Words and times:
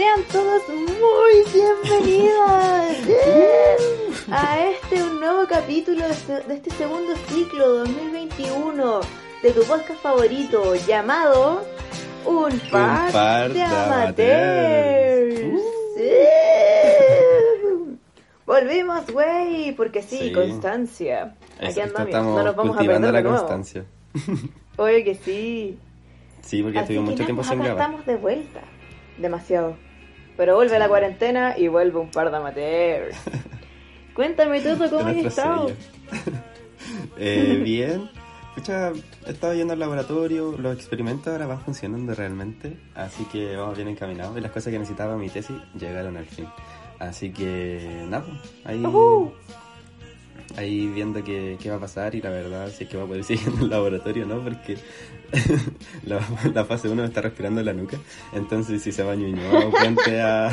Sean 0.00 0.22
todos 0.32 0.62
muy 0.66 1.44
bienvenidas 1.52 2.96
a 4.30 4.58
este 4.70 5.02
un 5.02 5.20
nuevo 5.20 5.46
capítulo 5.46 6.06
de 6.06 6.12
este, 6.14 6.42
este 6.54 6.70
segundo 6.70 7.14
ciclo 7.28 7.68
2021 7.84 9.00
de 9.42 9.50
tu 9.52 9.62
podcast 9.64 10.00
favorito 10.00 10.74
llamado 10.86 11.66
Un 12.24 12.58
par, 12.72 13.12
par 13.12 13.52
de 13.52 13.62
amateurs. 13.62 15.38
amateurs. 15.38 15.62
Sí. 15.98 16.10
Volvimos, 18.46 19.06
güey, 19.12 19.72
porque 19.72 20.00
sí, 20.00 20.16
Sí. 20.18 20.32
constancia. 20.32 21.34
Aquí 21.60 21.78
andamos, 21.78 22.08
estamos 22.08 22.38
no 22.38 22.44
nos 22.44 22.56
vamos 22.56 22.76
a 22.78 22.80
perder 22.80 23.12
la 23.12 23.22
constancia. 23.22 23.84
Oye 24.78 25.04
que 25.04 25.14
sí. 25.14 25.78
Sí, 26.40 26.62
porque 26.62 26.78
Así 26.78 26.84
estuvimos 26.94 27.10
mucho 27.10 27.24
tiempo 27.26 27.44
sin 27.44 27.58
grabar. 27.58 27.76
estamos 27.82 28.06
de 28.06 28.16
vuelta. 28.16 28.60
Demasiado. 29.18 29.89
Pero 30.40 30.54
vuelve 30.54 30.78
la 30.78 30.88
cuarentena 30.88 31.54
y 31.58 31.68
vuelve 31.68 31.98
un 31.98 32.10
par 32.10 32.30
de 32.30 32.36
amateurs. 32.38 33.14
Cuéntame 34.14 34.62
todo, 34.62 34.88
¿cómo 34.88 35.06
has 35.06 35.16
estado? 35.18 35.70
Eh, 37.18 37.60
bien. 37.62 38.08
Escucha, 38.56 38.92
he 39.26 39.30
estado 39.32 39.52
yendo 39.52 39.74
al 39.74 39.78
laboratorio, 39.78 40.56
los 40.56 40.74
experimentos 40.74 41.28
ahora 41.30 41.46
van 41.46 41.60
funcionando 41.60 42.14
realmente, 42.14 42.74
así 42.94 43.26
que 43.26 43.54
vamos 43.54 43.76
bien 43.76 43.88
encaminados 43.88 44.36
y 44.38 44.40
las 44.40 44.50
cosas 44.50 44.72
que 44.72 44.78
necesitaba 44.78 45.18
mi 45.18 45.28
tesis 45.28 45.56
llegaron 45.78 46.16
al 46.16 46.24
fin. 46.24 46.46
Así 46.98 47.30
que 47.30 48.06
nada, 48.08 48.24
ahí, 48.64 48.82
Ujú. 48.82 49.34
ahí 50.56 50.86
viendo 50.86 51.22
qué, 51.22 51.58
qué 51.60 51.68
va 51.68 51.76
a 51.76 51.80
pasar 51.80 52.14
y 52.14 52.22
la 52.22 52.30
verdad 52.30 52.70
si 52.70 52.84
es 52.84 52.90
que 52.90 52.96
va 52.96 53.02
a 53.02 53.06
poder 53.06 53.24
seguir 53.24 53.46
en 53.48 53.60
el 53.60 53.68
laboratorio, 53.68 54.24
¿no? 54.24 54.42
Porque 54.42 54.78
la, 56.06 56.20
la 56.52 56.64
fase 56.64 56.88
1 56.88 57.02
me 57.02 57.08
está 57.08 57.20
respirando 57.20 57.60
en 57.60 57.66
la 57.66 57.72
nuca, 57.72 57.98
entonces 58.32 58.82
si 58.82 58.92
se 58.92 59.02
va 59.02 59.14
Ñuñoa 59.14 59.70
frente 59.70 60.20
a, 60.20 60.48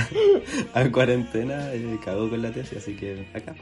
a 0.74 0.92
cuarentena, 0.92 1.74
eh, 1.74 1.98
cago 2.04 2.30
con 2.30 2.42
la 2.42 2.52
tesis, 2.52 2.78
así 2.78 2.96
que 2.96 3.28
acá, 3.34 3.56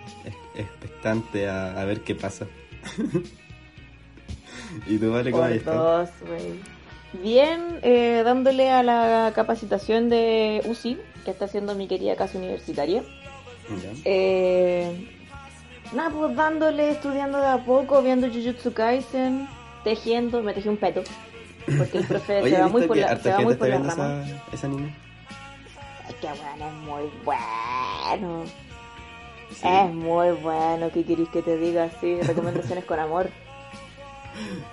expectante 0.56 1.48
a, 1.48 1.80
a 1.80 1.86
ver 1.86 2.02
qué 2.02 2.16
pasa. 2.16 2.48
¿Y 4.88 4.98
tú, 4.98 5.12
Vale, 5.12 5.32
cómo 5.32 5.44
güey. 5.44 6.76
Bien, 7.24 7.80
eh, 7.82 8.24
dándole 8.26 8.70
a 8.72 8.84
la 8.84 9.32
capacitación 9.34 10.10
de 10.10 10.62
UCI, 10.66 10.98
que 11.24 11.32
está 11.32 11.46
haciendo 11.46 11.76
mi 11.76 11.88
querida 11.88 12.16
casa 12.16 12.38
universitaria. 12.38 13.04
Eh, 14.04 15.08
nada, 15.94 16.10
pues 16.10 16.36
dándole, 16.36 16.92
estudiando 16.92 17.40
de 17.40 17.48
a 17.48 17.64
poco, 17.64 18.02
viendo 18.02 18.28
Jujutsu 18.28 18.74
Kaisen, 18.74 19.48
tejiendo, 19.86 20.44
me 20.44 20.54
tejí 20.54 20.68
un 20.68 20.78
peto. 20.78 21.02
Porque 21.78 22.00
el 22.00 22.06
profe 22.06 22.42
Oye, 22.42 22.50
se 22.56 22.62
va 22.62 22.66
¿viste 22.66 22.80
muy 22.80 22.88
por 22.88 22.98
la, 22.98 23.18
se 23.18 23.32
va 23.32 23.40
muy 23.40 23.56
por 23.56 23.70
la 23.70 23.78
rama. 23.78 23.94
esa, 24.26 24.44
ese 24.52 24.66
anime? 24.66 24.94
Es 26.10 26.16
que 26.16 26.28
bueno, 26.28 26.68
es 26.68 26.74
muy 26.74 27.12
bueno. 27.24 28.44
Sí. 29.52 29.68
Es 29.68 29.94
muy 29.94 30.32
bueno, 30.32 30.90
¿qué 30.94 31.04
queréis 31.06 31.30
que 31.30 31.42
te 31.42 31.56
diga? 31.58 31.90
Sí, 32.02 32.20
recomendaciones 32.22 32.84
con 32.84 33.00
amor. 33.00 33.30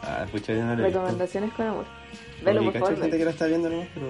Ah, 0.02 0.24
escucha, 0.24 0.54
yo 0.54 0.64
no 0.64 0.74
lo 0.74 0.82
visto. 0.82 0.98
Recomendaciones 0.98 1.52
con 1.52 1.66
amor. 1.68 1.84
Velo, 2.44 2.64
por 2.64 2.72
favor. 2.72 3.00
gente 3.00 3.16
que 3.16 3.24
la 3.24 3.30
está 3.30 3.46
viendo 3.46 3.68
nomás, 3.70 3.86
pero 3.94 4.06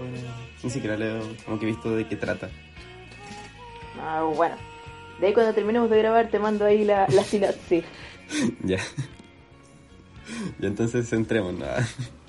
ni 0.62 0.70
siquiera 0.70 0.96
leo, 0.96 1.20
como 1.44 1.58
que 1.58 1.66
he 1.66 1.68
visto 1.68 1.94
de 1.94 2.08
qué 2.08 2.16
trata. 2.16 2.48
Ah, 4.00 4.22
bueno. 4.34 4.56
De 5.20 5.26
ahí 5.26 5.34
cuando 5.34 5.52
terminemos 5.52 5.90
de 5.90 5.98
grabar 5.98 6.28
te 6.28 6.38
mando 6.38 6.64
ahí 6.64 6.84
la, 6.86 7.06
la 7.08 7.22
sinopsis. 7.22 7.84
ya. 8.64 8.78
Y 10.62 10.66
entonces 10.66 11.10
centrémonos. 11.10 11.60
¿no? 11.60 11.66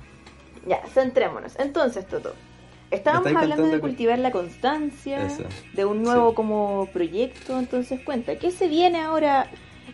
Ya, 0.65 0.81
centrémonos. 0.93 1.53
Entonces, 1.59 2.07
Toto. 2.07 2.33
Estábamos 2.89 3.35
hablando 3.35 3.67
de 3.67 3.79
cultivar 3.81 4.17
la 4.19 4.31
constancia, 4.31 5.25
Eso. 5.25 5.43
de 5.73 5.83
un 5.83 6.03
nuevo 6.03 6.29
Sí. 6.29 6.35
como 6.35 6.87
proyecto. 6.93 7.59
Entonces, 7.59 7.99
cuenta, 8.05 8.37
¿qué 8.37 8.49
se 8.49 8.69
viene 8.69 9.01
ahora 9.01 9.47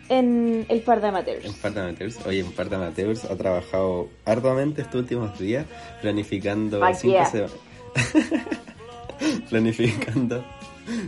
en 0.08 0.66
el 0.68 0.82
par 0.82 1.00
de 1.00 1.08
amateurs? 1.08 1.46
Un 1.46 1.54
par 1.54 1.72
de 1.72 1.80
amateurs. 1.80 2.18
Oye, 2.24 2.44
un 2.44 2.52
par 2.52 2.68
de 2.68 2.76
amateurs 2.76 3.24
ha 3.24 3.36
trabajado 3.36 4.10
arduamente 4.24 4.82
estos 4.82 5.00
últimos 5.00 5.36
días 5.38 5.66
planificando 6.02 6.80
cinco 6.94 7.14
yeah. 7.14 7.26
semanas. 7.26 7.56
planificando 9.50 10.44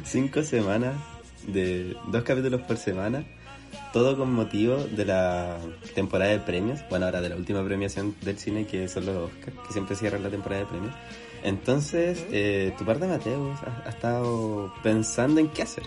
cinco 0.05 0.43
semanas 0.43 0.95
de 1.47 1.97
dos 2.09 2.25
capítulos 2.25 2.63
por 2.63 2.79
semana. 2.79 3.25
Todo 3.93 4.17
con 4.17 4.33
motivo 4.33 4.77
de 4.77 5.05
la 5.05 5.59
temporada 5.95 6.31
de 6.31 6.39
premios. 6.39 6.81
Bueno, 6.89 7.07
ahora 7.07 7.21
de 7.21 7.29
la 7.29 7.37
última 7.37 7.63
premiación 7.63 8.15
del 8.23 8.39
cine 8.39 8.67
que 8.67 8.89
son 8.89 9.07
los 9.07 9.31
Oscars, 9.31 9.57
que 9.67 9.73
siempre 9.73 9.97
cierran 9.97 10.23
la 10.23 10.31
temporada 10.31 10.63
de 10.63 10.67
premios. 10.67 10.95
Entonces, 11.43 12.25
eh, 12.31 12.73
tu 12.79 12.85
par 12.85 12.99
de 12.99 13.07
amateurs 13.07 13.61
ha, 13.63 13.87
ha 13.87 13.91
estado 13.91 14.73
pensando 14.83 15.41
en 15.41 15.49
qué 15.49 15.63
hacer. 15.63 15.85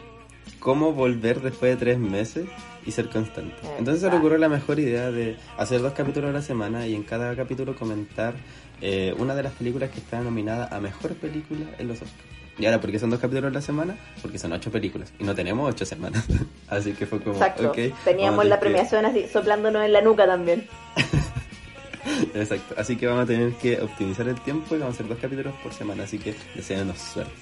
Cómo 0.60 0.94
volver 0.94 1.42
después 1.42 1.72
de 1.72 1.78
tres 1.78 1.98
meses 1.98 2.48
y 2.86 2.92
ser 2.92 3.10
constante. 3.10 3.56
Entonces 3.78 4.02
se 4.02 4.10
le 4.10 4.18
ocurrió 4.18 4.38
la 4.38 4.50
mejor 4.50 4.80
idea 4.80 5.12
de 5.12 5.38
hacer 5.58 5.82
dos 5.82 5.94
capítulos 5.94 6.30
a 6.30 6.34
la 6.34 6.42
semana 6.42 6.88
y 6.88 6.96
en 6.96 7.04
cada 7.04 7.36
capítulo 7.36 7.76
comentar 7.76 8.36
eh, 8.82 9.14
una 9.18 9.36
de 9.36 9.44
las 9.44 9.54
películas 9.54 9.90
que 9.90 10.00
está 10.00 10.22
nominada 10.22 10.68
a 10.72 10.80
mejor 10.80 11.16
película 11.16 11.66
en 11.80 11.88
los 11.88 12.02
Oscars. 12.02 12.35
Y 12.58 12.66
ahora, 12.66 12.80
¿por 12.80 12.90
qué 12.90 13.00
son 13.00 13.10
dos 13.10 13.20
capítulos 13.20 13.52
a 13.52 13.54
la 13.54 13.62
semana? 13.62 13.98
Porque 14.22 14.38
son 14.40 14.54
ocho 14.54 14.72
películas 14.72 15.12
y 15.20 15.24
no 15.26 15.36
tenemos 15.36 15.70
ocho 15.70 15.86
semanas. 15.86 16.24
así 16.70 16.94
que 16.94 17.06
fue 17.06 17.20
como, 17.20 17.36
Exacto. 17.36 17.70
ok. 17.70 17.78
vamos 17.78 18.04
Teníamos 18.06 18.46
la 18.46 18.60
tener 18.60 18.60
que- 18.60 18.66
premiación 18.88 19.06
así 19.06 19.28
soplándonos 19.32 19.84
en 19.84 19.92
la 19.94 20.02
nuca 20.02 20.26
también. 20.26 20.66
Exacto, 22.34 22.76
así 22.78 22.96
que 22.96 23.08
vamos 23.08 23.24
a 23.24 23.28
tener 23.28 23.54
que 23.54 23.82
optimizar 23.82 24.28
el 24.30 24.40
tiempo 24.42 24.76
y 24.76 24.80
vamos 24.80 24.94
a 24.94 24.96
hacer 24.96 25.08
dos 25.08 25.18
capítulos 25.20 25.54
por 25.64 25.74
semana, 25.74 26.04
así 26.04 26.18
que 26.20 26.34
deseenos 26.56 26.98
suerte. 27.00 27.34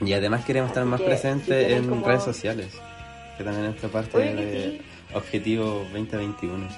Y 0.00 0.12
además 0.12 0.44
queremos 0.44 0.70
estar 0.70 0.84
más 0.84 1.00
presentes 1.00 1.72
en 1.72 1.88
como- 1.88 2.06
redes 2.06 2.22
sociales, 2.24 2.68
que 3.38 3.44
también 3.44 3.64
es 3.66 3.70
nuestra 3.70 3.88
parte 3.88 4.16
Oye, 4.16 4.34
de 4.34 4.62
sí. 4.78 4.80
Objetivo 5.14 5.86
2021. 5.92 6.68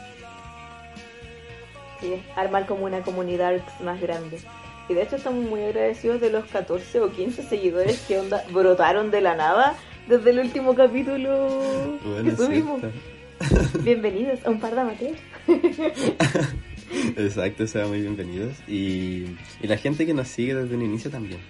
Sí, 2.00 2.22
armar 2.36 2.66
como 2.66 2.84
una 2.84 3.00
comunidad 3.00 3.54
más 3.82 4.00
grande. 4.00 4.38
Y 4.88 4.94
de 4.94 5.02
hecho 5.02 5.16
estamos 5.16 5.44
muy 5.44 5.62
agradecidos 5.62 6.20
de 6.20 6.30
los 6.30 6.44
14 6.46 7.00
o 7.00 7.10
15 7.10 7.42
seguidores 7.44 8.00
que 8.06 8.18
onda 8.18 8.44
brotaron 8.52 9.10
de 9.10 9.20
la 9.22 9.34
nada 9.34 9.74
desde 10.08 10.30
el 10.30 10.40
último 10.40 10.74
capítulo 10.74 11.98
Bueno, 12.04 12.24
que 12.30 12.36
subimos. 12.36 12.80
cierto. 12.80 13.78
Bienvenidos 13.82 14.44
a 14.44 14.50
un 14.50 14.60
par 14.60 14.74
de 14.74 14.80
amateurs. 14.82 15.18
Exacto, 17.16 17.66
sean 17.66 17.88
muy 17.88 18.00
bienvenidos. 18.02 18.56
Y, 18.68 19.24
y 19.62 19.66
la 19.66 19.76
gente 19.78 20.04
que 20.06 20.14
nos 20.14 20.28
sigue 20.28 20.54
desde 20.54 20.74
un 20.74 20.82
inicio 20.82 21.10
también. 21.10 21.40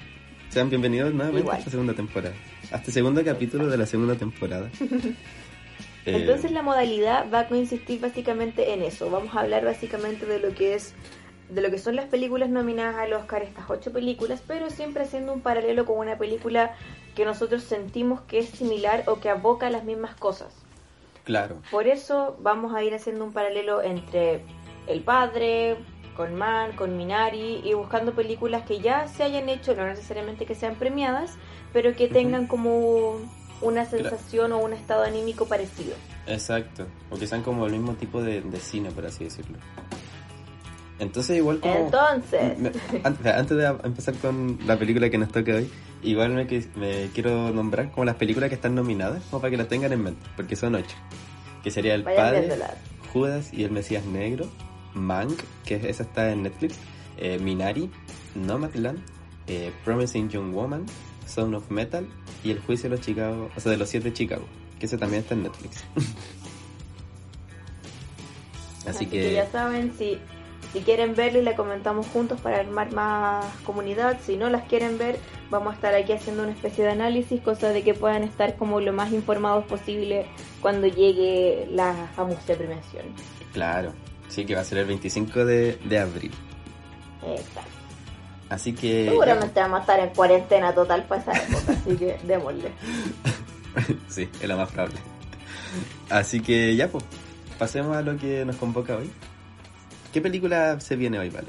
Sean 0.49 0.71
bienvenidos 0.71 1.13
nuevamente 1.13 1.41
Igual. 1.41 1.57
a 1.57 1.59
esta 1.59 1.71
segunda 1.73 1.95
temporada. 1.95 2.35
A 2.71 2.77
este 2.77 2.93
segundo 2.93 3.25
capítulo 3.25 3.67
de 3.67 3.77
la 3.77 3.87
segunda 3.87 4.15
temporada. 4.15 4.71
Eh, 4.81 5.17
Entonces 6.07 6.53
la 6.53 6.63
modalidad 6.63 7.27
va 7.33 7.41
a 7.41 7.49
consistir 7.49 8.01
básicamente 8.01 8.73
en 8.73 8.83
eso. 8.83 9.11
Vamos 9.11 9.35
a 9.35 9.41
hablar 9.41 9.65
básicamente 9.65 10.25
de 10.25 10.39
lo 10.39 10.55
que 10.55 10.75
es 10.75 10.95
de 11.49 11.61
lo 11.61 11.71
que 11.71 11.79
son 11.79 11.97
las 11.97 12.07
películas 12.07 12.49
nominadas 12.49 12.97
al 12.97 13.13
Oscar, 13.13 13.43
estas 13.43 13.69
ocho 13.69 13.93
películas, 13.93 14.43
pero 14.47 14.71
siempre 14.71 15.03
haciendo 15.03 15.33
un 15.33 15.41
paralelo 15.41 15.85
con 15.85 15.99
una 15.99 16.17
película 16.17 16.75
que 17.15 17.25
nosotros 17.25 17.63
sentimos 17.63 18.21
que 18.23 18.39
es 18.39 18.49
similar 18.49 19.05
o 19.07 19.21
que 19.21 19.31
aboca 19.31 19.67
a 19.67 19.71
las 19.71 19.85
mismas 19.85 20.15
cosas. 20.15 20.55
Claro, 21.25 21.57
Por 21.71 21.87
eso 21.87 22.37
vamos 22.41 22.75
a 22.75 22.83
ir 22.83 22.95
haciendo 22.95 23.25
un 23.25 23.33
paralelo 23.33 23.81
entre 23.81 24.43
El 24.87 25.01
Padre, 25.01 25.77
con 26.15 26.35
Man, 26.35 26.77
con 26.77 26.97
Minari 26.99 27.63
y 27.65 27.73
buscando 27.73 28.13
películas 28.13 28.65
que 28.67 28.81
ya 28.81 29.09
se 29.09 29.23
hayan 29.23 29.49
hecho, 29.49 29.75
no 29.75 29.87
necesariamente 29.87 30.45
que 30.45 30.55
sean 30.55 30.75
premiadas, 30.77 31.37
pero 31.73 31.95
que 31.97 32.09
tengan 32.09 32.47
como 32.47 33.17
una 33.63 33.87
sensación 33.87 34.53
o 34.53 34.59
un 34.59 34.75
estado 34.75 35.03
anímico 35.03 35.47
parecido. 35.47 35.95
exacto. 36.27 36.87
O 37.11 37.17
que 37.17 37.27
sean 37.27 37.43
como 37.43 37.67
el 37.67 37.73
mismo 37.73 37.95
tipo 37.95 38.23
de, 38.23 38.43
de 38.43 38.61
cine, 38.61 38.91
por 38.91 39.07
así 39.07 39.25
decirlo. 39.25 39.57
Entonces 40.99 41.37
igual 41.39 41.61
como... 41.61 41.75
Entonces, 41.75 42.59
Me- 42.59 42.71
antes, 43.03 43.27
antes 43.27 43.57
de 43.57 43.67
empezar 43.83 44.15
con 44.17 44.59
la 44.67 44.79
película 44.79 45.11
que 45.11 45.19
nos 45.19 45.31
toca 45.33 45.57
hoy, 45.57 45.69
igual 46.03 46.31
me, 46.33 46.45
me 46.77 47.09
quiero 47.13 47.51
nombrar 47.51 47.91
como 47.91 48.05
las 48.05 48.15
películas 48.17 48.49
que 48.49 48.55
están 48.55 48.75
nominadas, 48.77 49.23
como 49.31 49.41
para 49.41 49.51
que 49.51 49.57
las 49.57 49.69
tengan 49.69 49.93
en 49.93 50.03
mente, 50.03 50.25
porque 50.37 50.55
son 50.57 50.75
ocho. 50.77 50.97
Que 51.65 51.71
sería 51.71 51.95
El 51.95 52.03
vayan 52.05 52.23
Padre, 52.25 52.39
viéndolas. 52.41 52.75
Judas 53.13 53.53
y 53.53 53.65
el 53.65 53.71
Mesías 53.73 54.05
Negro, 54.05 54.47
Mank, 54.95 55.33
que 55.65 55.77
esa 55.89 56.05
está 56.05 56.31
en 56.31 56.45
Netflix, 56.45 56.77
eh, 57.17 57.39
Minari, 57.41 57.91
Nomadland, 58.37 59.01
eh, 59.49 59.73
Promising 59.85 60.29
Young 60.29 60.53
Woman, 60.55 60.85
Sound 61.27 61.55
of 61.57 61.69
Metal 61.71 62.07
y 62.45 62.51
El 62.53 62.61
Juicio 62.61 62.89
de 62.89 62.97
los 62.97 63.05
Chicago, 63.05 63.51
o 63.57 63.61
sea, 63.61 63.73
de 63.73 63.79
los 63.79 63.89
siete 63.89 64.11
de 64.11 64.15
Chicago, 64.15 64.45
que 64.79 64.87
ese 64.87 64.97
también 64.99 65.23
está 65.23 65.35
en 65.35 65.43
Netflix. 65.45 65.83
Así, 68.87 69.07
que, 69.07 69.33
ya 69.33 69.51
saben, 69.51 69.93
si, 69.97 70.19
si 70.75 70.81
quieren 70.81 71.15
verla 71.15 71.39
y 71.39 71.43
la 71.43 71.55
comentamos 71.55 72.05
juntos 72.09 72.41
para 72.41 72.59
armar 72.59 72.93
más 72.93 73.45
comunidad, 73.65 74.19
si 74.21 74.37
no 74.37 74.51
las 74.51 74.65
quieren 74.65 74.99
ver, 74.99 75.21
vamos 75.49 75.71
a 75.71 75.77
estar 75.77 75.95
aquí 75.95 76.13
haciendo 76.13 76.43
una 76.43 76.51
especie 76.51 76.83
de 76.83 76.91
análisis, 76.91 77.41
cosa 77.41 77.69
de 77.69 77.85
que 77.85 77.95
puedan 77.95 78.25
estar 78.25 78.57
como 78.57 78.81
lo 78.81 78.93
más 78.93 79.13
informados 79.13 79.65
posible 79.67 80.27
cuando 80.61 80.89
llegue 80.89 81.69
la 81.71 81.95
famosa 82.17 82.55
premiación. 82.55 83.05
claro, 83.53 83.93
sí 84.27 84.45
que 84.45 84.57
va 84.57 84.63
a 84.63 84.65
ser 84.65 84.79
el 84.79 84.87
25 84.87 85.45
de, 85.45 85.79
de 85.85 85.99
abril. 86.01 86.33
Exacto. 87.25 87.71
Así 88.49 88.73
que... 88.73 89.11
Seguramente 89.11 89.61
vamos 89.61 89.79
a 89.79 89.81
estar 89.83 90.01
en 90.01 90.09
cuarentena 90.11 90.75
total 90.75 91.05
para 91.05 91.21
esa 91.21 91.33
época, 91.35 91.73
así 91.73 91.97
que 91.97 92.19
démosle. 92.25 92.73
sí, 94.09 94.29
es 94.41 94.49
lo 94.49 94.57
más 94.57 94.73
probable. 94.73 94.99
Así 96.11 96.41
que 96.41 96.75
ya, 96.75 96.89
pues, 96.89 97.05
pasemos 97.61 97.97
a 97.97 98.03
lo 98.03 98.17
que 98.17 98.45
nos 98.45 98.57
convoca 98.57 98.97
hoy. 98.97 99.09
¿Qué 100.15 100.21
película 100.21 100.79
se 100.79 100.95
viene 100.95 101.19
hoy, 101.19 101.29
Vale? 101.29 101.49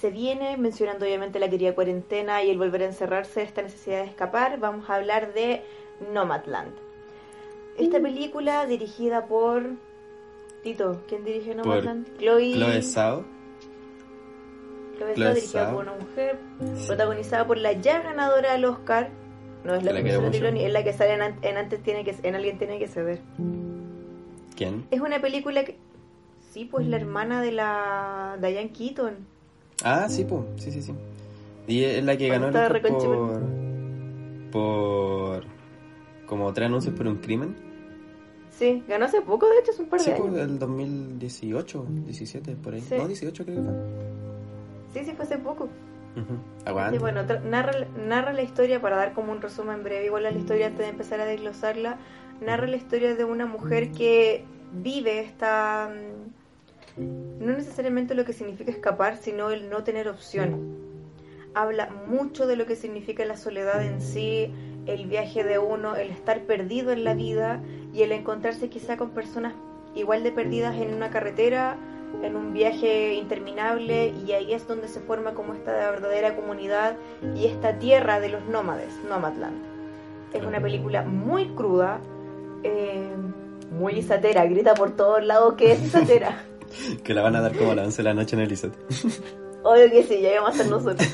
Se 0.00 0.08
viene, 0.08 0.56
mencionando 0.56 1.04
obviamente 1.04 1.38
la 1.38 1.50
querida 1.50 1.74
cuarentena 1.74 2.42
y 2.42 2.48
el 2.48 2.56
volver 2.56 2.80
a 2.80 2.86
encerrarse, 2.86 3.42
esta 3.42 3.60
necesidad 3.60 4.04
de 4.04 4.08
escapar, 4.08 4.58
vamos 4.58 4.88
a 4.88 4.94
hablar 4.94 5.34
de 5.34 5.62
Nomadland. 6.14 6.72
Esta 7.78 8.00
película 8.00 8.64
dirigida 8.64 9.26
por... 9.26 9.64
Tito, 10.62 11.02
¿quién 11.08 11.26
dirige 11.26 11.54
Nomadland? 11.54 12.06
Chloe... 12.16 12.54
Chloe 12.54 12.82
Zhao. 12.82 13.24
Chloe 14.96 15.14
Zhao, 15.14 15.34
dirigida 15.34 15.72
por 15.72 15.82
una 15.82 15.92
mujer, 15.92 16.38
protagonizada 16.86 17.46
por 17.46 17.58
la 17.58 17.72
ya 17.72 18.00
ganadora 18.00 18.52
del 18.52 18.64
Oscar, 18.64 19.10
no 19.62 19.74
es 19.74 19.84
la, 19.84 19.92
la 19.92 20.02
que 20.02 20.08
es 20.08 20.72
la 20.72 20.84
que 20.84 20.92
sale 20.94 21.12
en, 21.42 21.56
antes 21.58 21.82
tiene 21.82 22.02
que 22.02 22.16
en 22.22 22.34
alguien 22.34 22.56
tiene 22.56 22.78
que 22.78 22.88
ceder. 22.88 23.20
¿Quién? 24.56 24.86
Es 24.90 25.02
una 25.02 25.20
película 25.20 25.64
que 25.64 25.76
sí, 26.56 26.64
pues 26.64 26.86
la 26.86 26.96
hermana 26.96 27.42
de 27.42 27.52
la 27.52 28.38
Diane 28.40 28.70
Keaton. 28.72 29.14
Ah, 29.84 30.08
sí, 30.08 30.24
pues, 30.24 30.42
sí, 30.56 30.72
sí, 30.72 30.80
sí. 30.80 30.94
Y 31.66 31.84
es 31.84 32.02
la 32.02 32.16
que 32.16 32.28
ganó 32.28 32.48
el 32.48 32.80
por, 32.80 33.42
por 34.50 35.44
como 36.24 36.50
tres 36.54 36.68
anuncios 36.68 36.94
por 36.94 37.08
un 37.08 37.16
crimen. 37.16 37.54
Sí, 38.50 38.82
ganó 38.88 39.04
hace 39.04 39.20
poco, 39.20 39.46
de 39.50 39.58
hecho, 39.58 39.72
es 39.72 39.78
un 39.80 39.86
par 39.86 40.00
de 40.00 40.04
sí, 40.06 40.10
años. 40.12 40.34
Sí, 40.34 40.40
el 40.40 40.58
2018, 40.58 41.86
17, 41.90 42.56
por 42.56 42.72
ahí. 42.72 42.82
No, 42.96 43.06
18 43.06 43.44
creo 43.44 43.56
que 43.56 43.62
fue. 43.62 43.74
Sí, 44.94 45.04
sí, 45.04 45.12
fue 45.14 45.26
hace 45.26 45.36
poco. 45.36 45.68
Sí, 46.90 46.96
bueno, 46.98 47.24
narra, 47.44 47.86
narra 47.98 48.32
la 48.32 48.42
historia, 48.42 48.80
para 48.80 48.96
dar 48.96 49.12
como 49.12 49.32
un 49.32 49.42
resumen 49.42 49.84
breve, 49.84 50.06
igual 50.06 50.24
a 50.24 50.30
la 50.30 50.38
historia 50.38 50.68
antes 50.68 50.86
de 50.86 50.88
empezar 50.88 51.20
a 51.20 51.26
desglosarla, 51.26 51.98
narra 52.40 52.66
la 52.66 52.76
historia 52.76 53.14
de 53.14 53.24
una 53.24 53.44
mujer 53.44 53.92
que 53.92 54.42
vive 54.72 55.20
esta... 55.20 55.90
No 56.96 57.52
necesariamente 57.52 58.14
lo 58.14 58.24
que 58.24 58.32
significa 58.32 58.70
escapar, 58.70 59.16
sino 59.16 59.50
el 59.50 59.68
no 59.68 59.84
tener 59.84 60.08
opción. 60.08 60.76
Habla 61.54 61.90
mucho 62.08 62.46
de 62.46 62.56
lo 62.56 62.66
que 62.66 62.76
significa 62.76 63.24
la 63.24 63.36
soledad 63.36 63.82
en 63.82 64.00
sí, 64.00 64.52
el 64.86 65.06
viaje 65.06 65.44
de 65.44 65.58
uno, 65.58 65.96
el 65.96 66.10
estar 66.10 66.42
perdido 66.42 66.92
en 66.92 67.04
la 67.04 67.14
vida 67.14 67.62
y 67.92 68.02
el 68.02 68.12
encontrarse 68.12 68.68
quizá 68.68 68.96
con 68.96 69.10
personas 69.10 69.54
igual 69.94 70.22
de 70.22 70.32
perdidas 70.32 70.76
en 70.76 70.92
una 70.94 71.10
carretera 71.10 71.78
en 72.22 72.36
un 72.36 72.52
viaje 72.52 73.14
interminable 73.14 74.12
y 74.26 74.32
ahí 74.32 74.52
es 74.52 74.66
donde 74.66 74.88
se 74.88 75.00
forma 75.00 75.34
como 75.34 75.54
esta 75.54 75.72
verdadera 75.72 76.36
comunidad 76.36 76.96
y 77.34 77.46
esta 77.46 77.78
tierra 77.78 78.20
de 78.20 78.30
los 78.30 78.44
nómades, 78.46 78.92
Nomadland. 79.08 79.56
Es 80.32 80.44
una 80.44 80.60
película 80.60 81.02
muy 81.02 81.48
cruda, 81.48 82.00
eh, 82.62 83.10
muy 83.70 83.94
isatera, 83.94 84.44
grita 84.46 84.74
por 84.74 84.96
todos 84.96 85.24
lados 85.24 85.54
que 85.54 85.72
es 85.72 85.82
isatera. 85.82 86.42
que 87.02 87.14
la 87.14 87.22
van 87.22 87.36
a 87.36 87.40
dar 87.40 87.56
como 87.56 87.72
a 87.72 87.74
las 87.74 87.86
11 87.86 87.96
de 87.98 88.02
la 88.04 88.14
noche 88.14 88.36
en 88.36 88.42
el 88.42 88.52
Isat. 88.52 88.74
Obvio 89.62 89.90
que 89.90 90.02
sí, 90.04 90.20
ya 90.20 90.40
vamos 90.40 90.54
a 90.54 90.62
ser 90.62 90.70
nosotros. 90.70 91.08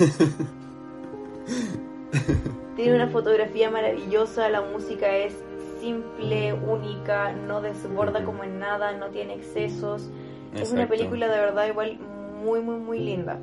Tiene 2.76 2.94
una 2.94 3.08
fotografía 3.08 3.70
maravillosa, 3.70 4.48
la 4.48 4.62
música 4.62 5.16
es 5.16 5.34
simple, 5.80 6.52
única, 6.52 7.32
no 7.32 7.60
desborda 7.60 8.24
como 8.24 8.44
en 8.44 8.58
nada, 8.58 8.92
no 8.92 9.08
tiene 9.08 9.34
excesos. 9.34 10.08
Es 10.54 10.70
una 10.72 10.86
película 10.88 11.28
de 11.28 11.38
verdad 11.40 11.66
igual 11.66 11.98
muy, 12.44 12.60
muy, 12.60 12.76
muy 12.76 12.98
linda. 12.98 13.38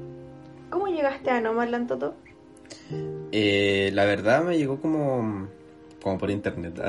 ¿Cómo 0.70 0.88
llegaste 0.88 1.32
a 1.32 1.42
Nomadland, 1.42 1.88
Toto? 1.88 2.16
Eh, 3.32 3.92
la 3.94 4.06
verdad 4.06 4.44
me 4.44 4.58
llegó 4.58 4.80
como 4.80 5.48
como 6.02 6.18
por 6.18 6.32
internet 6.32 6.82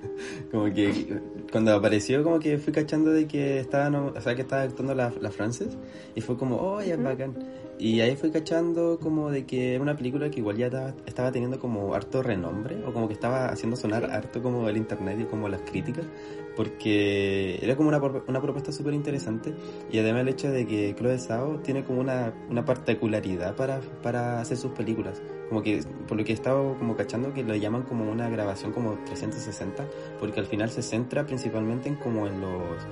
como 0.50 0.72
que 0.72 1.20
cuando 1.50 1.74
apareció 1.74 2.22
como 2.22 2.38
que 2.38 2.58
fui 2.58 2.72
cachando 2.72 3.10
de 3.10 3.26
que 3.26 3.60
estaba 3.60 3.96
o 3.98 4.20
sea 4.20 4.34
que 4.34 4.42
estaba 4.42 4.62
actuando 4.62 4.94
la, 4.94 5.12
la 5.20 5.30
Frances 5.30 5.76
y 6.14 6.20
fue 6.20 6.36
como 6.36 6.56
oh 6.56 6.82
ya 6.82 6.94
es 6.94 7.02
bacán 7.02 7.34
y 7.78 8.00
ahí 8.00 8.16
fui 8.16 8.30
cachando 8.30 8.98
como 8.98 9.30
de 9.30 9.44
que 9.44 9.74
era 9.74 9.82
una 9.82 9.96
película 9.96 10.30
que 10.30 10.40
igual 10.40 10.56
ya 10.56 10.94
estaba, 11.04 11.30
teniendo 11.30 11.58
como 11.58 11.94
harto 11.94 12.22
renombre, 12.22 12.82
o 12.86 12.92
como 12.92 13.06
que 13.06 13.14
estaba 13.14 13.48
haciendo 13.48 13.76
sonar 13.76 14.10
harto 14.10 14.42
como 14.42 14.68
el 14.68 14.78
internet 14.78 15.18
y 15.20 15.24
como 15.24 15.48
las 15.48 15.60
críticas, 15.60 16.06
porque 16.56 17.58
era 17.62 17.76
como 17.76 17.90
una, 17.90 17.98
una 17.98 18.40
propuesta 18.40 18.72
súper 18.72 18.94
interesante 18.94 19.54
y 19.92 19.98
además 19.98 20.22
el 20.22 20.28
hecho 20.28 20.50
de 20.50 20.66
que 20.66 20.94
Chloe 20.96 21.18
Zhao 21.18 21.58
tiene 21.58 21.84
como 21.84 22.00
una, 22.00 22.32
una 22.48 22.64
particularidad 22.64 23.54
para, 23.54 23.80
para 24.02 24.40
hacer 24.40 24.56
sus 24.56 24.72
películas. 24.72 25.20
Como 25.48 25.62
que, 25.62 25.84
por 26.08 26.16
lo 26.16 26.24
que 26.24 26.32
he 26.32 26.34
estado 26.34 26.76
como 26.78 26.96
cachando, 26.96 27.32
que 27.32 27.44
lo 27.44 27.54
llaman 27.54 27.82
como 27.82 28.10
una 28.10 28.28
grabación 28.28 28.72
como 28.72 28.98
360, 29.04 29.84
porque 30.18 30.40
al 30.40 30.46
final 30.46 30.70
se 30.70 30.82
centra 30.82 31.24
principalmente 31.26 31.88
en 31.88 31.96
como 31.96 32.26
en 32.26 32.40
los, 32.40 32.82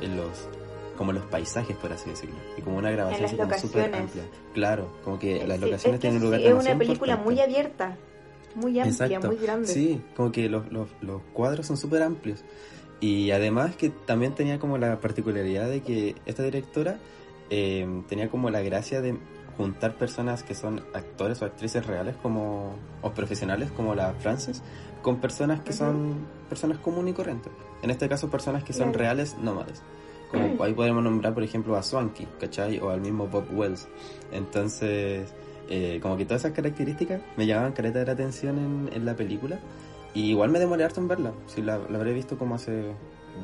en 0.00 0.16
los 0.16 0.48
como 0.96 1.12
los 1.12 1.24
paisajes, 1.24 1.76
por 1.76 1.92
así 1.92 2.10
decirlo. 2.10 2.36
Y 2.56 2.62
como 2.62 2.78
una 2.78 2.90
grabación 2.90 3.28
súper 3.58 3.94
amplia. 3.94 4.22
Claro, 4.52 4.88
como 5.02 5.18
que 5.18 5.44
las 5.46 5.58
locaciones 5.58 5.98
tienen 5.98 6.18
un 6.18 6.24
lugar 6.24 6.40
Es 6.40 6.54
una 6.54 6.78
película 6.78 7.16
muy 7.16 7.40
abierta, 7.40 7.96
muy 8.54 8.78
amplia, 8.78 9.18
muy 9.18 9.36
grande. 9.36 9.66
Sí, 9.66 10.00
como 10.14 10.30
que 10.30 10.48
los, 10.48 10.70
los, 10.70 10.88
los 11.00 11.20
cuadros 11.32 11.66
son 11.66 11.76
súper 11.76 12.02
amplios. 12.02 12.44
Y 13.04 13.32
además 13.32 13.76
que 13.76 13.90
también 13.90 14.34
tenía 14.34 14.58
como 14.58 14.78
la 14.78 14.98
particularidad 14.98 15.68
de 15.68 15.82
que 15.82 16.14
esta 16.24 16.42
directora 16.42 16.96
eh, 17.50 17.86
tenía 18.08 18.30
como 18.30 18.48
la 18.48 18.62
gracia 18.62 19.02
de 19.02 19.18
juntar 19.58 19.98
personas 19.98 20.42
que 20.42 20.54
son 20.54 20.82
actores 20.94 21.42
o 21.42 21.44
actrices 21.44 21.84
reales 21.84 22.16
como 22.22 22.76
o 23.02 23.10
profesionales 23.10 23.70
como 23.72 23.94
la 23.94 24.14
Frances 24.14 24.62
con 25.02 25.20
personas 25.20 25.60
que 25.60 25.74
son 25.74 26.14
personas 26.48 26.78
comunes 26.78 27.12
y 27.12 27.14
corrientes. 27.14 27.52
En 27.82 27.90
este 27.90 28.08
caso 28.08 28.30
personas 28.30 28.64
que 28.64 28.72
son 28.72 28.94
reales 28.94 29.36
nómades. 29.36 29.82
Como 30.30 30.64
ahí 30.64 30.72
podemos 30.72 31.04
nombrar, 31.04 31.34
por 31.34 31.42
ejemplo, 31.42 31.76
a 31.76 31.82
Swanky, 31.82 32.26
¿cachai? 32.40 32.78
O 32.78 32.88
al 32.88 33.02
mismo 33.02 33.26
Bob 33.26 33.44
Wells. 33.52 33.86
Entonces, 34.32 35.30
eh, 35.68 35.98
como 36.00 36.16
que 36.16 36.24
todas 36.24 36.40
esas 36.40 36.56
características 36.56 37.20
me 37.36 37.44
llamaban 37.46 37.72
careta 37.72 37.98
de 37.98 38.06
la 38.06 38.12
atención 38.12 38.58
en, 38.58 38.90
en 38.94 39.04
la 39.04 39.14
película. 39.14 39.58
Y 40.14 40.30
igual 40.30 40.50
me 40.50 40.58
demoré 40.58 40.84
harto 40.84 41.00
en 41.00 41.08
verla. 41.08 41.32
Si 41.46 41.60
la, 41.60 41.78
la, 41.78 41.98
habré 41.98 42.12
visto 42.12 42.38
como 42.38 42.54
hace 42.54 42.94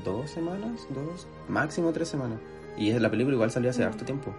dos 0.04 0.30
semanas, 0.30 0.86
dos, 0.94 1.26
máximo 1.48 1.92
tres 1.92 2.08
semanas. 2.08 2.38
Y 2.76 2.92
la 2.92 3.10
película 3.10 3.34
igual 3.34 3.50
salió 3.50 3.70
hace 3.70 3.84
harto 3.84 4.04
tiempo. 4.04 4.32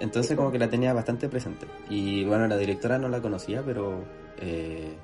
Entonces 0.00 0.36
como 0.36 0.50
que 0.50 0.58
la 0.58 0.68
tenía 0.68 0.92
bastante 0.92 1.28
presente. 1.28 1.66
Y 1.88 2.24
bueno, 2.24 2.48
la 2.48 2.56
directora 2.56 2.98
no 2.98 3.08
la 3.08 3.20
conocía, 3.20 3.62
pero... 3.64 4.04
Eh, 4.38 4.94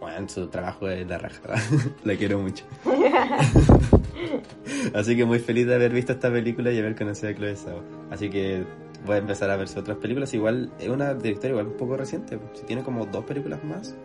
bueno, 0.00 0.28
su 0.28 0.48
trabajo 0.48 0.88
es 0.88 1.06
la 1.08 1.16
raja, 1.16 1.40
la 2.04 2.16
quiero 2.16 2.38
mucho. 2.38 2.64
Así 4.94 5.16
que 5.16 5.24
muy 5.24 5.38
feliz 5.38 5.66
de 5.66 5.74
haber 5.74 5.92
visto 5.92 6.12
esta 6.12 6.30
película 6.30 6.70
y 6.72 6.78
haber 6.78 6.94
conocido 6.94 7.30
a 7.30 7.34
Chloe 7.34 7.56
Zhao. 7.56 7.82
Así 8.10 8.28
que 8.28 8.64
voy 9.06 9.16
a 9.16 9.18
empezar 9.18 9.50
a 9.50 9.56
ver 9.56 9.68
otras 9.76 9.96
películas. 9.96 10.34
Igual 10.34 10.70
es 10.78 10.88
una 10.88 11.14
directora 11.14 11.52
igual 11.52 11.68
un 11.68 11.76
poco 11.78 11.96
reciente. 11.96 12.38
Si 12.52 12.64
tiene 12.64 12.82
como 12.82 13.06
dos 13.06 13.24
películas 13.24 13.64
más. 13.64 13.96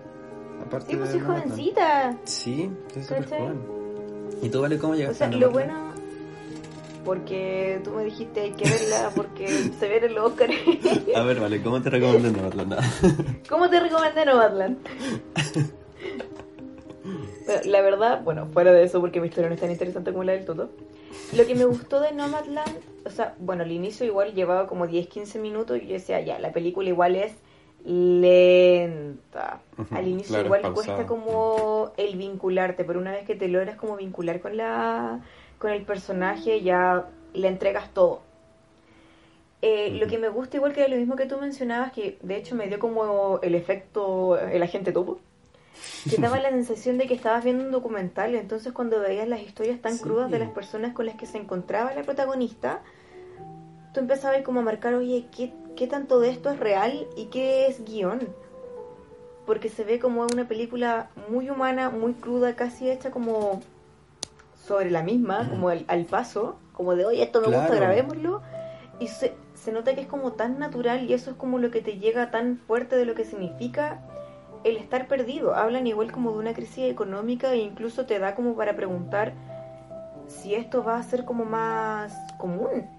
Aparte 0.66 0.92
sí, 0.92 0.98
pues 0.98 1.14
es 1.14 1.24
jovencita. 1.24 2.18
Sí, 2.24 2.70
es 2.96 3.08
súper 3.08 3.26
joven. 3.26 3.60
¿Y 4.42 4.50
tú, 4.50 4.62
Vale, 4.62 4.78
cómo 4.78 4.96
llegaste 4.96 5.26
o 5.26 5.30
sea, 5.30 5.38
lo 5.38 5.52
bueno... 5.52 5.90
Porque 7.06 7.80
tú 7.84 7.92
me 7.92 8.04
dijiste 8.04 8.42
hay 8.42 8.52
que 8.52 8.70
verla 8.70 9.10
porque 9.16 9.48
se 9.48 9.88
ve 9.88 10.06
el 10.06 10.18
Oscar. 10.18 10.50
a 11.16 11.24
ver, 11.24 11.40
Vale, 11.40 11.64
¿cómo 11.64 11.82
te 11.82 11.90
recomendé 11.90 12.30
Nomadland? 12.30 12.76
¿Cómo 13.50 13.70
te 13.70 13.80
recomendé 13.80 14.26
Nomadland? 14.26 14.78
la 17.66 17.82
verdad, 17.82 18.22
bueno, 18.24 18.48
fuera 18.48 18.72
de 18.74 18.84
eso, 18.84 19.00
porque 19.02 19.22
mi 19.22 19.28
historia 19.28 19.48
no 19.50 19.56
es 19.56 19.62
tan 19.62 19.72
interesante 19.72 20.12
como 20.12 20.24
la 20.24 20.34
del 20.34 20.46
Toto. 20.46 20.70
Lo 21.36 21.46
que 21.46 21.56
me 21.56 21.66
gustó 21.66 22.00
de 22.00 22.12
Nomadland, 22.12 22.80
o 23.06 23.10
sea, 23.10 23.36
bueno, 23.40 23.64
al 23.64 23.72
inicio 23.72 24.06
igual 24.06 24.34
llevaba 24.34 24.68
como 24.68 24.86
10-15 24.86 25.40
minutos 25.40 25.80
y 25.82 25.88
yo 25.88 25.94
decía, 25.94 26.22
ya, 26.22 26.40
la 26.40 26.52
película 26.52 26.90
igual 26.90 27.16
es 27.16 27.34
lenta. 27.86 29.62
al 29.92 30.08
inicio 30.08 30.42
igual 30.42 30.74
cuesta 30.74 31.06
como 31.06 31.92
el 31.98 32.18
vincularte, 32.18 32.84
pero 32.84 33.00
una 33.00 33.12
vez 33.12 33.26
que 33.26 33.36
te 33.36 33.48
logras 33.48 33.78
como 33.78 33.96
vincular 33.96 34.40
con 34.40 34.58
la 34.58 35.22
con 35.58 35.72
el 35.72 35.84
personaje 35.84 36.62
ya 36.62 37.10
le 37.34 37.48
entregas 37.48 37.94
todo. 37.94 38.22
Eh, 39.62 39.92
lo 40.00 40.08
que 40.08 40.18
me 40.18 40.30
gusta 40.30 40.56
igual 40.56 40.74
que 40.74 40.88
lo 40.88 40.96
mismo 40.96 41.16
que 41.16 41.26
tú 41.26 41.38
mencionabas, 41.38 41.92
que 41.92 42.18
de 42.22 42.38
hecho 42.38 42.56
me 42.56 42.68
dio 42.68 42.80
como 42.80 43.40
el 43.42 43.56
efecto 43.56 44.38
el 44.38 44.64
agente 44.64 44.92
topo 44.92 45.20
que 46.10 46.22
daba 46.22 46.40
la 46.40 46.50
sensación 46.50 46.98
de 46.98 47.08
que 47.08 47.14
estabas 47.14 47.44
viendo 47.44 47.66
un 47.66 47.72
documental, 47.72 48.36
entonces 48.36 48.74
cuando 48.74 49.00
veías 49.00 49.28
las 49.28 49.42
historias 49.42 49.82
tan 49.82 49.98
crudas 49.98 50.32
de 50.32 50.40
las 50.40 50.50
personas 50.52 50.94
con 50.94 51.06
las 51.06 51.16
que 51.16 51.26
se 51.26 51.38
encontraba 51.38 51.94
la 51.94 52.04
protagonista, 52.04 52.82
tú 53.94 54.00
empezabas 54.00 54.42
como 54.44 54.60
a 54.60 54.64
marcar, 54.64 54.94
oye, 54.94 55.26
¿qué, 55.36 55.54
¿qué 55.80 55.88
tanto 55.88 56.20
de 56.20 56.30
esto 56.30 56.50
es 56.50 56.60
real 56.60 57.08
y 57.16 57.28
qué 57.28 57.68
es 57.68 57.86
guion? 57.86 58.20
Porque 59.46 59.70
se 59.70 59.86
ve 59.86 59.98
como 59.98 60.24
una 60.24 60.46
película 60.46 61.10
muy 61.30 61.50
humana, 61.50 61.90
muy 61.90 62.16
cruda, 62.16 62.54
casi 62.58 62.92
hecha 62.92 63.12
como 63.12 63.62
sobre 64.68 64.92
la 64.92 65.04
misma, 65.04 65.48
como 65.50 65.70
al 65.70 66.06
paso, 66.06 66.58
como 66.74 66.96
de, 66.96 67.06
oye, 67.06 67.24
esto 67.24 67.40
me 67.40 67.48
gusta, 67.48 67.74
grabémoslo. 67.74 68.42
Y 69.00 69.08
se, 69.08 69.34
se 69.56 69.72
nota 69.72 69.96
que 69.96 70.02
es 70.02 70.08
como 70.08 70.34
tan 70.34 70.60
natural 70.60 71.10
y 71.10 71.14
eso 71.14 71.32
es 71.32 71.38
como 71.38 71.60
lo 71.60 71.72
que 71.72 71.80
te 71.80 71.98
llega 71.98 72.30
tan 72.30 72.58
fuerte 72.58 72.98
de 72.98 73.06
lo 73.06 73.16
que 73.16 73.24
significa 73.24 74.02
el 74.66 74.76
estar 74.76 75.08
perdido. 75.08 75.56
Hablan 75.56 75.88
igual 75.88 76.12
como 76.12 76.34
de 76.34 76.40
una 76.40 76.54
crisis 76.54 76.92
económica 76.92 77.54
e 77.54 77.60
incluso 77.60 78.06
te 78.06 78.20
da 78.20 78.36
como 78.36 78.54
para 78.56 78.76
preguntar 78.76 79.32
si 80.28 80.56
esto 80.56 80.84
va 80.84 80.98
a 80.98 81.04
ser 81.04 81.24
como 81.24 81.46
más 81.46 82.14
común. 82.38 82.99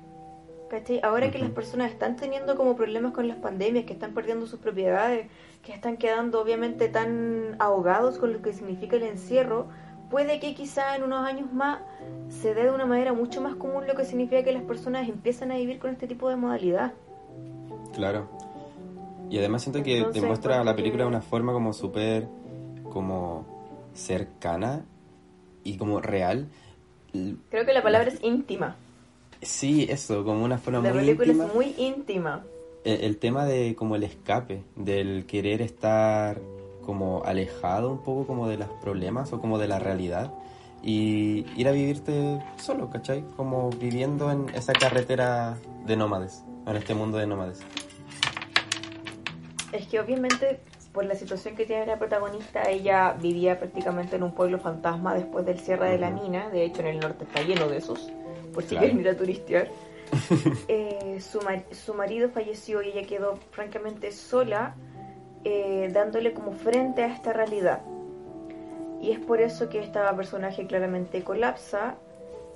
¿Cachai? 0.71 1.00
Ahora 1.03 1.33
que 1.33 1.39
las 1.41 1.50
personas 1.50 1.91
están 1.91 2.15
teniendo 2.15 2.55
como 2.55 2.77
problemas 2.77 3.12
con 3.12 3.27
las 3.27 3.39
pandemias, 3.39 3.87
que 3.87 3.93
están 3.93 4.15
perdiendo 4.15 4.47
sus 4.47 4.61
propiedades, 4.61 5.27
que 5.65 5.73
están 5.73 5.97
quedando 5.97 6.41
obviamente 6.41 6.89
tan 6.89 7.57
ahogados 7.59 8.19
con 8.19 8.33
lo 8.33 8.41
que 8.41 8.53
significa 8.53 8.95
el 8.95 9.03
encierro, 9.03 9.67
puede 10.11 10.39
que 10.39 10.55
quizá 10.55 10.95
en 10.95 11.03
unos 11.03 11.27
años 11.27 11.53
más 11.53 11.81
se 12.29 12.55
dé 12.55 12.65
de 12.65 12.71
una 12.71 12.87
manera 12.87 13.12
mucho 13.12 13.41
más 13.41 13.57
común 13.57 13.89
lo 13.89 13.97
que 13.97 14.05
significa 14.05 14.45
que 14.45 14.53
las 14.53 14.62
personas 14.62 15.09
empiezan 15.09 15.50
a 15.50 15.57
vivir 15.57 15.81
con 15.81 15.91
este 15.91 16.07
tipo 16.07 16.29
de 16.29 16.37
modalidad. 16.37 16.93
Claro. 17.93 18.29
Y 19.29 19.39
además 19.39 19.62
siento 19.62 19.83
que 19.83 20.05
demuestra 20.12 20.62
la 20.62 20.77
película 20.77 21.03
de 21.03 21.09
una 21.09 21.21
forma 21.21 21.53
como 21.53 21.73
súper 21.73 22.29
como 22.93 23.45
cercana 23.93 24.85
y 25.65 25.77
como 25.77 26.00
real. 26.00 26.47
Creo 27.12 27.67
que 27.67 27.73
la 27.73 27.83
palabra 27.83 28.09
es 28.09 28.23
íntima. 28.23 28.77
Sí, 29.42 29.87
eso, 29.88 30.25
como 30.25 30.44
una 30.44 30.59
forma 30.59 30.80
la 30.80 30.92
muy 30.92 31.00
película 31.00 31.28
íntima. 31.28 31.47
es 31.47 31.54
muy 31.54 31.75
íntima. 31.78 32.44
El, 32.85 33.04
el 33.04 33.16
tema 33.18 33.47
de 33.47 33.75
como 33.75 33.97
el 33.97 34.04
escape, 34.04 34.64
del 34.76 35.26
querer 35.26 35.62
estar 35.62 36.40
como 36.85 37.23
alejado 37.25 37.90
un 37.90 38.02
poco 38.02 38.26
como 38.26 38.49
de 38.49 38.56
los 38.56 38.68
problemas 38.82 39.32
o 39.32 39.40
como 39.40 39.59
de 39.59 39.68
la 39.68 39.78
realidad 39.78 40.32
y 40.82 41.47
ir 41.56 41.68
a 41.68 41.73
vivirte 41.73 42.42
solo, 42.56 42.90
¿cachai? 42.90 43.23
Como 43.37 43.70
viviendo 43.70 44.30
en 44.30 44.49
esa 44.54 44.73
carretera 44.73 45.56
de 45.87 45.97
nómades, 45.97 46.44
en 46.66 46.76
este 46.76 46.94
mundo 46.94 47.18
de 47.18 47.26
nómades. 47.26 47.61
Es 49.73 49.87
que 49.87 50.00
obviamente 50.00 50.61
por 50.92 51.04
la 51.04 51.14
situación 51.14 51.54
que 51.54 51.66
tiene 51.66 51.87
la 51.87 51.99
protagonista, 51.99 52.62
ella 52.68 53.12
vivía 53.20 53.59
prácticamente 53.59 54.16
en 54.16 54.25
un 54.25 54.32
pueblo 54.32 54.59
fantasma 54.59 55.14
después 55.14 55.47
del 55.47 55.61
cierre 55.61 55.90
de 55.90 55.99
la 55.99 56.11
mina. 56.11 56.49
De 56.50 56.64
hecho, 56.64 56.80
en 56.80 56.88
el 56.88 56.99
norte 56.99 57.25
está 57.25 57.42
lleno 57.42 57.68
de 57.68 57.76
esos, 57.76 58.11
por 58.52 58.62
si 58.62 58.71
Claro. 58.71 58.87
quieren 58.87 59.00
ir 59.00 59.09
a 59.09 59.16
turistear. 59.16 59.69
Eh, 60.69 61.19
su, 61.21 61.40
mar- 61.42 61.64
su 61.73 61.95
marido 61.95 62.28
falleció 62.30 62.83
y 62.83 62.88
ella 62.90 63.07
quedó 63.07 63.37
francamente 63.50 64.11
sola, 64.12 64.75
eh, 65.45 65.88
dándole 65.92 66.33
como 66.33 66.52
frente 66.52 67.02
a 67.02 67.12
esta 67.12 67.33
realidad. 67.33 67.80
Y 69.00 69.12
es 69.12 69.19
por 69.19 69.40
eso 69.40 69.69
que 69.69 69.78
esta 69.80 70.14
personaje 70.16 70.66
claramente 70.66 71.23
colapsa 71.25 71.97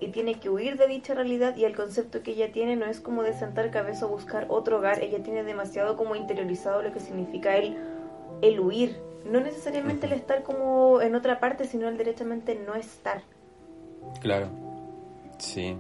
y 0.00 0.08
tiene 0.08 0.38
que 0.40 0.50
huir 0.50 0.76
de 0.76 0.86
dicha 0.88 1.14
realidad 1.14 1.56
y 1.56 1.64
el 1.64 1.74
concepto 1.76 2.22
que 2.22 2.32
ella 2.32 2.52
tiene 2.52 2.76
no 2.76 2.84
es 2.86 3.00
como 3.00 3.22
de 3.22 3.32
sentar 3.32 3.70
cabeza 3.70 4.06
o 4.06 4.08
buscar 4.10 4.46
otro 4.48 4.78
hogar, 4.78 5.02
ella 5.02 5.22
tiene 5.22 5.42
demasiado 5.44 5.96
como 5.96 6.16
interiorizado 6.16 6.82
lo 6.82 6.92
que 6.92 7.00
significa 7.00 7.56
el, 7.56 7.76
el 8.42 8.60
huir, 8.60 8.96
no 9.24 9.40
necesariamente 9.40 10.06
el 10.06 10.12
estar 10.12 10.42
como 10.42 11.00
en 11.00 11.14
otra 11.14 11.40
parte, 11.40 11.64
sino 11.64 11.88
el 11.88 11.96
derechamente 11.96 12.54
no 12.66 12.74
estar. 12.74 13.22
Claro. 14.20 14.48
Sí. 15.38 15.76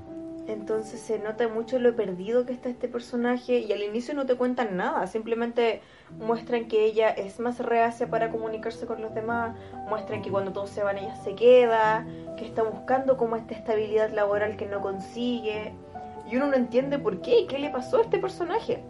Entonces 0.46 1.00
se 1.00 1.18
nota 1.18 1.48
mucho 1.48 1.78
lo 1.78 1.96
perdido 1.96 2.44
que 2.44 2.52
está 2.52 2.68
este 2.68 2.86
personaje 2.86 3.60
y 3.60 3.72
al 3.72 3.82
inicio 3.82 4.12
no 4.12 4.26
te 4.26 4.34
cuentan 4.34 4.76
nada, 4.76 5.06
simplemente 5.06 5.80
muestran 6.18 6.68
que 6.68 6.84
ella 6.84 7.08
es 7.08 7.40
más 7.40 7.58
reacia 7.60 8.08
para 8.08 8.30
comunicarse 8.30 8.84
con 8.84 9.00
los 9.00 9.14
demás, 9.14 9.56
muestran 9.88 10.20
que 10.20 10.30
cuando 10.30 10.52
todos 10.52 10.68
se 10.68 10.82
van 10.82 10.98
ella 10.98 11.16
se 11.16 11.34
queda, 11.34 12.06
que 12.36 12.44
está 12.44 12.62
buscando 12.62 13.16
como 13.16 13.36
esta 13.36 13.54
estabilidad 13.54 14.10
laboral 14.12 14.58
que 14.58 14.66
no 14.66 14.82
consigue 14.82 15.72
y 16.30 16.36
uno 16.36 16.48
no 16.48 16.56
entiende 16.56 16.98
por 16.98 17.22
qué 17.22 17.46
qué 17.48 17.58
le 17.58 17.70
pasó 17.70 17.98
a 17.98 18.02
este 18.02 18.18
personaje. 18.18 18.82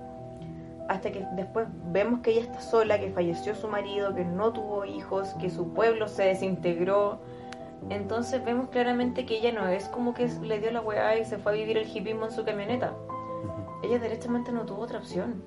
Hasta 0.88 1.12
que 1.12 1.24
después 1.32 1.66
vemos 1.92 2.20
que 2.20 2.32
ella 2.32 2.42
está 2.42 2.60
sola, 2.60 2.98
que 2.98 3.10
falleció 3.10 3.54
su 3.54 3.68
marido, 3.68 4.14
que 4.14 4.24
no 4.24 4.52
tuvo 4.52 4.84
hijos, 4.84 5.34
que 5.40 5.48
su 5.50 5.72
pueblo 5.72 6.08
se 6.08 6.24
desintegró. 6.24 7.20
Entonces 7.90 8.44
vemos 8.44 8.68
claramente 8.70 9.26
que 9.26 9.38
ella 9.38 9.52
no 9.52 9.68
es 9.68 9.88
como 9.88 10.14
que 10.14 10.26
le 10.42 10.58
dio 10.60 10.70
la 10.70 10.80
weá 10.80 11.18
y 11.18 11.24
se 11.24 11.38
fue 11.38 11.52
a 11.52 11.54
vivir 11.54 11.76
el 11.76 11.88
hipismo 11.88 12.26
en 12.26 12.32
su 12.32 12.44
camioneta. 12.44 12.94
Ella 13.82 13.98
directamente 13.98 14.52
no 14.52 14.64
tuvo 14.64 14.82
otra 14.82 14.98
opción. 14.98 15.42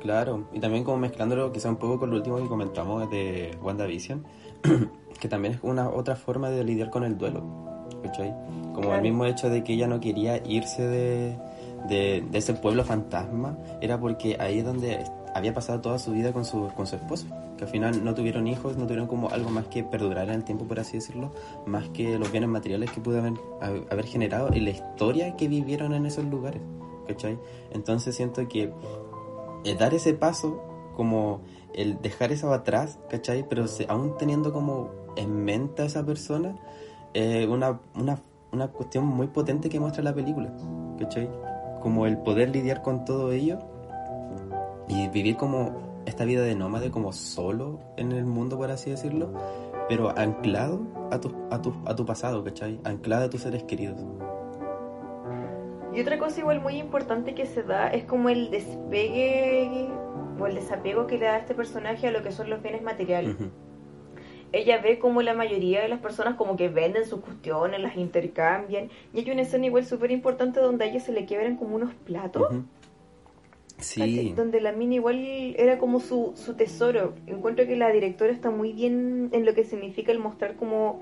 Claro, 0.00 0.48
y 0.52 0.58
también 0.60 0.84
como 0.84 0.98
mezclándolo 0.98 1.52
quizá 1.52 1.68
un 1.68 1.76
poco 1.76 1.98
con 2.00 2.10
lo 2.10 2.16
último 2.16 2.36
que 2.36 2.48
comentamos 2.48 3.08
de 3.10 3.56
WandaVision, 3.62 4.24
que 5.20 5.28
también 5.28 5.54
es 5.54 5.60
una 5.62 5.88
otra 5.88 6.16
forma 6.16 6.50
de 6.50 6.64
lidiar 6.64 6.90
con 6.90 7.04
el 7.04 7.16
duelo, 7.16 7.86
¿cachai? 8.02 8.34
Como 8.74 8.80
Claro. 8.80 8.96
el 8.96 9.02
mismo 9.02 9.24
hecho 9.26 9.48
de 9.48 9.62
que 9.62 9.74
ella 9.74 9.86
no 9.86 10.00
quería 10.00 10.38
irse 10.44 10.82
de, 10.82 11.38
de, 11.88 12.24
de 12.28 12.38
ese 12.38 12.52
pueblo 12.54 12.84
fantasma, 12.84 13.56
era 13.80 13.98
porque 14.00 14.36
ahí 14.40 14.58
es 14.58 14.64
donde 14.64 15.04
había 15.34 15.54
pasado 15.54 15.80
toda 15.80 15.98
su 16.00 16.10
vida 16.10 16.32
con 16.32 16.44
su, 16.44 16.68
con 16.74 16.86
su 16.86 16.96
esposo, 16.96 17.26
al 17.62 17.68
final 17.68 18.04
no 18.04 18.14
tuvieron 18.14 18.46
hijos, 18.46 18.76
no 18.76 18.84
tuvieron 18.84 19.06
como 19.06 19.30
algo 19.30 19.50
más 19.50 19.66
que 19.68 19.84
perdurar 19.84 20.28
en 20.28 20.34
el 20.34 20.44
tiempo, 20.44 20.64
por 20.66 20.80
así 20.80 20.94
decirlo, 20.94 21.32
más 21.66 21.88
que 21.90 22.18
los 22.18 22.30
bienes 22.30 22.50
materiales 22.50 22.90
que 22.90 23.00
pudo 23.00 23.18
haber, 23.20 24.04
generado 24.06 24.50
y 24.52 24.60
la 24.60 24.70
historia 24.70 25.36
que 25.36 25.48
vivieron 25.48 25.94
en 25.94 26.06
esos 26.06 26.24
lugares. 26.24 26.60
Entonces 27.72 28.16
siento 28.16 28.48
que 28.48 28.72
el 29.64 29.78
dar 29.78 29.94
ese 29.94 30.14
paso, 30.14 30.60
como 30.96 31.40
el 31.74 32.00
dejar 32.00 32.32
eso 32.32 32.52
atrás, 32.52 32.98
¿cachai? 33.08 33.46
Pero 33.48 33.66
aún 33.88 34.16
teniendo 34.16 34.52
como 34.52 34.90
en 35.16 35.44
mente 35.44 35.82
a 35.82 35.84
esa 35.84 36.04
persona, 36.04 36.56
eh, 37.14 37.46
una, 37.48 37.80
una, 37.94 38.18
una 38.50 38.68
cuestión 38.68 39.04
muy 39.04 39.26
potente 39.26 39.68
que 39.68 39.78
muestra 39.78 40.02
la 40.02 40.14
película, 40.14 40.50
¿cachai? 40.98 41.28
Como 41.80 42.06
el 42.06 42.18
poder 42.18 42.50
lidiar 42.50 42.82
con 42.82 43.04
todo 43.04 43.30
ello 43.32 43.58
y 44.88 45.08
vivir 45.08 45.36
como 45.36 45.91
esta 46.06 46.24
vida 46.24 46.42
de 46.42 46.54
nómade, 46.54 46.90
como 46.90 47.12
solo 47.12 47.80
en 47.96 48.12
el 48.12 48.24
mundo, 48.24 48.56
por 48.56 48.70
así 48.70 48.90
decirlo, 48.90 49.32
pero 49.88 50.16
anclado 50.18 50.86
a 51.10 51.20
tu, 51.20 51.34
a 51.50 51.60
tu, 51.60 51.74
a 51.86 51.94
tu 51.94 52.06
pasado, 52.06 52.42
¿cachai? 52.44 52.80
Anclado 52.84 53.26
a 53.26 53.30
tus 53.30 53.42
seres 53.42 53.62
queridos. 53.64 54.00
Y 55.94 56.00
otra 56.00 56.18
cosa 56.18 56.40
igual 56.40 56.60
muy 56.60 56.76
importante 56.76 57.34
que 57.34 57.46
se 57.46 57.62
da 57.62 57.88
es 57.88 58.04
como 58.04 58.30
el 58.30 58.50
despegue 58.50 59.90
o 60.40 60.46
el 60.46 60.54
desapego 60.54 61.06
que 61.06 61.18
le 61.18 61.26
da 61.26 61.38
este 61.38 61.54
personaje 61.54 62.08
a 62.08 62.10
lo 62.10 62.22
que 62.22 62.32
son 62.32 62.48
los 62.48 62.62
bienes 62.62 62.82
materiales. 62.82 63.36
Ella 64.52 64.80
ve 64.82 64.98
como 64.98 65.22
la 65.22 65.34
mayoría 65.34 65.80
de 65.82 65.88
las 65.88 66.00
personas 66.00 66.34
como 66.34 66.56
que 66.56 66.68
venden 66.68 67.06
sus 67.06 67.20
cuestiones, 67.20 67.80
las 67.80 67.96
intercambian. 67.96 68.90
Y 69.12 69.20
hay 69.20 69.30
una 69.30 69.42
escena 69.42 69.66
igual 69.66 69.84
súper 69.84 70.10
importante 70.10 70.60
donde 70.60 70.84
a 70.84 70.88
ella 70.88 71.00
se 71.00 71.12
le 71.12 71.24
quiebran 71.24 71.56
como 71.56 71.76
unos 71.76 71.94
platos. 71.94 72.42
Sí, 73.78 74.32
Donde 74.36 74.60
la 74.60 74.72
mina 74.72 74.94
igual 74.94 75.18
era 75.56 75.78
como 75.78 76.00
su, 76.00 76.32
su 76.36 76.54
tesoro. 76.54 77.14
Encuentro 77.26 77.66
que 77.66 77.76
la 77.76 77.90
directora 77.90 78.32
está 78.32 78.50
muy 78.50 78.72
bien 78.72 79.30
en 79.32 79.44
lo 79.44 79.54
que 79.54 79.64
significa 79.64 80.12
el 80.12 80.18
mostrar 80.18 80.56
como 80.56 81.00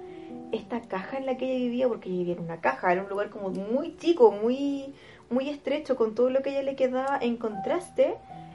esta 0.53 0.81
caja 0.81 1.19
en 1.19 1.27
la 1.27 1.37
que 1.37 1.47
ella 1.47 1.59
vivía, 1.59 1.89
porque 1.89 2.09
ella 2.09 2.19
vivía 2.19 2.35
en 2.35 2.41
una 2.41 2.61
caja, 2.61 2.93
era 2.93 3.03
un 3.03 3.09
lugar 3.09 3.31
como 3.31 3.51
muy 3.51 3.97
chico, 3.97 4.33
muy, 4.33 4.95
muy 5.29 5.49
estrecho, 5.49 5.97
con 5.97 6.15
todo 6.15 6.31
lo 6.31 6.43
que 6.43 6.51
a 6.51 6.53
ella 6.55 6.63
le 6.63 6.77
quedaba 6.77 7.19
en 7.21 7.37
contraste, 7.37 8.15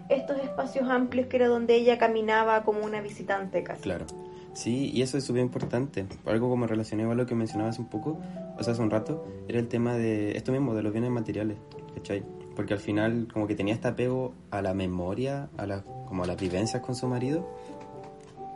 estos 0.09 0.37
espacios 0.39 0.89
amplios 0.89 1.27
que 1.27 1.37
era 1.37 1.47
donde 1.47 1.75
ella 1.75 1.97
caminaba 1.97 2.63
como 2.63 2.85
una 2.85 3.01
visitante 3.01 3.63
casi. 3.63 3.83
Claro. 3.83 4.05
Sí, 4.53 4.91
y 4.93 5.01
eso 5.01 5.17
es 5.17 5.25
súper 5.25 5.41
importante. 5.41 6.05
Algo 6.25 6.49
como 6.49 6.65
relacionado 6.65 7.11
a 7.11 7.15
lo 7.15 7.25
que 7.25 7.35
mencionabas 7.35 7.77
un 7.77 7.87
poco, 7.87 8.19
o 8.57 8.63
sea, 8.63 8.73
hace 8.73 8.81
un 8.81 8.89
rato, 8.89 9.27
era 9.49 9.59
el 9.59 9.67
tema 9.67 9.95
de 9.95 10.37
esto 10.37 10.51
mismo, 10.51 10.73
de 10.75 10.83
los 10.83 10.93
bienes 10.93 11.11
materiales, 11.11 11.57
¿cachai? 11.93 12.23
Porque 12.55 12.73
al 12.73 12.79
final 12.79 13.27
como 13.31 13.47
que 13.47 13.55
tenía 13.55 13.73
este 13.73 13.87
apego 13.87 14.33
a 14.51 14.61
la 14.61 14.73
memoria, 14.73 15.49
a 15.57 15.65
la, 15.65 15.83
como 16.07 16.23
a 16.23 16.27
las 16.27 16.37
vivencias 16.37 16.81
con 16.81 16.95
su 16.95 17.07
marido. 17.07 17.47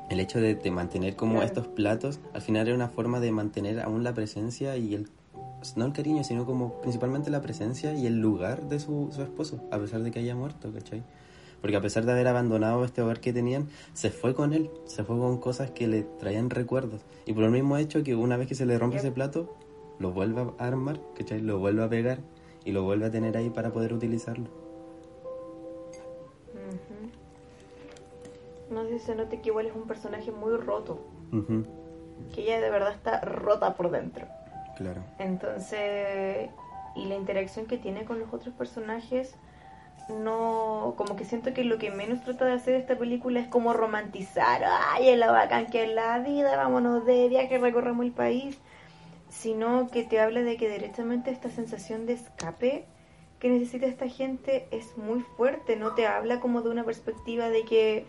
El 0.10 0.20
hecho 0.20 0.40
de, 0.42 0.56
de 0.56 0.72
mantener 0.72 1.16
como 1.16 1.34
Claro. 1.34 1.46
estos 1.46 1.68
platos, 1.68 2.20
al 2.34 2.42
final 2.42 2.66
era 2.68 2.76
una 2.76 2.90
forma 2.90 3.20
de 3.20 3.32
mantener 3.32 3.80
aún 3.80 4.04
la 4.04 4.14
presencia 4.14 4.76
y 4.76 4.96
el, 4.96 5.08
no 5.76 5.86
el 5.86 5.94
cariño, 5.94 6.24
sino 6.24 6.46
como 6.46 6.82
principalmente 6.82 7.30
la 7.30 7.42
presencia 7.42 7.94
y 7.94 8.08
el 8.08 8.20
lugar 8.20 8.70
de 8.70 8.80
su, 8.80 9.10
su 9.12 9.22
esposo, 9.22 9.60
a 9.72 9.78
pesar 9.78 10.02
de 10.02 10.10
que 10.10 10.20
haya 10.20 10.36
muerto, 10.36 10.72
¿cachai? 10.74 11.04
Porque 11.62 11.76
a 11.76 11.82
pesar 11.82 12.06
de 12.06 12.14
haber 12.14 12.28
abandonado 12.28 12.84
este 12.86 13.02
hogar 13.02 13.20
que 13.20 13.34
tenían, 13.34 13.68
se 13.94 14.10
fue 14.10 14.34
con 14.34 14.54
él, 14.54 14.72
se 14.86 15.04
fue 15.04 15.18
con 15.18 15.38
cosas 15.38 15.70
que 15.72 15.88
le 15.88 16.04
traían 16.04 16.50
recuerdos. 16.50 17.02
Y 17.28 17.34
por 17.34 17.44
el 17.44 17.52
mismo 17.52 17.78
hecho 17.78 18.02
que 18.02 18.16
una 18.16 18.38
vez 18.38 18.48
que 18.48 18.56
se 18.56 18.66
le 18.66 18.80
rompe 18.80 18.98
ese 18.98 19.12
plato, 19.12 19.54
lo 20.00 20.12
vuelve 20.12 20.42
a 20.58 20.66
armar, 20.66 21.00
¿cachai? 21.18 21.42
Lo 21.42 21.60
vuelve 21.60 21.84
a 21.84 21.90
pegar 21.90 22.20
y 22.66 22.72
lo 22.72 22.84
vuelve 22.84 23.06
a 23.08 23.12
tener 23.12 23.36
ahí 23.38 23.50
para 23.50 23.72
poder 23.72 23.94
utilizarlo. 23.94 24.48
No 28.70 28.84
sé 28.84 29.00
si 29.00 29.06
se 29.06 29.16
note 29.16 29.42
que 29.42 29.50
igual 29.50 29.66
es 29.66 29.76
un 29.76 29.88
personaje 29.88 30.32
muy 30.32 30.56
roto, 30.56 31.00
que 32.34 32.42
ella 32.42 32.60
de 32.60 32.70
verdad 32.70 32.94
está 32.94 33.22
rota 33.22 33.76
por 33.76 33.90
dentro. 33.90 34.28
Claro. 34.78 35.02
Entonces, 35.18 36.50
y 36.96 37.06
la 37.06 37.16
interacción 37.16 37.66
que 37.66 37.78
tiene 37.78 38.06
con 38.06 38.20
los 38.20 38.32
otros 38.32 38.54
personajes, 38.54 39.36
no, 40.10 40.94
como 40.98 41.16
que 41.16 41.26
siento 41.26 41.54
que 41.54 41.64
lo 41.64 41.78
que 41.78 41.92
menos 41.92 42.24
trata 42.24 42.46
de 42.46 42.54
hacer 42.54 42.76
esta 42.76 42.98
película 42.98 43.40
es 43.40 43.48
como 43.48 43.74
romantizar, 43.74 44.64
ay, 44.64 45.10
es 45.10 45.18
la 45.18 45.32
bacán 45.32 45.68
que 45.68 45.84
es 45.84 45.94
la 45.94 46.20
vida, 46.20 46.56
vámonos 46.56 47.06
de 47.06 47.28
viaje, 47.28 47.58
recorramos 47.58 48.06
el 48.06 48.12
país, 48.12 48.60
sino 49.30 49.90
que 49.90 50.04
te 50.04 50.20
habla 50.20 50.42
de 50.42 50.58
que 50.58 50.70
directamente 50.70 51.32
esta 51.32 51.50
sensación 51.50 52.06
de 52.06 52.14
escape 52.14 52.86
que 53.40 53.50
necesita 53.50 53.86
esta 53.86 54.08
gente 54.10 54.68
es 54.72 54.98
muy 54.98 55.22
fuerte, 55.38 55.76
no 55.78 55.94
te 55.94 56.08
habla 56.08 56.40
como 56.42 56.62
de 56.62 56.70
una 56.70 56.84
perspectiva 56.84 57.50
de 57.50 57.64
que 57.64 58.06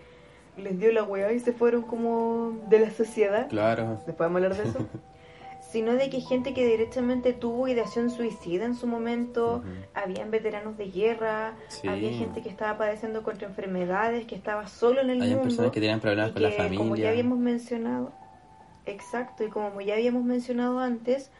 les 0.56 0.78
dio 0.78 0.90
la 0.92 1.04
weá 1.04 1.32
y 1.32 1.38
se 1.38 1.52
fueron 1.52 1.82
como 1.82 2.58
de 2.68 2.80
la 2.80 2.90
sociedad. 2.90 3.48
Claro. 3.48 4.00
Después 4.06 4.18
vamos 4.18 4.42
a 4.42 4.44
hablar 4.46 4.62
de 4.62 4.68
eso. 4.68 4.86
sino 5.70 5.92
de 5.92 6.10
que 6.10 6.20
gente 6.20 6.52
que 6.52 6.66
directamente 6.66 7.32
tuvo 7.32 7.68
ideación 7.68 8.10
suicida 8.10 8.64
en 8.64 8.74
su 8.74 8.88
momento, 8.88 9.58
Ujú. 9.58 9.66
habían 9.94 10.32
veteranos 10.32 10.76
de 10.76 10.90
guerra, 10.90 11.54
Sí. 11.68 11.86
había 11.86 12.10
gente 12.12 12.42
que 12.42 12.48
estaba 12.48 12.76
padeciendo 12.76 13.22
contra 13.22 13.46
enfermedades, 13.46 14.26
que 14.26 14.34
estaba 14.34 14.66
solo 14.66 15.00
en 15.00 15.10
el 15.10 15.22
Hay 15.22 15.28
mundo. 15.28 15.44
personas 15.44 15.70
que 15.70 15.78
tienen 15.78 16.00
problemas 16.00 16.30
y 16.30 16.32
con 16.32 16.42
la 16.42 16.50
familia. 16.50 16.78
Como 16.78 16.96
ya 16.96 17.10
habíamos 17.10 17.38
mencionado, 17.38 18.10
exacto, 18.86 19.44
y 19.44 19.48
como 19.48 19.80
ya 19.80 19.94
habíamos 19.94 20.24
mencionado 20.24 20.78
antes, 20.78 21.30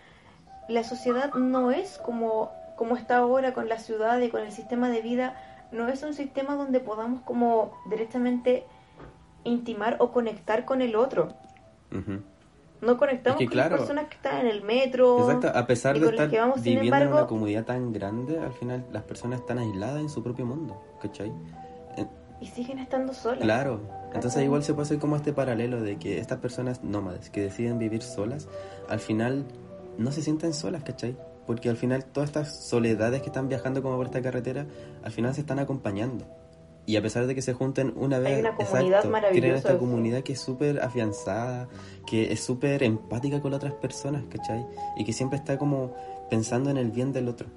la 0.69 0.85
sociedad 0.85 1.33
no 1.35 1.71
es 1.71 1.99
como, 1.99 2.51
como 2.77 2.97
está 2.97 3.19
ahora 3.19 3.53
con 3.55 3.69
la 3.69 3.79
ciudad 3.79 4.21
y 4.21 4.29
con 4.31 4.43
el 4.43 4.53
sistema 4.53 4.89
de 4.89 5.01
vida, 5.03 5.37
no 5.73 5.89
es 5.89 6.03
un 6.03 6.15
sistema 6.15 6.55
donde 6.57 6.81
podamos 6.81 7.21
como 7.23 7.73
directamente 7.89 8.65
intimar 9.45 9.97
o 10.01 10.13
conectar 10.13 10.65
con 10.65 10.83
el 10.83 10.97
otro. 10.97 11.33
No 12.81 12.97
conectamos 12.97 13.39
Es 13.39 13.39
que, 13.41 13.47
con 13.47 13.53
claro. 13.53 13.71
las 13.77 13.81
personas 13.81 14.09
que 14.09 14.15
están 14.17 14.39
en 14.41 14.47
el 14.47 14.63
metro. 14.63 15.19
Exacto, 15.19 15.59
a 15.59 15.67
pesar 15.67 15.99
de 15.99 16.07
estar 16.09 16.31
que 16.31 16.39
vamos, 16.41 16.63
viviendo 16.63 16.83
en 16.97 17.03
embargo- 17.03 17.19
una 17.19 17.27
comunidad 17.27 17.65
tan 17.65 17.93
grande, 17.93 18.39
al 18.39 18.53
final 18.53 18.87
las 18.91 19.03
personas 19.03 19.41
están 19.41 19.59
aisladas 19.59 20.01
en 20.01 20.09
su 20.09 20.23
propio 20.23 20.47
mundo, 20.47 20.83
¿cachai? 21.03 21.31
Y 22.41 22.47
siguen 22.47 22.79
estando 22.79 23.13
solas. 23.13 23.41
Claro, 23.41 23.81
entonces 24.07 24.33
¿Cachai? 24.33 24.45
igual 24.45 24.63
se 24.63 24.73
puede 24.73 24.87
hacer 24.87 24.99
como 24.99 25.17
este 25.17 25.33
paralelo 25.33 25.83
de 25.83 25.99
que 25.99 26.19
estas 26.19 26.39
personas 26.39 26.83
nómades 26.83 27.31
que 27.31 27.43
deciden 27.43 27.79
vivir 27.79 28.03
solas, 28.03 28.49
al 28.89 29.01
final 29.01 29.45
no 29.99 30.11
se 30.11 30.23
sienten 30.23 30.55
solas, 30.55 30.83
¿cachai? 30.83 31.17
Porque 31.47 31.69
al 31.69 31.77
final 31.77 32.05
todas 32.05 32.31
estas 32.31 32.57
soledades 32.57 33.21
que 33.21 33.27
están 33.27 33.49
viajando 33.49 33.83
como 33.83 33.97
por 33.97 34.07
esta 34.07 34.23
carretera, 34.23 34.67
al 35.03 35.13
final 35.13 35.35
se 35.35 35.43
están 35.43 35.59
acompañando. 35.59 36.25
Y 36.87 36.97
a 36.97 37.03
pesar 37.03 37.27
de 37.27 37.35
que 37.35 37.43
se 37.43 37.53
junten 37.53 37.93
una 37.97 38.19
vez, 38.19 38.41
una 38.41 38.57
comunidad 38.57 39.05
maravillosa, 39.05 39.41
crean 39.41 39.57
esta 39.57 39.79
comunidad 39.79 40.23
que 40.23 40.33
es 40.33 40.41
súper 40.41 40.81
afianzada, 40.81 41.69
que 42.07 42.33
es 42.33 42.41
súper 42.41 42.83
empática 42.83 43.41
con 43.41 43.51
las 43.51 43.59
otras 43.59 43.75
personas, 43.75 44.25
¿cachai? 44.31 44.65
Y 44.97 45.05
que 45.05 45.13
siempre 45.13 45.39
está 45.39 45.59
como 45.59 45.95
pensando 46.31 46.71
en 46.71 46.79
el 46.79 46.91
bien 46.91 47.13
del 47.13 47.29
otro. 47.29 47.49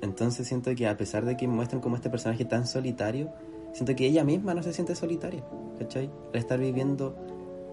Entonces 0.00 0.48
siento 0.48 0.74
que 0.74 0.86
a 0.88 0.96
pesar 0.96 1.24
de 1.24 1.36
que 1.36 1.46
muestran 1.46 1.80
como 1.80 1.96
este 1.96 2.10
personaje 2.10 2.44
tan 2.44 2.66
solitario, 2.66 3.30
siento 3.76 3.94
que 3.94 4.06
ella 4.06 4.24
misma 4.24 4.54
no 4.54 4.62
se 4.62 4.72
siente 4.72 4.94
solitaria, 4.94 5.42
¿cachai? 5.78 6.08
Al 6.32 6.38
estar 6.38 6.58
viviendo 6.58 7.14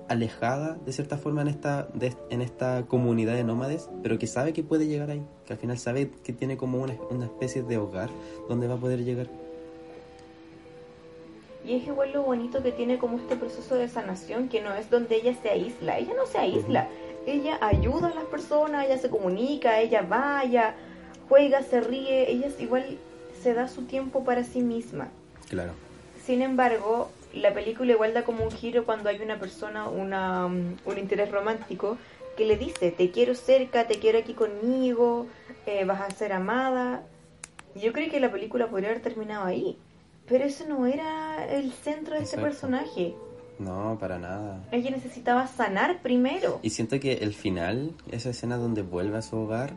alejada 0.10 0.78
de 0.86 0.92
cierta 0.92 1.18
forma 1.18 1.42
en 1.42 1.48
esta, 1.48 1.88
de- 1.94 2.14
en 2.30 2.42
esta 2.42 2.84
comunidad 2.88 3.36
de 3.36 3.44
nómades, 3.46 3.90
pero 4.04 4.20
que 4.20 4.28
sabe 4.28 4.52
que 4.52 4.62
puede 4.64 4.86
llegar 4.88 5.10
ahí, 5.12 5.24
que 5.46 5.54
al 5.54 5.60
final 5.60 5.78
sabe 5.78 6.10
que 6.24 6.34
tiene 6.34 6.58
como 6.58 6.82
una, 6.82 6.96
una 7.10 7.26
especie 7.26 7.64
de 7.64 7.78
hogar 7.78 8.10
donde 8.50 8.68
va 8.68 8.74
a 8.76 8.78
poder 8.78 9.04
llegar. 9.06 9.28
Y 11.66 11.76
es 11.78 11.88
igual 11.88 12.12
lo 12.12 12.24
bonito 12.24 12.62
que 12.62 12.74
tiene 12.74 12.98
como 12.98 13.18
este 13.18 13.38
proceso 13.38 13.76
de 13.76 13.88
sanación, 13.88 14.50
que 14.50 14.62
no 14.62 14.74
es 14.74 14.90
donde 14.90 15.16
ella 15.16 15.34
se 15.42 15.50
aísla. 15.50 15.98
Ella 15.98 16.14
no 16.18 16.26
se 16.26 16.38
aísla. 16.38 16.90
Ella 17.26 17.58
ayuda 17.62 18.10
a 18.10 18.14
las 18.14 18.26
personas, 18.26 18.86
ella 18.86 18.98
se 18.98 19.10
comunica, 19.10 19.80
ella 19.80 20.02
va, 20.02 20.44
ella 20.44 20.76
juega, 21.30 21.64
se 21.64 21.80
ríe. 21.80 22.30
Ella 22.30 22.48
es 22.48 22.60
igual 22.60 22.98
se 23.42 23.54
da 23.54 23.70
su 23.70 23.84
tiempo 23.84 24.26
para 24.26 24.44
sí 24.44 24.60
misma. 24.62 25.08
Claro. 25.50 25.72
Sin 26.26 26.42
embargo, 26.42 27.10
la 27.34 27.54
película 27.54 27.92
igual 27.92 28.14
da 28.14 28.24
como 28.24 28.44
un 28.44 28.52
giro 28.52 28.86
cuando 28.86 29.10
hay 29.10 29.22
una 29.22 29.40
persona, 29.40 29.90
una, 29.90 30.46
um, 30.46 30.76
un 30.86 30.98
interés 30.98 31.32
romántico, 31.32 31.98
que 32.38 32.46
le 32.46 32.58
dice, 32.58 32.92
te 32.92 33.12
quiero 33.12 33.36
cerca, 33.36 33.88
te 33.88 34.00
quiero 34.00 34.20
aquí 34.20 34.34
conmigo, 34.34 35.28
eh, 35.66 35.86
vas 35.86 36.02
a 36.02 36.10
ser 36.12 36.34
amada. 36.34 37.04
Yo 37.76 37.92
creo 37.92 38.10
que 38.10 38.20
la 38.20 38.32
película 38.32 38.70
podría 38.70 38.90
haber 38.90 39.02
terminado 39.02 39.46
ahí. 39.46 39.78
Pero 40.28 40.46
eso 40.46 40.66
no 40.68 40.86
era 40.86 41.46
el 41.46 41.74
centro 41.74 42.16
de 42.16 42.24
este 42.24 42.38
personaje. 42.38 43.14
No, 43.60 43.98
para 44.00 44.18
nada. 44.18 44.64
Ella 44.72 44.92
necesitaba 44.92 45.48
sanar 45.48 46.02
primero. 46.02 46.60
Y 46.64 46.70
siento 46.70 47.00
que 47.00 47.14
el 47.16 47.34
final, 47.34 47.92
esa 48.12 48.30
escena 48.30 48.58
donde 48.58 48.82
vuelve 48.82 49.18
a 49.18 49.22
su 49.22 49.38
hogar 49.38 49.74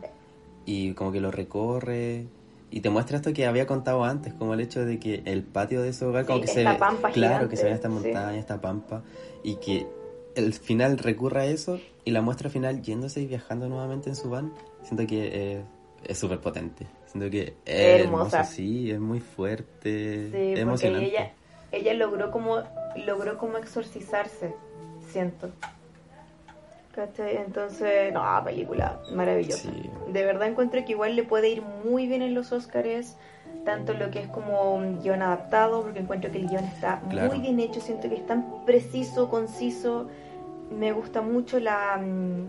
y 0.65 0.93
como 0.93 1.11
que 1.11 1.19
lo 1.19 1.31
recorre 1.31 2.25
y 2.69 2.81
te 2.81 2.89
muestra 2.89 3.17
esto 3.17 3.33
que 3.33 3.45
había 3.45 3.65
contado 3.65 4.03
antes, 4.03 4.33
como 4.33 4.53
el 4.53 4.59
hecho 4.59 4.85
de 4.85 4.99
que 4.99 5.21
el 5.25 5.43
patio 5.43 5.81
de 5.81 5.93
su 5.93 6.05
hogar 6.07 6.25
como 6.25 6.39
Sí, 6.39 6.45
que 6.45 6.51
se 6.53 6.63
ve, 6.65 6.73
pampa 6.75 7.11
claro, 7.11 7.13
gigante, 7.35 7.49
que 7.49 7.57
se 7.57 7.63
ve 7.65 7.71
esta 7.71 7.87
sí. 7.87 7.93
montaña, 7.93 8.37
esta 8.37 8.59
pampa 8.61 9.03
y 9.43 9.55
que 9.55 9.87
el 10.35 10.53
final 10.53 10.97
recurra 10.97 11.41
a 11.41 11.45
eso 11.45 11.79
y 12.05 12.11
la 12.11 12.21
muestra 12.21 12.49
final 12.49 12.81
yéndose 12.81 13.21
y 13.21 13.27
viajando 13.27 13.67
nuevamente 13.69 14.09
en 14.09 14.15
su 14.15 14.29
van, 14.29 14.53
siento 14.83 15.07
que 15.07 15.29
eh, 15.57 15.63
es 16.03 16.17
súper 16.17 16.39
potente. 16.39 16.87
Siento 17.05 17.29
que 17.31 17.55
es 17.65 18.01
Hermosa. 18.01 18.39
hermoso, 18.39 18.53
sí, 18.53 18.91
es 18.91 18.99
muy 18.99 19.19
fuerte, 19.21 20.29
Sí, 20.31 20.53
es 20.53 20.59
emocionante. 20.59 21.07
ella, 21.07 21.31
ella 21.71 21.93
logró 21.93 22.31
como 22.31 22.57
logró 23.05 23.37
como 23.37 23.57
exorcizarse, 23.57 24.53
siento. 25.11 25.51
¿Cachai? 26.97 27.37
Entonces, 27.37 28.11
no, 28.11 28.23
película 28.43 28.99
maravillosa. 29.13 29.69
Sí. 29.69 29.89
De 30.11 30.25
verdad 30.25 30.47
encuentro 30.47 30.83
que 30.83 30.93
igual 30.93 31.15
le 31.15 31.21
puede 31.21 31.47
ir 31.49 31.61
muy 31.61 32.07
bien 32.07 32.23
en 32.23 32.33
los 32.33 32.51
Oscars, 32.51 33.15
tanto 33.65 33.93
lo 33.93 34.09
que 34.09 34.19
es 34.21 34.27
como 34.29 34.73
un 34.73 34.99
guion 35.03 35.21
adaptado, 35.21 35.83
porque 35.83 35.99
encuentro 35.99 36.31
que 36.31 36.39
el 36.39 36.47
guion 36.47 36.63
está 36.63 36.99
Claro. 37.07 37.29
muy 37.29 37.39
bien 37.39 37.59
hecho, 37.59 37.81
siento 37.81 38.09
que 38.09 38.15
es 38.15 38.25
tan 38.25 38.65
preciso, 38.65 39.29
conciso. 39.29 40.07
Me 40.71 40.91
gusta 40.91 41.21
mucho 41.21 41.59
la, 41.59 41.97
mm, 42.03 42.47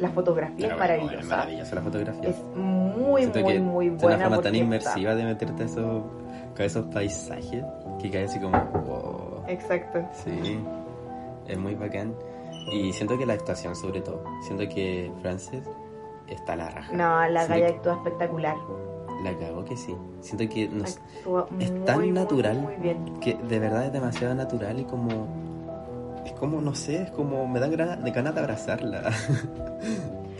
la 0.00 0.10
fotografía, 0.10 0.68
es 0.68 0.72
Pero 0.72 0.76
bueno, 0.76 0.78
maravillosa. 0.78 1.18
Es 1.20 1.28
maravillosa 1.28 1.74
la 1.74 1.82
fotografía. 1.82 2.28
Es 2.30 2.36
muy, 2.54 3.22
Siento 3.22 3.40
muy, 3.40 3.58
muy 3.58 3.86
es 3.88 3.92
una 3.94 4.02
buena. 4.02 4.24
forma 4.28 4.40
tan 4.42 4.54
inmersiva 4.54 5.14
de 5.16 5.24
meterte 5.24 5.64
a 5.64 5.66
esos, 5.66 6.02
con 6.54 6.64
esos 6.64 6.86
paisajes 6.86 7.64
que 8.00 8.08
cae 8.08 8.24
así 8.24 8.38
como 8.38 8.56
wow. 8.86 9.42
está- 9.48 9.52
Exacto. 9.52 10.08
Sí, 10.12 10.60
es 11.48 11.58
muy 11.58 11.74
bacán. 11.74 12.14
Y 12.72 12.92
siento 12.92 13.16
que 13.18 13.26
la 13.26 13.34
actuación, 13.34 13.74
sobre 13.76 14.00
todo, 14.00 14.22
siento 14.42 14.68
que 14.72 15.10
Frances 15.22 15.64
está 16.28 16.52
a 16.52 16.56
la 16.56 16.70
raja. 16.70 16.92
No, 16.92 17.28
la 17.28 17.40
Siento 17.46 17.48
galla 17.54 17.66
que 17.66 17.74
actúa 17.76 17.94
espectacular. 17.94 18.56
La 19.24 19.36
cago 19.36 19.64
que 19.64 19.76
sí. 19.76 19.94
Siento 20.20 20.48
que 20.52 20.68
nos- 20.68 20.96
Actúa 20.98 21.46
es 21.58 21.70
muy, 21.70 21.84
tan 21.84 21.98
muy, 21.98 22.10
natural 22.10 22.58
Muy 22.60 22.76
bien. 22.76 23.18
que 23.20 23.34
de 23.34 23.58
verdad 23.58 23.86
es 23.86 23.92
demasiado 23.92 24.34
natural 24.34 24.78
y 24.80 24.84
como. 24.84 25.10
Es 26.24 26.32
como, 26.32 26.60
no 26.60 26.74
sé, 26.74 27.02
es 27.02 27.10
como. 27.10 27.46
Me 27.46 27.60
dan 27.60 27.70
ganas 27.76 28.02
de, 28.34 28.40
abrazarla. 28.40 29.10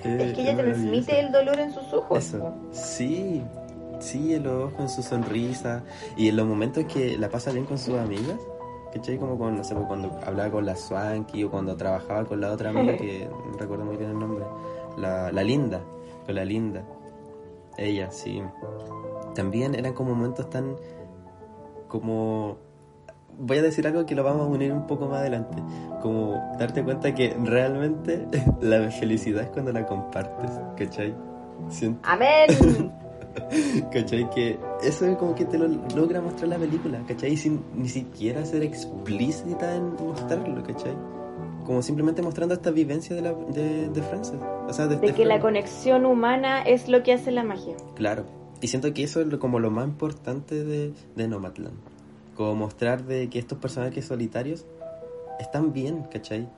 Es 0.03 0.33
que 0.33 0.41
ella 0.41 0.57
transmite 0.57 1.21
el 1.21 1.31
dolor 1.31 1.61
en 1.61 1.75
sus 1.75 1.93
ojos. 1.93 2.19
Eso, 2.19 2.55
sí, 2.73 3.43
sí, 3.99 4.33
en 4.35 4.45
los 4.45 4.65
ojos, 4.73 4.81
en 4.81 4.89
su 4.89 5.03
sonrisa 5.03 5.83
y 6.17 6.29
en 6.29 6.37
los 6.37 6.47
momentos 6.47 6.85
que 6.87 7.19
la 7.19 7.29
pasa 7.29 7.53
bien 7.53 7.67
con 7.67 7.77
sus 7.77 7.99
amigas, 7.99 8.39
¿cachai? 8.93 9.19
Como 9.19 9.39
con, 9.39 9.57
no 9.57 9.65
sé, 9.65 9.75
pues, 9.75 9.87
cuando 9.87 10.19
hablaba 10.25 10.51
con 10.51 10.67
la 10.67 10.77
Swanky 10.77 11.45
o 11.45 11.51
cuando 11.51 11.77
trabajaba 11.77 12.25
con 12.25 12.41
la 12.41 12.53
otra 12.53 12.71
amiga 12.71 12.97
que 12.97 13.29
no 13.53 13.59
recuerdo 13.59 13.85
muy 13.85 13.97
bien 13.97 14.11
el 14.11 14.19
nombre, 14.19 14.45
la, 14.97 15.33
la 15.33 15.43
Linda, 15.43 15.81
con 16.27 16.35
la 16.35 16.45
Linda, 16.45 16.83
ella, 17.77 18.11
sí. 18.11 18.43
También 19.35 19.75
eran 19.75 19.93
como 19.95 20.15
momentos 20.15 20.51
tan, 20.51 20.77
como, 21.89 22.59
voy 23.39 23.59
a 23.59 23.63
decir 23.63 23.87
algo 23.87 24.05
que 24.07 24.15
lo 24.15 24.25
vamos 24.25 24.43
a 24.43 24.45
unir 24.47 24.73
un 24.73 24.87
poco 24.87 25.07
más 25.07 25.21
adelante, 25.21 25.63
como 26.03 26.35
darte 26.59 26.85
cuenta 26.85 27.15
que 27.15 27.37
realmente 27.43 28.27
la 28.61 28.91
felicidad 28.91 29.45
es 29.45 29.51
cuando 29.51 29.73
la 29.73 29.87
compartes, 29.87 30.51
¿cachai? 30.77 31.15
Siento 31.69 32.01
¡Amén! 32.09 32.93
¿Cachai? 33.93 34.29
Que 34.31 34.59
eso 34.83 35.07
es 35.07 35.17
como 35.17 35.35
que 35.35 35.45
te 35.45 35.59
lo 35.59 35.69
logra 35.97 36.21
mostrar 36.21 36.49
la 36.49 36.59
película, 36.59 37.03
¿cachai? 37.07 37.37
Sin 37.37 37.63
ni 37.75 37.89
siquiera 37.89 38.45
ser 38.45 38.63
explícita 38.63 39.75
en 39.75 39.95
mostrarlo, 39.95 40.63
¿cachai? 40.63 40.97
Como 41.65 41.83
simplemente 41.83 42.23
mostrando 42.23 42.55
esta 42.55 42.71
vivencia 42.71 43.15
de, 43.15 43.23
la, 43.23 43.33
de, 43.33 43.89
de 43.89 44.03
Frances. 44.03 44.41
O 44.67 44.73
sea, 44.73 44.87
de, 44.87 44.97
de 44.97 45.09
de 45.09 45.15
que 45.15 45.25
la 45.25 45.35
Fran. 45.35 45.41
conexión 45.41 46.07
humana 46.07 46.63
es 46.63 46.89
lo 46.89 47.03
que 47.03 47.13
hace 47.13 47.31
la 47.31 47.45
magia. 47.45 47.77
Claro. 47.95 48.25
Y 48.61 48.69
siento 48.69 48.93
que 48.93 49.03
eso 49.03 49.21
es 49.21 49.37
como 49.39 49.59
lo 49.59 49.71
más 49.71 49.87
importante 49.87 50.65
de, 50.65 50.93
de 51.17 51.29
Nomadland. 51.29 51.79
Como 52.35 52.55
mostrar 52.55 53.05
de 53.05 53.29
que 53.29 53.39
estos 53.39 53.59
personajes 53.59 54.05
solitarios 54.07 54.67
están 55.39 55.73
bien, 55.73 56.05
¿cachai? 56.13 56.49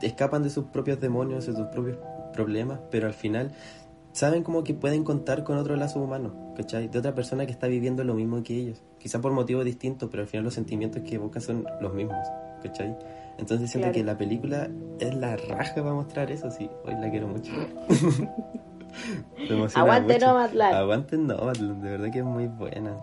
Escapan 0.00 0.42
de 0.42 0.50
sus 0.50 0.64
propios 0.66 1.00
demonios, 1.00 1.46
de 1.46 1.54
sus 1.54 1.66
propios 1.68 1.98
problemas, 2.32 2.80
pero 2.90 3.06
al 3.06 3.14
final 3.14 3.52
saben 4.12 4.42
como 4.42 4.62
que 4.64 4.74
pueden 4.74 5.04
contar 5.04 5.42
con 5.44 5.56
otro 5.58 5.76
lazo 5.76 6.00
humano, 6.00 6.32
¿cachai? 6.56 6.88
De 6.88 6.98
otra 6.98 7.14
persona 7.14 7.46
que 7.46 7.52
está 7.52 7.66
viviendo 7.66 8.04
lo 8.04 8.14
mismo 8.14 8.42
que 8.42 8.54
ellos. 8.56 8.82
Quizá 8.98 9.20
por 9.20 9.32
motivos 9.32 9.64
distintos, 9.64 10.08
pero 10.10 10.22
al 10.22 10.28
final 10.28 10.44
los 10.44 10.54
sentimientos 10.54 11.02
que 11.02 11.16
evocan 11.16 11.42
son 11.42 11.66
los 11.80 11.92
mismos, 11.94 12.26
¿cachai? 12.62 12.96
Entonces 13.38 13.70
siento 13.70 13.86
Claro. 13.86 13.92
que 13.94 14.04
la 14.04 14.18
película 14.18 14.68
es 15.00 15.14
la 15.14 15.36
raja 15.36 15.74
para 15.74 15.94
mostrar 15.94 16.30
eso, 16.30 16.50
sí. 16.50 16.68
Hoy 16.84 16.94
la 16.94 17.10
quiero 17.10 17.26
mucho. 17.28 17.50
Aguante. 19.74 20.18
Nomadland. 20.18 20.74
Aguante 20.74 21.16
Nomadland, 21.16 21.82
de 21.82 21.90
verdad 21.90 22.12
que 22.12 22.18
es 22.18 22.24
muy 22.24 22.46
buena. 22.46 22.96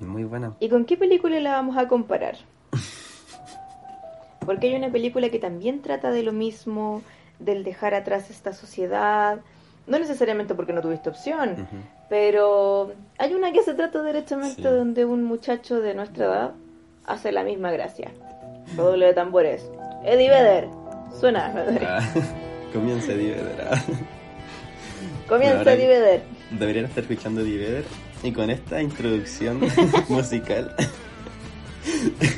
Muy 0.00 0.24
buena. 0.24 0.54
¿Y 0.58 0.68
con 0.68 0.84
qué 0.84 0.96
película 0.96 1.38
la 1.38 1.52
vamos 1.52 1.76
a 1.76 1.86
comparar? 1.86 2.34
Porque 4.44 4.68
hay 4.68 4.74
una 4.74 4.90
película 4.90 5.28
que 5.30 5.38
también 5.38 5.82
trata 5.82 6.10
de 6.10 6.24
lo 6.24 6.32
mismo, 6.32 7.02
del 7.38 7.62
dejar 7.62 7.94
atrás 7.94 8.28
esta 8.30 8.52
sociedad, 8.52 9.38
No 9.86 9.98
necesariamente 9.98 10.54
porque 10.54 10.72
no 10.72 10.80
tuviste 10.80 11.08
opción, 11.10 11.66
pero 12.08 12.92
hay 13.18 13.34
una 13.34 13.52
que 13.52 13.62
se 13.62 13.74
trata 13.74 14.02
directamente 14.04 14.56
Sí. 14.56 14.62
donde 14.62 15.04
un 15.04 15.24
muchacho 15.24 15.80
de 15.80 15.94
nuestra 15.94 16.26
edad 16.26 16.50
hace 17.04 17.32
la 17.32 17.42
misma 17.42 17.72
gracia. 17.72 18.10
Doble 18.76 19.06
de 19.06 19.14
tambores. 19.14 19.68
Eddie 20.04 20.28
Vedder. 20.30 20.68
Suena. 21.18 21.52
Ah, 21.88 22.00
comienza 22.72 23.12
Eddie 23.12 23.32
Vedder. 23.32 23.68
ah. 23.70 23.82
Comienza 25.28 25.72
Eddie 25.72 25.88
Vedder. 25.88 26.22
Deberían 26.50 26.84
estar 26.84 27.02
escuchando 27.02 27.40
Eddie 27.40 27.58
Vedder. 27.58 27.84
Y 28.22 28.32
con 28.32 28.50
esta 28.50 28.80
introducción 28.80 29.60
musical. 30.08 30.74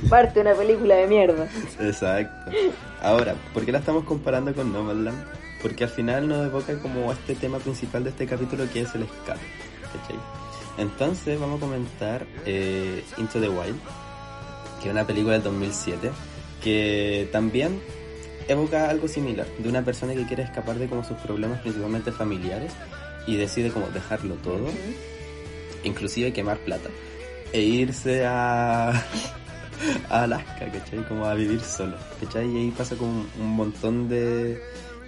Parte 0.08 0.40
una 0.40 0.54
película 0.54 0.94
de 0.96 1.06
mierda. 1.06 1.46
Exacto. 1.80 2.50
Ahora, 3.02 3.34
¿por 3.52 3.66
qué 3.66 3.72
la 3.72 3.78
estamos 3.78 4.04
comparando 4.04 4.54
con 4.54 4.72
Nomadland? 4.72 5.18
Porque 5.64 5.84
al 5.84 5.90
final 5.90 6.28
nos 6.28 6.46
evoca 6.46 6.78
como 6.78 7.10
este 7.10 7.34
tema 7.34 7.58
principal 7.58 8.04
de 8.04 8.10
este 8.10 8.26
capítulo 8.26 8.68
que 8.70 8.82
es 8.82 8.94
el 8.94 9.04
escape. 9.04 9.40
¿cachai? 9.94 10.18
Entonces 10.76 11.40
vamos 11.40 11.56
a 11.56 11.60
comentar 11.60 12.26
eh, 12.44 13.02
Into 13.16 13.40
the 13.40 13.48
Wild, 13.48 13.78
que 14.82 14.88
es 14.88 14.92
una 14.92 15.06
película 15.06 15.32
del 15.32 15.42
2007, 15.42 16.10
que 16.62 17.30
también 17.32 17.80
evoca 18.46 18.90
algo 18.90 19.08
similar, 19.08 19.46
de 19.58 19.66
una 19.66 19.82
persona 19.82 20.14
que 20.14 20.26
quiere 20.26 20.42
escapar 20.42 20.78
de 20.78 20.86
como 20.86 21.02
sus 21.02 21.16
problemas 21.16 21.60
principalmente 21.60 22.12
familiares 22.12 22.70
y 23.26 23.36
decide 23.36 23.70
como 23.70 23.86
dejarlo 23.88 24.34
todo, 24.34 24.66
inclusive 25.82 26.34
quemar 26.34 26.58
plata, 26.58 26.90
e 27.54 27.62
irse 27.62 28.26
a, 28.26 28.90
a 30.10 30.22
Alaska, 30.24 30.70
¿cachai? 30.70 31.04
Como 31.08 31.24
a 31.24 31.32
vivir 31.32 31.62
solo, 31.62 31.96
¿cachai? 32.20 32.50
Y 32.50 32.58
ahí 32.58 32.70
pasa 32.76 32.96
como 32.96 33.12
un, 33.12 33.28
un 33.40 33.48
montón 33.48 34.10
de, 34.10 34.60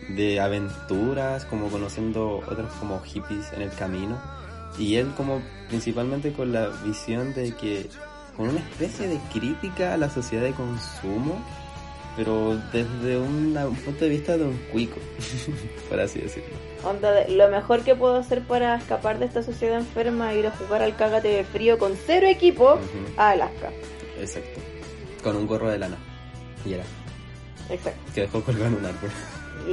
de 0.08 0.40
aventuras, 0.40 1.44
como 1.46 1.68
conociendo 1.68 2.38
otros 2.46 2.70
como 2.78 3.00
hippies 3.02 3.52
en 3.52 3.62
el 3.62 3.70
camino. 3.70 4.18
Y 4.78 4.96
él 4.96 5.10
como 5.16 5.40
principalmente 5.68 6.32
con 6.32 6.52
la 6.52 6.68
visión 6.84 7.32
de 7.34 7.54
que, 7.54 7.88
con 8.36 8.48
una 8.50 8.60
especie 8.60 9.08
de 9.08 9.18
crítica 9.32 9.94
a 9.94 9.96
la 9.96 10.10
sociedad 10.10 10.42
de 10.44 10.52
consumo, 10.52 11.42
pero 12.16 12.56
desde 12.72 13.18
una- 13.18 13.66
un 13.68 13.76
punto 13.76 14.04
de 14.04 14.10
vista 14.10 14.36
de 14.38 14.44
un 14.44 14.56
cuico, 14.72 14.96
por 15.88 16.00
así 16.00 16.20
decirlo. 16.20 16.54
Onda, 16.84 17.26
lo 17.28 17.48
mejor 17.48 17.82
que 17.82 17.94
puedo 17.94 18.16
hacer 18.16 18.42
para 18.42 18.76
escapar 18.76 19.18
de 19.18 19.26
esta 19.26 19.42
sociedad 19.42 19.78
enferma 19.78 20.32
es 20.32 20.38
ir 20.38 20.46
a 20.46 20.50
jugar 20.52 20.82
al 20.82 20.94
cágate 20.96 21.28
de 21.28 21.44
frío 21.44 21.78
con 21.78 21.92
cero 22.06 22.26
equipo 22.28 22.78
a 23.16 23.30
Alaska. 23.30 23.70
Exacto. 24.20 24.60
Con 25.22 25.36
un 25.36 25.46
gorro 25.46 25.68
de 25.70 25.78
lana. 25.78 25.96
Y 26.64 26.74
era. 26.74 26.84
Exacto. 27.70 27.98
Que 28.14 28.20
dejó 28.22 28.42
colgado 28.42 28.66
en 28.68 28.74
un 28.74 28.84
árbol. 28.86 29.10
Y, 29.66 29.72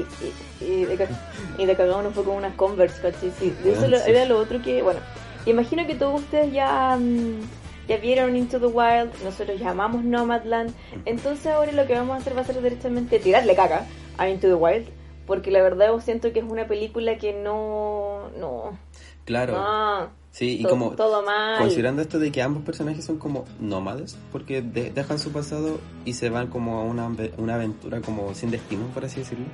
y, 0.63 0.65
y 0.65 0.86
de, 0.86 1.08
y 1.58 1.65
de 1.65 1.75
cagado 1.75 1.99
uno 1.99 2.12
fue 2.12 2.23
con 2.23 2.36
unas 2.36 2.56
Converse, 2.56 3.01
¿cachai? 3.01 3.32
Sí, 3.39 3.56
eso 3.65 3.88
lo- 3.88 3.97
sí. 3.99 4.10
era 4.10 4.25
lo 4.25 4.38
otro 4.39 4.62
que, 4.62 4.82
bueno, 4.82 4.99
imagino 5.45 5.86
que 5.86 5.95
todos 5.95 6.21
ustedes 6.21 6.51
ya, 6.51 6.97
mm, 6.99 7.41
ya 7.88 7.97
vieron 7.97 8.36
Into 8.36 8.60
the 8.60 8.65
Wild, 8.67 9.12
nosotros 9.23 9.60
llamamos 9.60 10.03
Nomadland, 10.03 10.73
entonces 11.06 11.47
ahora 11.47 11.71
lo 11.73 11.86
que 11.86 11.93
vamos 11.93 12.15
a 12.15 12.19
hacer 12.21 12.36
va 12.36 12.41
a 12.41 12.45
ser 12.45 12.62
directamente 12.62 13.19
tirarle 13.19 13.56
caca 13.56 13.86
a 14.17 14.29
Into 14.29 14.47
the 14.47 14.53
Wild, 14.56 14.88
porque 15.27 15.51
la 15.51 15.62
verdad 15.62 15.88
yo 15.88 15.99
siento 16.01 16.32
que 16.34 16.39
es 16.39 16.45
una 16.45 16.65
película 16.67 17.17
que 17.17 17.34
no, 17.34 18.29
no, 18.39 18.77
Claro. 19.25 19.53
no, 19.53 20.10
sí, 20.34 20.58
y 20.60 20.63
como 20.63 20.91
todo 20.91 21.24
mal. 21.24 21.60
considerando 21.60 22.02
esto 22.02 22.19
de 22.19 22.30
que 22.32 22.41
ambos 22.41 22.63
personajes 22.63 23.06
son 23.06 23.17
como 23.17 23.46
nómades, 23.62 24.17
porque 24.34 24.62
de- 24.62 24.91
dejan 24.91 25.17
su 25.19 25.32
pasado 25.32 25.80
y 26.04 26.13
se 26.13 26.30
van 26.30 26.48
como 26.48 26.80
a 26.80 26.84
una, 26.84 27.10
una 27.38 27.56
aventura 27.56 28.02
como 28.02 28.34
sin 28.36 28.52
destino, 28.52 28.86
por 28.93 29.06
así 29.06 29.19
decirlo. 29.22 29.46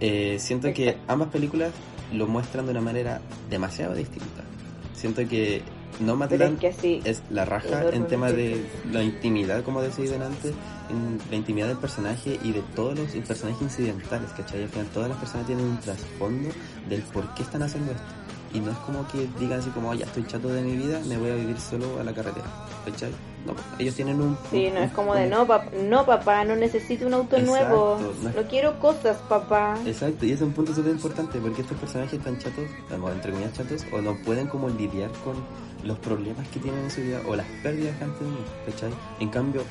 Eh, 0.00 0.38
siento 0.40 0.72
que 0.74 0.98
ambas 1.06 1.28
películas 1.28 1.70
lo 2.12 2.26
muestran 2.26 2.64
de 2.66 2.72
una 2.72 2.80
manera 2.80 3.20
demasiado 3.48 3.94
distinta. 3.94 4.42
Siento 4.94 5.26
que 5.28 5.62
Nomadland 6.00 6.54
es 6.54 6.60
que 6.60 6.66
así, 6.68 7.00
es 7.04 7.22
la 7.30 7.44
raja 7.44 7.88
en 7.90 8.06
tema 8.06 8.30
de 8.30 8.66
la 8.92 9.02
intimidad, 9.02 9.62
como 9.62 9.80
decía 9.82 10.10
delante, 10.10 10.48
en 10.90 11.18
la 11.30 11.36
intimidad 11.36 11.68
del 11.68 11.78
personaje 11.78 12.38
y 12.42 12.52
de 12.52 12.62
todos 12.74 12.98
los 12.98 13.10
personajes 13.26 13.62
incidentales, 13.62 14.30
¿cachai? 14.36 14.62
Al 14.64 14.68
final 14.68 14.86
todas 14.88 15.08
las 15.10 15.18
personas 15.18 15.46
tienen 15.46 15.64
un 15.64 15.78
trasfondo 15.80 16.50
del 16.88 17.02
por 17.02 17.32
qué 17.34 17.42
están 17.42 17.62
haciendo 17.62 17.92
esto. 17.92 18.04
Y 18.54 18.60
no 18.60 18.70
es 18.70 18.78
como 18.78 19.06
que 19.08 19.28
digan 19.38 19.58
así 19.60 19.70
como, 19.70 19.90
"Oh, 19.90 19.94
ya 19.94 20.06
estoy 20.06 20.24
chato 20.26 20.48
de 20.48 20.62
mi 20.62 20.76
vida, 20.76 21.00
me 21.06 21.18
voy 21.18 21.30
a 21.30 21.34
vivir 21.34 21.58
solo 21.60 21.98
a 22.00 22.04
la 22.04 22.12
carretera, 22.14 22.46
¿cachai? 22.84 23.10
No, 23.44 23.54
ellos 23.78 23.94
tienen 23.94 24.20
un... 24.20 24.36
Sí, 24.50 24.70
no 24.72 24.78
un- 24.80 24.84
es 24.84 24.92
como 24.92 25.14
de 25.14 25.24
un- 25.24 25.30
no, 25.30 25.46
pap- 25.46 25.72
no 25.72 26.06
papá, 26.06 26.44
no 26.44 26.56
necesito 26.56 27.06
un 27.06 27.14
auto 27.14 27.36
Exacto, 27.36 27.98
nuevo, 27.98 28.14
no 28.22 28.42
no, 28.42 28.48
quiero 28.48 28.78
cosas, 28.80 29.18
papá. 29.28 29.76
Exacto, 29.84 30.24
y 30.26 30.30
ese 30.32 30.42
es 30.44 30.48
un 30.48 30.52
punto 30.52 30.74
súper 30.74 30.92
importante 30.92 31.38
porque 31.38 31.62
estos 31.62 31.76
personajes 31.78 32.14
están 32.14 32.38
chatos, 32.38 32.64
bueno, 32.88 33.12
entre 33.12 33.30
comillas 33.32 33.52
chatos, 33.52 33.84
o 33.92 34.00
no 34.00 34.16
pueden 34.24 34.46
como 34.48 34.68
lidiar 34.68 35.10
con 35.24 35.34
los 35.84 35.98
problemas 35.98 36.46
que 36.48 36.58
tienen 36.58 36.84
en 36.84 36.90
su 36.90 37.02
vida 37.02 37.20
o 37.28 37.36
las 37.36 37.46
pérdidas 37.62 37.96
que 37.98 38.04
han 38.04 38.14
tenido, 38.14 38.38
¿cachai? 38.64 38.90
En 39.20 39.28
cambio, 39.28 39.62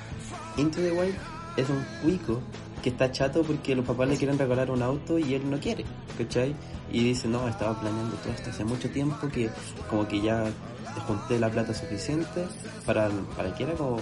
Into 0.57 0.79
the 0.81 0.91
Wild 0.91 1.15
es 1.57 1.69
un 1.69 1.83
cuico 2.03 2.39
que 2.81 2.89
está 2.89 3.11
chato 3.11 3.41
porque 3.43 3.75
los 3.75 3.85
papás 3.85 4.07
le 4.09 4.17
quieren 4.17 4.37
regalar 4.37 4.69
un 4.71 4.81
auto 4.81 5.17
y 5.17 5.33
él 5.33 5.49
no 5.49 5.57
quiere, 5.59 5.85
¿cachai? 6.17 6.55
Y 6.91 7.03
dice, 7.03 7.27
no, 7.27 7.47
estaba 7.47 7.79
planeando 7.79 8.15
todo 8.17 8.33
esto 8.33 8.49
hace 8.51 8.63
mucho 8.63 8.89
tiempo 8.91 9.27
que 9.27 9.49
como 9.89 10.07
que 10.07 10.21
ya 10.21 10.45
junté 11.07 11.39
la 11.39 11.49
plata 11.49 11.73
suficiente 11.73 12.45
para, 12.85 13.09
para 13.35 13.53
que 13.55 13.63
era 13.63 13.73
como, 13.73 13.97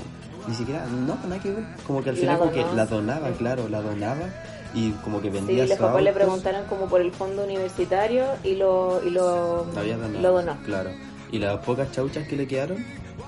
ni 0.47 0.53
siquiera, 0.53 0.86
no, 0.88 1.15
nada 1.23 1.39
que 1.41 1.51
ver, 1.51 1.63
como 1.88 2.03
que 2.03 2.09
al 2.12 2.17
final 2.17 2.38
como 2.39 2.51
que 2.51 2.65
la 2.75 2.86
donaba, 2.86 3.31
claro, 3.31 3.67
la 3.69 3.81
donaba 3.81 4.27
y 4.73 4.91
como 5.03 5.21
que 5.21 5.29
Sí, 5.29 5.33
vendía 5.36 5.65
los 5.65 5.77
su 5.77 5.81
papás 5.81 6.01
le 6.03 6.09
auto. 6.09 6.19
preguntaron 6.19 6.65
como 6.65 6.88
por 6.88 7.01
el 7.01 7.12
fondo 7.12 7.43
universitario 7.43 8.25
y 8.43 8.55
lo, 8.55 9.01
y 9.05 9.09
lo, 9.12 9.65
donado. 9.73 10.19
lo 10.21 10.31
donó. 10.33 10.57
Claro. 10.65 10.91
Y 11.31 11.39
las 11.39 11.57
pocas 11.65 11.91
chauchas 11.91 12.27
que 12.27 12.36
le 12.36 12.47
quedaron, 12.47 12.83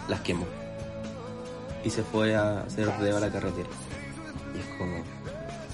las 0.07 0.21
quemó. 0.21 0.45
Y 1.83 1.89
se 1.89 2.03
fue 2.03 2.35
a 2.35 2.61
hacer 2.61 2.85
rodeo 2.87 3.17
a 3.17 3.19
la 3.19 3.29
carretera. 3.31 3.69
Y 4.55 4.59
es 4.59 4.65
como, 4.77 5.03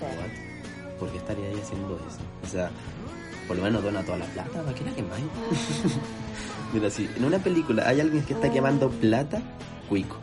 Sí. 0.09 0.17
¿what? 0.17 0.99
¿Por 0.99 1.09
qué 1.11 1.17
estaría 1.17 1.47
ahí 1.47 1.59
haciendo 1.61 1.95
eso? 1.95 2.19
O 2.43 2.47
sea, 2.47 2.69
por 3.47 3.57
lo 3.57 3.63
menos 3.63 3.83
dona 3.83 4.03
toda 4.03 4.17
la 4.19 4.25
plata, 4.25 4.61
¿para 4.61 4.73
qué 4.75 4.83
la 4.83 4.91
quemáis? 4.91 5.23
Mira, 6.73 6.89
si 6.89 7.09
en 7.17 7.25
una 7.25 7.39
película 7.39 7.87
hay 7.87 7.99
alguien 8.01 8.23
que 8.23 8.33
está 8.33 8.47
Ah. 8.47 8.51
quemando 8.51 8.89
plata, 8.89 9.41
cuico. 9.89 10.17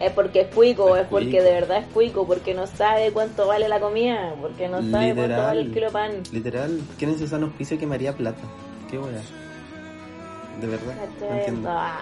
Es 0.00 0.12
porque 0.12 0.42
es 0.42 0.54
cuico, 0.54 0.94
Es 0.96 1.02
es 1.04 1.08
porque 1.08 1.28
cuico. 1.30 1.44
de 1.44 1.52
verdad 1.52 1.78
es 1.78 1.86
cuico, 1.86 2.26
porque 2.26 2.52
no 2.54 2.66
sabe 2.66 3.12
cuánto 3.12 3.46
vale 3.46 3.68
la 3.68 3.80
comida, 3.80 4.34
porque 4.40 4.68
no 4.68 4.82
sabe 4.90 5.14
cuánto 5.14 5.36
vale 5.38 5.60
el 5.62 5.72
kilo 5.72 5.90
pan. 5.90 6.10
Literal, 6.32 6.80
¿quién 6.98 7.18
su 7.18 7.26
sano 7.26 7.50
juicio 7.56 7.78
quemaría 7.78 8.14
plata? 8.14 8.42
Qué 8.90 8.98
buena. 8.98 9.20
De 10.60 10.66
verdad, 10.66 10.94
no 11.20 11.26
entiendo. 11.36 11.68
Ah. 11.70 12.00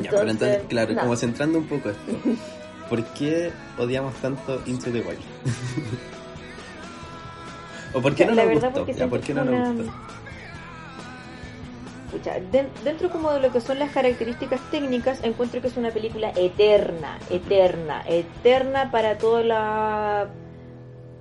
Ya, 0.00 0.10
pero 0.10 0.30
entonces, 0.30 0.62
claro, 0.68 0.92
no. 0.94 1.00
como 1.00 1.16
centrando 1.16 1.58
un 1.58 1.66
poco 1.66 1.90
esto, 1.90 2.12
¿por 2.88 3.02
qué 3.14 3.50
odiamos 3.78 4.14
tanto 4.16 4.60
Into 4.66 4.90
the 4.92 5.00
Wild? 5.00 5.20
¿O 7.94 8.00
por 8.00 8.14
qué 8.14 8.26
no 8.26 8.34
nos 8.34 8.50
gustó? 8.52 8.72
porque 8.72 8.94
Ya, 8.94 9.08
¿Por 9.08 9.20
qué 9.20 9.34
no 9.34 9.42
una- 9.42 9.72
nos 9.72 9.76
gustó? 9.76 9.92
Den- 12.52 12.68
dentro 12.84 13.10
como 13.10 13.32
de 13.32 13.40
lo 13.40 13.50
que 13.50 13.60
son 13.60 13.78
las 13.78 13.90
características 13.90 14.60
técnicas, 14.70 15.20
encuentro 15.24 15.60
que 15.62 15.68
es 15.68 15.76
una 15.78 15.90
película 15.90 16.30
eterna, 16.36 17.18
eterna, 17.30 18.04
eterna 18.06 18.90
para 18.90 19.16
toda 19.18 19.42
la 19.42 20.28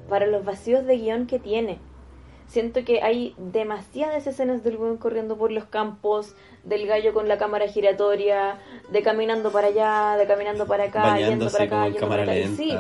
para 0.09 0.27
los 0.27 0.43
vacíos 0.43 0.85
de 0.85 0.97
guion 0.97 1.27
que 1.27 1.39
tiene. 1.39 1.79
Siento 2.51 2.83
que 2.83 3.01
hay 3.01 3.33
demasiadas 3.37 4.27
escenas 4.27 4.61
del 4.61 4.75
weón 4.75 4.97
corriendo 4.97 5.37
por 5.37 5.53
los 5.53 5.63
campos, 5.63 6.35
del 6.65 6.85
gallo 6.85 7.13
con 7.13 7.29
la 7.29 7.37
cámara 7.37 7.69
giratoria, 7.69 8.59
de 8.91 9.01
caminando 9.01 9.53
para 9.53 9.67
allá, 9.67 10.17
de 10.17 10.27
caminando 10.27 10.65
para 10.65 10.83
acá, 10.83 11.17
yendo 11.17 11.49
para 11.49 11.59
Bañándose 11.59 11.63
acá, 11.63 11.87
yendo 11.87 12.09
para 12.09 12.23
acá. 12.23 12.35
Y 12.35 12.47
sí, 12.57 12.77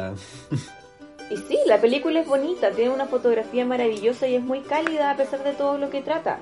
y 1.29 1.37
sí, 1.37 1.57
la 1.67 1.79
película 1.79 2.19
es 2.19 2.27
bonita, 2.27 2.71
tiene 2.71 2.93
una 2.93 3.05
fotografía 3.05 3.65
maravillosa 3.65 4.27
y 4.27 4.35
es 4.35 4.43
muy 4.43 4.59
cálida 4.59 5.09
a 5.09 5.15
pesar 5.15 5.41
de 5.41 5.53
todo 5.53 5.77
lo 5.77 5.89
que 5.89 6.01
trata. 6.01 6.39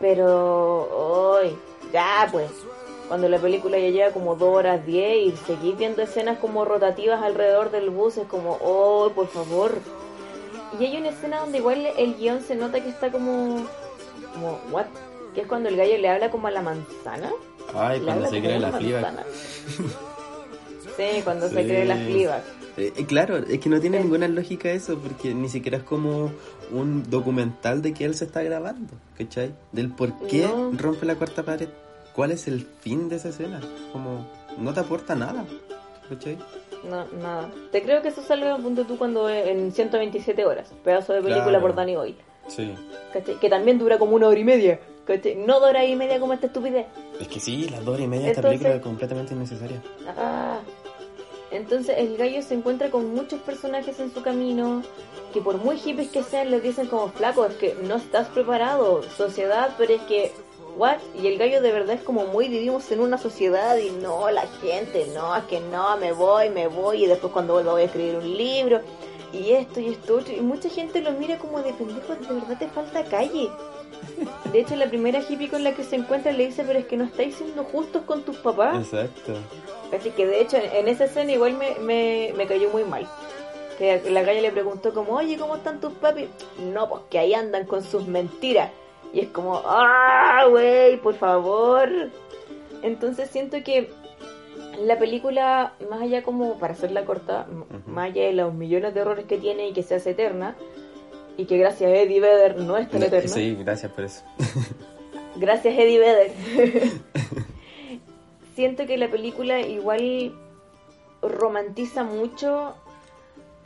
Pero 0.00 0.88
hoy, 0.90 1.54
ya 1.92 2.26
pues, 2.32 2.50
cuando 3.08 3.28
la 3.28 3.36
película 3.36 3.78
ya 3.78 3.90
lleva 3.90 4.12
como 4.12 4.34
2 4.34 4.48
horas 4.56 4.86
10 4.86 5.26
y 5.26 5.36
seguís 5.44 5.76
viendo 5.76 6.00
escenas 6.00 6.38
como 6.38 6.64
rotativas 6.64 7.22
alrededor 7.22 7.70
del 7.70 7.90
bus, 7.90 8.16
es 8.16 8.26
como, 8.26 8.56
oh, 8.62 9.12
por 9.14 9.26
favor. 9.26 9.72
Y 10.78 10.84
hay 10.84 10.96
una 10.98 11.08
escena 11.10 11.40
donde 11.40 11.58
igual 11.58 11.86
el 11.96 12.14
guion 12.16 12.42
se 12.42 12.54
nota 12.56 12.82
que 12.82 12.88
está 12.90 13.10
como, 13.10 13.66
como, 14.34 14.60
what? 14.70 14.86
Que 15.34 15.42
es 15.42 15.46
cuando 15.46 15.68
el 15.68 15.76
gallo 15.76 15.96
le 15.98 16.08
habla 16.08 16.30
como 16.30 16.46
a 16.48 16.50
la 16.50 16.62
manzana. 16.62 17.30
Ay, 17.74 18.00
Le 18.00 18.06
cuando 18.06 18.28
se 18.30 18.40
cree 18.40 18.58
la 18.58 18.72
fliba. 18.72 19.12
Sí, 20.96 21.20
cuando 21.22 21.48
se 21.48 21.64
cree 21.64 21.84
las 21.84 21.98
Fleabag. 22.00 22.42
Eh, 22.76 22.92
eh, 22.96 23.06
claro, 23.06 23.38
es 23.38 23.58
que 23.60 23.68
no 23.68 23.80
tiene 23.80 23.98
Sí. 23.98 24.02
ninguna 24.04 24.26
lógica 24.28 24.70
eso, 24.70 24.98
porque 24.98 25.34
ni 25.34 25.48
siquiera 25.48 25.78
es 25.78 25.84
como 25.84 26.30
un 26.72 27.08
documental 27.08 27.82
de 27.82 27.92
que 27.92 28.04
él 28.04 28.14
se 28.14 28.24
está 28.24 28.42
grabando, 28.42 28.94
¿cachai? 29.16 29.52
Del 29.72 29.90
por 29.90 30.12
qué 30.26 30.42
No. 30.48 30.72
rompe 30.76 31.06
la 31.06 31.14
cuarta 31.16 31.42
pared. 31.44 31.68
¿Cuál 32.14 32.32
es 32.32 32.48
el 32.48 32.66
fin 32.80 33.08
de 33.08 33.16
esa 33.16 33.28
escena? 33.28 33.60
Como, 33.92 34.26
no 34.58 34.72
te 34.74 34.80
aporta 34.80 35.14
nada, 35.14 35.44
¿cachai? 36.08 36.38
No, 36.88 37.04
nada. 37.20 37.50
Te 37.72 37.82
creo 37.82 38.02
que 38.02 38.08
eso 38.08 38.22
sale 38.22 38.48
a 38.48 38.56
punto 38.56 38.84
tú 38.84 38.96
cuando 38.98 39.28
en 39.28 39.72
127 39.72 40.44
horas. 40.44 40.72
Pedazo 40.84 41.12
de 41.12 41.20
película 41.22 41.44
Claro. 41.44 41.60
por 41.62 41.74
Danny 41.74 41.96
Boyle. 41.96 42.16
Sí. 42.46 42.74
¿cachai? 43.12 43.34
Que 43.40 43.48
también 43.50 43.78
dura 43.78 43.98
como 43.98 44.14
una 44.16 44.28
hora 44.28 44.38
y 44.38 44.44
media. 44.44 44.80
¿cachai? 45.06 45.34
No 45.36 45.60
dos 45.60 45.70
horas 45.70 45.86
y 45.88 45.96
media 45.96 46.20
como 46.20 46.32
esta 46.34 46.46
estupidez. 46.46 46.86
Es 47.20 47.28
que 47.28 47.40
sí, 47.40 47.68
las 47.68 47.80
dos 47.84 47.94
horas 47.94 48.04
y 48.04 48.08
media 48.08 48.24
de 48.26 48.30
esta 48.30 48.42
película 48.42 48.74
es 48.74 48.82
completamente 48.82 49.34
innecesaria. 49.34 49.82
Ah. 50.16 50.58
Entonces 51.50 51.96
el 51.98 52.16
gallo 52.18 52.42
se 52.42 52.54
encuentra 52.54 52.90
con 52.90 53.14
muchos 53.14 53.40
personajes 53.40 53.98
en 54.00 54.12
su 54.12 54.22
camino 54.22 54.82
que 55.32 55.40
por 55.40 55.56
muy 55.56 55.78
hippies 55.78 56.08
que 56.10 56.22
sean 56.22 56.50
les 56.50 56.62
dicen 56.62 56.86
como 56.88 57.08
flaco, 57.08 57.46
es 57.46 57.54
que 57.54 57.74
no 57.82 57.96
estás 57.96 58.28
preparado, 58.28 59.02
sociedad, 59.02 59.70
pero 59.78 59.94
es 59.94 60.02
que, 60.02 60.32
what? 60.78 60.98
Y 61.20 61.26
el 61.26 61.36
gallo 61.36 61.60
de 61.60 61.72
verdad 61.72 61.96
es 61.96 62.02
como 62.02 62.26
muy 62.26 62.48
vivimos 62.48 62.90
en 62.92 63.00
una 63.00 63.18
sociedad 63.18 63.76
y 63.76 63.90
no, 63.90 64.30
la 64.30 64.46
gente, 64.62 65.06
no, 65.14 65.36
es 65.36 65.44
que 65.44 65.60
no, 65.60 65.96
me 65.98 66.12
voy, 66.12 66.48
me 66.48 66.68
voy 66.68 67.04
y 67.04 67.06
después 67.06 67.32
cuando 67.32 67.54
vuelva 67.54 67.72
voy 67.72 67.82
a 67.82 67.86
escribir 67.86 68.16
un 68.16 68.36
libro 68.36 68.80
y 69.32 69.52
esto 69.52 69.80
y 69.80 69.88
esto 69.88 70.16
otro 70.16 70.34
y 70.34 70.40
mucha 70.40 70.70
gente 70.70 71.00
lo 71.00 71.12
mira 71.12 71.38
como 71.38 71.60
de 71.60 71.72
pendejo, 71.72 72.14
de 72.14 72.34
verdad 72.34 72.58
te 72.58 72.68
falta 72.68 73.04
calle. 73.04 73.50
De 74.52 74.60
hecho, 74.60 74.76
la 74.76 74.88
primera 74.88 75.20
hippie 75.20 75.50
con 75.50 75.64
la 75.64 75.74
que 75.74 75.84
se 75.84 75.96
encuentra 75.96 76.32
le 76.32 76.46
dice, 76.46 76.64
pero 76.64 76.78
es 76.78 76.86
que 76.86 76.96
no 76.96 77.04
estáis 77.04 77.34
siendo 77.34 77.64
justos 77.64 78.02
con 78.04 78.22
tus 78.22 78.36
papás. 78.38 78.76
Exacto. 78.76 79.34
Así 79.96 80.10
que 80.10 80.26
de 80.26 80.40
hecho 80.40 80.56
en, 80.56 80.70
en 80.72 80.88
esa 80.88 81.04
escena 81.04 81.32
igual 81.32 81.54
me, 81.54 81.74
me, 81.80 82.32
me 82.36 82.46
cayó 82.46 82.70
muy 82.70 82.84
mal. 82.84 83.06
Que 83.76 84.02
la 84.10 84.24
calle 84.24 84.40
le 84.42 84.50
preguntó 84.50 84.92
como, 84.94 85.14
oye, 85.14 85.36
¿cómo 85.36 85.56
están 85.56 85.80
tus 85.80 85.92
papis? 85.94 86.28
No, 86.58 86.88
pues 86.88 87.02
que 87.10 87.18
ahí 87.18 87.34
andan 87.34 87.66
con 87.66 87.84
sus 87.84 88.06
mentiras. 88.06 88.70
Y 89.12 89.20
es 89.20 89.28
como, 89.28 89.62
ah, 89.64 90.44
güey, 90.50 90.98
por 90.98 91.14
favor. 91.14 91.88
Entonces 92.82 93.30
siento 93.30 93.62
que 93.64 93.90
la 94.84 94.98
película, 94.98 95.72
más 95.90 96.02
allá 96.02 96.22
como, 96.22 96.58
para 96.58 96.74
hacerla 96.74 97.04
corta, 97.04 97.46
más 97.86 98.10
allá 98.10 98.24
de 98.24 98.32
los 98.32 98.54
millones 98.54 98.94
de 98.94 99.00
errores 99.00 99.26
que 99.26 99.38
tiene 99.38 99.68
y 99.68 99.72
que 99.72 99.82
se 99.82 99.96
hace 99.96 100.10
eterna, 100.10 100.56
y 101.36 101.46
que 101.46 101.56
gracias 101.56 101.90
a 101.90 101.94
Eddie 101.94 102.20
Vedder 102.20 102.58
no 102.58 102.76
es 102.76 102.88
tan 102.88 103.02
eterna. 103.02 103.28
Sí, 103.28 103.56
gracias 103.56 103.92
por 103.92 104.04
eso. 104.04 104.22
Gracias, 105.36 105.72
Eddie 105.78 106.00
Vedder. 106.00 106.32
Siento 108.56 108.86
que 108.86 108.96
la 108.96 109.08
película 109.08 109.60
igual 109.60 110.34
romantiza 111.22 112.02
mucho 112.02 112.74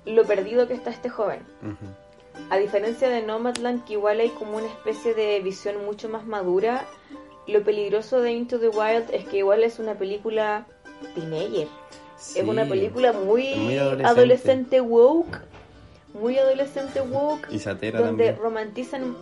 lo 0.05 0.25
perdido 0.25 0.69
que 0.69 0.75
está 0.75 0.91
este 0.91 1.09
joven. 1.09 1.41
A 2.51 2.57
diferencia 2.59 3.09
de 3.09 3.23
Nomadland, 3.23 3.85
que 3.85 3.95
igual 3.95 4.21
hay 4.21 4.31
como 4.31 4.57
una 4.59 4.66
especie 4.66 5.14
de 5.14 5.40
visión 5.40 5.85
mucho 5.85 6.09
más 6.09 6.27
madura, 6.27 6.85
lo 7.47 7.62
peligroso 7.62 8.21
de 8.21 8.33
Into 8.33 8.59
the 8.59 8.68
Wild 8.68 9.11
es 9.12 9.25
que 9.27 9.38
igual 9.38 9.62
es 9.64 9.79
una 9.79 9.95
película 9.95 10.66
teenager. 11.14 11.68
Sí. 12.16 12.38
Es 12.38 12.47
una 12.49 12.66
película 12.66 13.12
muy, 13.12 13.55
Muy 13.57 13.77
adolescente. 13.79 14.07
adolescente 14.07 14.81
woke, 14.81 15.40
muy 16.14 16.38
adolescente 16.38 17.01
woke, 17.01 17.49
Y 17.51 17.59
satera 17.59 18.01
donde 18.01 18.27
también. 18.27 18.42
romantizan 18.42 19.16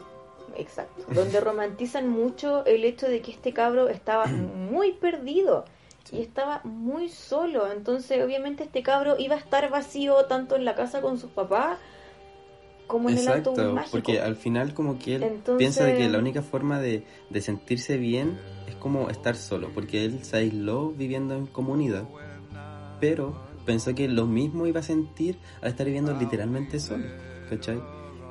exacto 0.57 1.05
donde 1.14 1.40
romantizan 1.40 2.09
mucho 2.09 2.64
el 2.66 2.85
hecho 2.85 3.09
de 3.09 3.23
que 3.23 3.31
este 3.31 3.53
cabro 3.53 3.88
estaba 3.88 4.27
muy 4.27 4.92
perdido 4.92 5.64
y 6.11 6.20
estaba 6.20 6.61
muy 6.64 7.09
solo 7.09 7.70
entonces 7.70 8.23
obviamente 8.23 8.64
este 8.64 8.83
cabro 8.83 9.14
iba 9.16 9.37
a 9.37 9.38
estar 9.38 9.70
vacío 9.70 10.25
tanto 10.27 10.57
en 10.57 10.64
la 10.64 10.75
casa 10.75 11.01
con 11.01 11.18
sus 11.18 11.31
papás 11.31 11.79
como 12.90 13.09
en 13.09 13.14
el 13.18 13.20
Exacto, 13.24 13.50
autobús 13.50 13.74
mágico 13.74 13.90
porque 13.92 14.20
al 14.20 14.37
final 14.37 14.74
como 14.74 14.98
que 14.98 15.14
él 15.16 15.22
Entonces- 15.22 15.57
piensa 15.59 15.85
de 15.85 15.94
que 15.96 16.09
la 16.09 16.18
única 16.18 16.42
forma 16.42 16.79
de, 16.81 17.05
de 17.31 17.40
sentirse 17.40 17.96
bien 17.96 18.38
es 18.66 18.74
como 18.76 19.09
estar 19.11 19.37
solo, 19.37 19.70
porque 19.74 20.05
él 20.05 20.24
se 20.24 20.37
aisló 20.37 20.90
viviendo 20.90 21.35
en 21.35 21.46
comunidad, 21.46 22.05
pero 23.00 23.35
pensó 23.66 23.94
que 23.94 24.09
lo 24.09 24.26
mismo 24.26 24.66
iba 24.66 24.81
a 24.81 24.83
sentir 24.83 25.38
al 25.62 25.70
estar 25.70 25.87
viviendo 25.87 26.12
literalmente 26.14 26.81
solo, 26.81 27.05
¿cachai? 27.48 27.81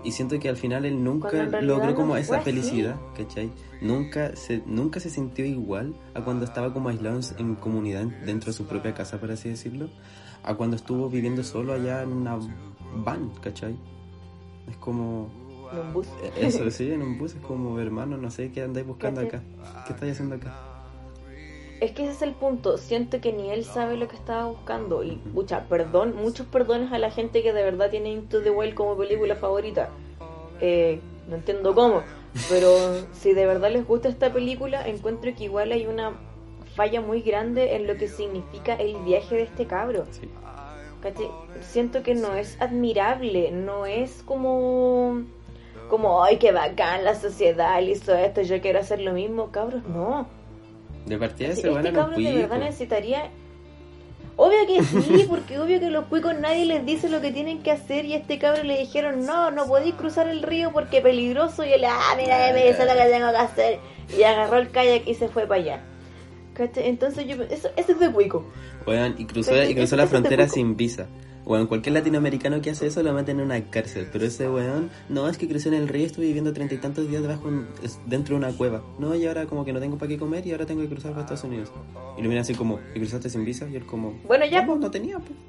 Y 0.03 0.11
siento 0.13 0.39
que 0.39 0.47
al 0.47 0.55
final 0.55 0.85
él 0.85 1.03
nunca 1.03 1.43
logró 1.61 1.87
no 1.89 1.95
como 1.95 2.09
fue 2.13 2.21
esa 2.21 2.35
así. 2.37 2.45
felicidad, 2.45 2.95
¿cachai? 3.17 3.51
Nunca 3.81 4.33
se, 4.35 4.61
nunca 4.65 4.99
se 5.01 5.09
sintió 5.09 5.45
igual 5.45 5.93
a 6.13 6.21
cuando 6.21 6.45
estaba 6.45 6.73
como 6.73 6.87
aislado 6.87 7.19
en, 7.37 7.47
en 7.49 7.55
comunidad 7.55 8.05
dentro 8.25 8.51
de 8.51 8.57
su 8.57 8.65
propia 8.65 8.93
casa, 8.93 9.19
por 9.19 9.29
así 9.31 9.49
decirlo, 9.49 9.89
a 10.43 10.55
cuando 10.55 10.77
estuvo 10.77 11.09
viviendo 11.09 11.43
solo 11.43 11.73
allá 11.73 12.01
en 12.03 12.13
una 12.13 12.37
van, 13.03 13.29
¿cachai? 13.41 13.75
Es 14.69 14.77
como... 14.77 15.29
en 15.71 15.79
un 15.79 15.93
bus. 15.93 16.08
Eso, 16.38 16.69
sí, 16.71 16.91
en 16.91 17.01
un 17.01 17.17
bus 17.17 17.36
es 17.36 17.41
como, 17.41 17.79
hermano, 17.79 18.17
no 18.17 18.32
sé 18.32 18.51
qué 18.51 18.63
andáis 18.63 18.86
buscando 18.86 19.21
acá. 19.21 19.41
¿Qué 19.86 19.93
estáis 19.93 20.13
haciendo 20.13 20.36
acá? 20.36 20.55
Es 21.79 21.91
que 21.91 22.03
ese 22.03 22.12
es 22.12 22.21
el 22.21 22.34
punto. 22.34 22.77
Siento 22.77 23.21
que 23.21 23.32
ni 23.32 23.51
él 23.51 23.63
sabe 23.63 23.95
lo 23.95 24.08
que 24.10 24.17
estaba 24.17 24.47
buscando. 24.47 25.03
Y, 25.03 25.12
pucha, 25.34 25.67
perdón, 25.69 26.13
muchos 26.15 26.45
perdones 26.45 26.91
a 26.91 26.97
la 26.97 27.10
gente 27.10 27.41
que 27.41 27.53
de 27.53 27.63
verdad 27.63 27.89
tiene 27.89 28.12
Into 28.12 28.41
the 28.41 28.51
Wild 28.51 28.73
como 28.73 28.97
película 28.97 29.36
favorita. 29.36 29.89
Eh, 30.60 30.99
no 31.29 31.36
entiendo 31.36 31.73
cómo. 31.73 32.03
Pero 32.49 32.69
si 33.13 33.34
de 33.34 33.45
verdad 33.45 33.71
les 33.71 33.88
gusta 33.88 34.10
esta 34.10 34.34
película, 34.34 34.86
encuentro 34.88 35.34
que 35.34 35.45
igual 35.45 35.71
hay 35.71 35.88
una 35.88 36.19
falla 36.75 36.99
muy 37.01 37.21
grande 37.21 37.75
en 37.75 37.88
lo 37.88 37.95
que 37.95 38.10
significa 38.10 38.75
el 38.75 38.97
viaje 39.03 39.36
de 39.36 39.43
este 39.43 39.65
cabro. 39.65 40.05
Sí. 40.12 40.29
¿Cachai? 41.01 41.29
Siento 41.62 42.03
que 42.03 42.15
no 42.15 42.35
es 42.35 42.59
admirable, 42.62 43.51
no 43.51 43.85
es 43.85 44.21
como 44.23 45.23
como 45.89 46.23
ay 46.23 46.38
qué 46.38 46.51
bacán 46.51 47.03
la 47.03 47.15
sociedad 47.15 47.79
él 47.79 47.89
hizo 47.89 48.13
esto, 48.13 48.41
yo 48.41 48.62
quiero 48.62 48.79
hacer 48.79 49.01
lo 49.01 49.12
mismo, 49.13 49.51
cabros, 49.51 49.83
no. 49.85 50.27
De 51.05 51.17
partida 51.17 51.49
este 51.49 51.69
de 51.69 51.73
verdad 51.73 52.59
necesitaría. 52.59 53.31
Obvio 54.35 54.67
que 54.67 54.83
sí, 54.83 55.25
porque 55.29 55.59
obvio 55.59 55.79
que 55.79 55.89
los 55.89 56.05
cuicos 56.05 56.38
nadie 56.39 56.65
les 56.65 56.85
dice 56.85 57.09
lo 57.09 57.19
que 57.19 57.31
tienen 57.31 57.62
que 57.62 57.71
hacer 57.71 58.05
y 58.05 58.13
a 58.13 58.17
este 58.17 58.38
cabrón 58.39 58.67
le 58.67 58.77
dijeron 58.77 59.25
no, 59.25 59.51
no 59.51 59.65
podéis 59.65 59.95
cruzar 59.95 60.29
el 60.29 60.43
río 60.43 60.71
porque 60.71 60.97
es 60.97 61.03
peligroso 61.03 61.65
y 61.65 61.73
él, 61.73 61.83
ah, 61.85 62.13
mira, 62.15 62.53
me 62.53 62.67
dice 62.67 62.85
lo 62.85 62.93
que 62.93 63.09
tengo 63.09 63.31
que 63.31 63.38
hacer 63.38 63.79
y 64.17 64.23
agarró 64.23 64.57
el 64.57 64.71
kayak 64.71 65.07
y 65.07 65.15
se 65.15 65.27
fue 65.27 65.45
para 65.45 65.62
allá. 65.62 65.81
¿Cachai? 66.59 66.89
Entonces 66.89 67.25
yo, 67.25 67.41
eso, 67.43 67.69
eso 67.77 67.91
es 67.93 67.99
de 67.99 68.11
cuico. 68.11 68.43
Weón, 68.85 69.15
y 69.17 69.23
cruzó, 69.23 69.63
y 69.63 69.73
cruzó 69.73 69.95
la 69.95 70.07
frontera 70.07 70.49
sin 70.49 70.75
visa. 70.75 71.07
Weón, 71.45 71.67
cualquier 71.67 71.93
latinoamericano 71.93 72.61
que 72.61 72.71
hace 72.71 72.87
eso 72.87 73.01
lo 73.01 73.13
meten 73.13 73.39
en 73.39 73.45
una 73.45 73.61
cárcel. 73.69 74.09
Pero 74.11 74.25
ese 74.25 74.49
weón, 74.49 74.89
no, 75.07 75.29
es 75.29 75.37
que 75.37 75.47
crucé 75.47 75.69
en 75.69 75.75
el 75.75 75.87
río, 75.87 76.05
estuve 76.05 76.25
viviendo 76.25 76.51
treinta 76.51 76.75
y 76.75 76.79
tantos 76.79 77.07
días 77.07 77.21
debajo 77.21 77.49
dentro 78.07 78.37
de 78.37 78.45
una 78.45 78.57
cueva. 78.57 78.83
No, 78.99 79.15
y 79.15 79.25
ahora 79.25 79.45
como 79.45 79.63
que 79.63 79.71
no 79.71 79.79
tengo 79.79 79.97
para 79.97 80.09
qué 80.09 80.17
comer 80.17 80.45
y 80.45 80.51
ahora 80.51 80.65
tengo 80.65 80.81
que 80.81 80.89
cruzar 80.89 81.11
para 81.11 81.21
Estados 81.21 81.45
Unidos. 81.45 81.71
Y 82.17 82.21
lo 82.23 82.27
miran 82.27 82.41
así 82.41 82.53
como, 82.53 82.81
¿y 82.93 82.99
cruzaste 82.99 83.29
sin 83.29 83.45
visa? 83.45 83.65
Y 83.69 83.77
él 83.77 83.85
como, 83.85 84.19
Bueno, 84.27 84.45
ya, 84.45 84.65
no, 84.65 84.75
no 84.75 84.91
tenía, 84.91 85.17
pues. 85.17 85.39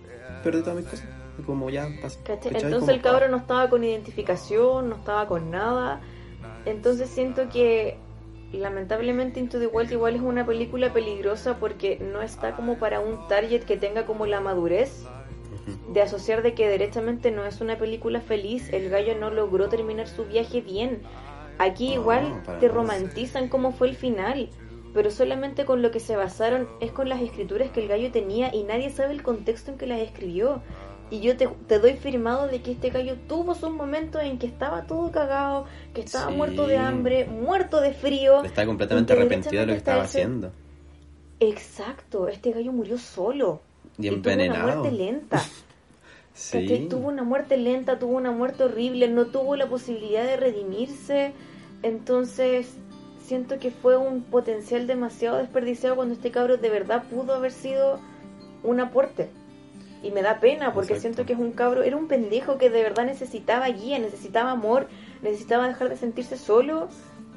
Perdí 0.45 0.61
todas 0.61 0.77
mis 0.77 0.87
cosas. 0.87 1.09
Y 1.41 1.43
como 1.43 1.69
ya. 1.71 1.89
¿cachai? 2.01 2.55
Entonces 2.55 2.79
Como, 2.79 2.91
el 2.93 3.01
cabro 3.03 3.29
no 3.29 3.39
estaba 3.39 3.69
con 3.69 3.83
identificación, 3.83 4.91
no 4.91 4.95
estaba 4.95 5.27
con 5.27 5.51
nada. 5.51 6.01
Entonces 6.67 7.11
siento 7.11 7.49
que 7.49 7.99
lamentablemente 8.59 9.41
Into 9.41 9.59
the 9.59 9.67
Wild 9.67 9.93
igual 9.93 10.17
es 10.17 10.23
una 10.23 10.45
película 10.45 10.93
peligrosa 10.93 11.59
porque 11.59 11.99
no 12.01 12.23
está 12.23 12.57
como 12.57 12.79
para 12.79 13.01
un 13.01 13.29
target 13.29 13.65
que 13.65 13.77
tenga 13.77 14.07
como 14.07 14.27
la 14.27 14.41
madurez 14.41 15.07
de 15.93 16.03
asociar 16.03 16.43
de 16.43 16.55
que 16.55 16.69
derechamente 16.69 17.31
no 17.31 17.45
es 17.45 17.61
una 17.61 17.79
película 17.79 18.21
feliz. 18.21 18.73
El 18.73 18.91
gallo 18.91 19.17
no 19.19 19.31
logró 19.31 19.69
terminar 19.69 20.09
su 20.09 20.25
viaje 20.25 20.61
bien. 20.61 21.03
Aquí 21.59 21.93
igual 21.93 22.43
te 22.61 22.69
romantizan 22.69 23.49
cómo 23.49 23.73
fue 23.73 23.89
el 23.89 23.97
final. 23.97 24.49
Pero 24.93 25.11
solamente 25.11 25.65
con 25.65 25.83
lo 25.83 25.93
que 25.93 26.01
se 26.01 26.17
basaron 26.17 26.69
es 26.81 26.91
con 26.91 27.09
las 27.09 27.21
escrituras 27.21 27.71
que 27.71 27.81
el 27.81 27.89
gallo 27.89 28.11
tenía 28.11 28.53
y 28.53 28.65
nadie 28.65 28.91
sabe 28.91 29.13
el 29.13 29.23
contexto 29.23 29.71
en 29.71 29.79
que 29.79 29.87
las 29.87 30.01
escribió. 30.01 30.63
Y 31.11 31.21
yo 31.21 31.37
te, 31.37 31.49
te 31.67 31.79
doy 31.81 31.95
firmado 31.95 32.47
de 32.47 32.63
que 32.63 32.71
este 32.73 32.91
gallo 32.91 33.17
tuvo 33.29 33.55
sus 33.57 33.71
momentos 33.71 34.23
en 34.23 34.39
que 34.39 34.47
estaba 34.47 34.83
todo 34.87 35.11
cagado, 35.11 35.67
que 35.93 36.03
estaba 36.03 36.31
Sí. 36.31 36.37
muerto 36.37 36.67
de 36.69 36.79
hambre, 36.79 37.25
muerto 37.27 37.81
de 37.81 37.93
frío. 37.93 38.45
Está 38.45 38.65
completamente 38.65 39.13
arrepentido 39.13 39.61
de 39.61 39.67
lo 39.67 39.73
que 39.73 39.79
estaba 39.79 40.03
haciendo. 40.05 40.53
Exacto, 41.41 42.29
este 42.29 42.53
gallo 42.53 42.73
murió 42.73 42.99
solo. 42.99 43.61
Y 43.99 44.03
tuvo 44.09 44.09
una 44.09 44.17
envenenado. 44.33 44.79
muerte 44.83 44.97
lenta. 44.97 45.43
Sí. 46.33 46.87
Tuvo 46.89 47.09
una 47.09 47.23
muerte 47.25 47.57
lenta, 47.59 47.99
tuvo 47.99 48.13
una 48.17 48.31
muerte 48.31 48.63
horrible, 48.65 49.09
no 49.09 49.27
tuvo 49.27 49.57
la 49.57 49.67
posibilidad 49.69 50.25
de 50.25 50.37
redimirse. 50.39 51.33
Entonces, 51.83 52.77
siento 53.23 53.59
que 53.59 53.71
fue 53.71 53.99
un 53.99 54.23
potencial 54.23 54.87
demasiado 54.87 55.37
desperdiciado 55.39 55.97
cuando 55.97 56.15
este 56.15 56.31
cabro 56.31 56.57
de 56.57 56.71
verdad 56.71 57.03
pudo 57.11 57.35
haber 57.35 57.53
sido 57.53 57.99
un 58.63 58.81
aporte. 58.81 59.29
Y 60.03 60.11
me 60.13 60.23
da 60.23 60.41
pena 60.41 60.73
porque 60.73 60.95
Exacto. 60.95 61.01
siento 61.17 61.27
que 61.27 61.33
es 61.35 61.39
un 61.39 61.53
cabro, 61.53 61.83
era 61.83 61.97
un 61.97 62.09
pendejo 62.09 62.57
que 62.59 62.71
de 62.71 62.83
verdad 62.83 63.05
necesitaba 63.05 63.69
guía, 63.69 63.99
necesitaba 63.99 64.51
amor, 64.53 64.89
necesitaba 65.23 65.69
dejar 65.69 65.89
de 65.91 65.97
sentirse 65.97 66.37
solo. 66.37 66.89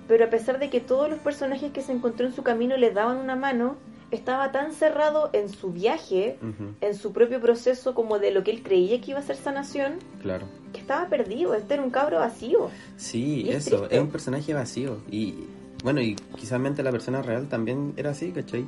Pero 0.08 0.26
a 0.26 0.30
pesar 0.30 0.60
de 0.60 0.70
que 0.70 0.80
todos 0.82 1.10
los 1.10 1.20
personajes 1.20 1.72
que 1.72 1.82
se 1.82 1.92
encontró 1.94 2.26
en 2.26 2.34
su 2.34 2.44
camino 2.44 2.76
le 2.78 2.92
daban 2.92 3.18
una 3.18 3.36
mano, 3.36 3.76
estaba 4.12 4.52
tan 4.52 4.74
cerrado 4.74 5.30
en 5.34 5.50
su 5.50 5.72
viaje 5.72 6.38
en 6.82 6.94
su 6.96 7.14
propio 7.14 7.42
proceso 7.42 7.96
como 7.96 8.20
de 8.20 8.32
lo 8.32 8.44
que 8.44 8.52
él 8.52 8.62
creía 8.62 9.02
que 9.02 9.12
iba 9.12 9.20
a 9.20 9.24
ser 9.24 9.36
sanación, 9.38 9.94
Claro. 10.22 10.46
que 10.72 10.80
estaba 10.82 11.08
perdido, 11.10 11.56
este 11.56 11.74
era 11.76 11.84
un 11.84 11.90
cabro 11.90 12.20
vacío. 12.20 12.70
Sí, 12.96 13.50
es 13.50 13.66
eso, 13.68 13.78
triste. 13.80 13.96
es 13.96 14.02
un 14.02 14.10
personaje 14.10 14.54
vacío. 14.54 14.98
Y 15.10 15.36
bueno, 15.84 16.00
y 16.02 16.16
quizás 16.38 16.62
la 16.62 16.92
persona 16.92 17.22
real 17.24 17.48
también 17.50 17.94
era 17.98 18.12
así, 18.12 18.32
¿cachai? 18.32 18.66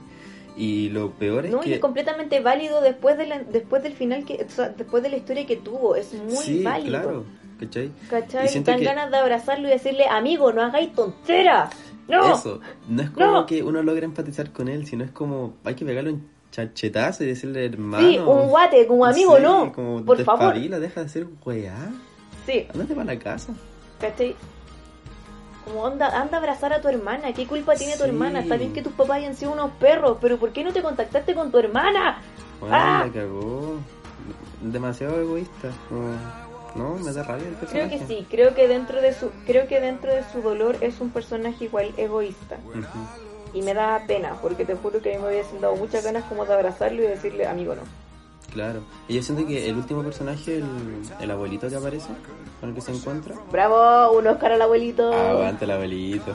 Y 0.58 0.90
lo 0.90 1.12
peor 1.12 1.46
es 1.46 1.52
No, 1.52 1.60
y 1.62 1.66
que... 1.66 1.74
es 1.76 1.80
completamente 1.80 2.40
válido 2.40 2.80
después 2.82 3.18
de 3.18 3.28
la, 3.28 3.40
después 3.44 3.84
del 3.84 3.94
final 3.94 4.24
que, 4.26 4.46
o 4.48 4.50
sea, 4.50 4.70
después 4.70 5.04
de 5.04 5.10
la 5.10 5.18
historia 5.18 5.46
que 5.46 5.58
tuvo, 5.58 5.96
es 5.96 6.14
muy 6.14 6.36
sí, 6.38 6.64
válido. 6.64 6.90
claro. 7.02 7.26
¿cachai? 7.60 7.92
¿Cachai? 8.10 8.48
Y 8.58 8.64
que- 8.64 8.84
ganas 8.86 9.12
de 9.12 9.18
abrazarlo 9.18 9.68
y 9.68 9.72
decirle, 9.72 10.06
amigo, 10.08 10.52
no 10.54 10.62
hagáis 10.62 10.94
tonteras. 10.94 11.72
¡No! 12.08 12.36
Eso, 12.36 12.60
no 12.88 13.02
es 13.02 13.10
como 13.10 13.32
No. 13.32 13.46
que 13.46 13.64
uno 13.64 13.82
logra 13.82 14.06
empatizar 14.06 14.52
con 14.52 14.68
él, 14.68 14.86
sino 14.86 15.04
es 15.04 15.12
como, 15.12 15.56
hay 15.64 15.74
que 15.76 15.84
pegarle 15.86 16.12
un 16.14 16.28
chachetazo 16.52 17.24
y 17.24 17.28
decirle, 17.28 17.66
hermano. 17.66 18.08
Sí, 18.08 18.18
un 18.20 18.48
guate, 18.50 18.86
como 18.88 19.06
amigo, 19.06 19.38
sí, 19.38 19.42
no. 19.44 19.72
Como 19.74 20.06
Por 20.06 20.24
favor. 20.24 20.54
deja 20.54 21.04
de 21.04 21.10
ser 21.10 21.28
weá. 21.44 21.76
Sí, 22.46 22.68
Ándate 22.74 22.94
para 22.94 23.14
la 23.14 23.20
casa. 23.20 23.54
¿cachai? 24.00 24.36
Como 25.66 25.82
onda, 25.82 26.08
anda 26.20 26.38
a 26.38 26.40
abrazar 26.40 26.72
a 26.74 26.82
tu 26.82 26.88
hermana. 26.88 27.34
¿Qué 27.34 27.46
culpa 27.48 27.74
tiene 27.76 27.94
tu 27.98 28.04
Sí. 28.04 28.10
hermana? 28.10 28.40
Está 28.42 28.56
bien 28.56 28.72
que 28.72 28.82
tus 28.84 28.94
papás 28.94 29.18
hayan 29.18 29.36
sido 29.36 29.52
unos 29.52 29.72
perros, 29.72 30.18
pero 30.22 30.38
¿por 30.38 30.52
qué 30.52 30.64
no 30.64 30.72
te 30.72 30.82
contactaste 30.82 31.34
con 31.34 31.52
tu 31.52 31.58
hermana? 31.58 32.22
Bueno, 32.60 32.76
¡Ah! 32.78 33.04
la 33.08 33.12
cagó. 33.12 33.76
Demasiado 34.62 35.20
egoísta. 35.20 35.70
No, 36.76 36.96
me 36.96 37.12
da 37.14 37.24
rabia 37.24 37.48
el 37.48 37.56
Creo 37.56 37.60
personaje. 37.88 38.00
que 38.00 38.06
sí, 38.08 38.28
creo 38.30 38.54
que 38.54 38.68
dentro 38.68 39.02
de 39.02 39.14
su 39.14 39.32
creo 39.46 39.68
que 39.68 39.80
dentro 39.80 40.14
de 40.14 40.24
su 40.34 40.42
dolor 40.42 40.76
es 40.82 41.00
un 41.00 41.10
personaje 41.10 41.66
igual 41.66 41.94
egoísta 41.98 42.58
y 43.54 43.62
me 43.62 43.74
da 43.74 44.04
pena 44.06 44.36
porque 44.42 44.66
te 44.66 44.76
juro 44.76 45.02
que 45.02 45.14
a 45.14 45.18
mí 45.18 45.24
me 45.24 45.30
hubiesen 45.30 45.62
dado 45.62 45.76
muchas 45.78 46.04
ganas 46.04 46.26
como 46.26 46.46
de 46.46 46.54
abrazarlo 46.54 47.02
y 47.02 47.08
decirle 47.08 47.48
amigo 47.48 47.76
no. 47.76 47.82
Claro. 48.56 48.80
Y 49.10 49.16
yo 49.16 49.22
siento 49.22 49.46
que 49.46 49.68
el 49.68 49.76
último 49.76 50.02
personaje, 50.02 50.60
el, 50.60 50.66
el 51.20 51.32
abuelito 51.32 51.68
que 51.68 51.76
aparece, 51.76 52.08
con 52.62 52.70
el 52.70 52.76
que 52.76 52.80
se 52.80 52.94
encuentra. 52.94 53.36
Bravo, 53.52 54.18
un 54.18 54.26
Oscar 54.28 54.54
al 54.54 54.62
abuelito. 54.62 55.12
Aguanta 55.12 55.66
el 55.66 55.72
abuelito. 55.72 56.34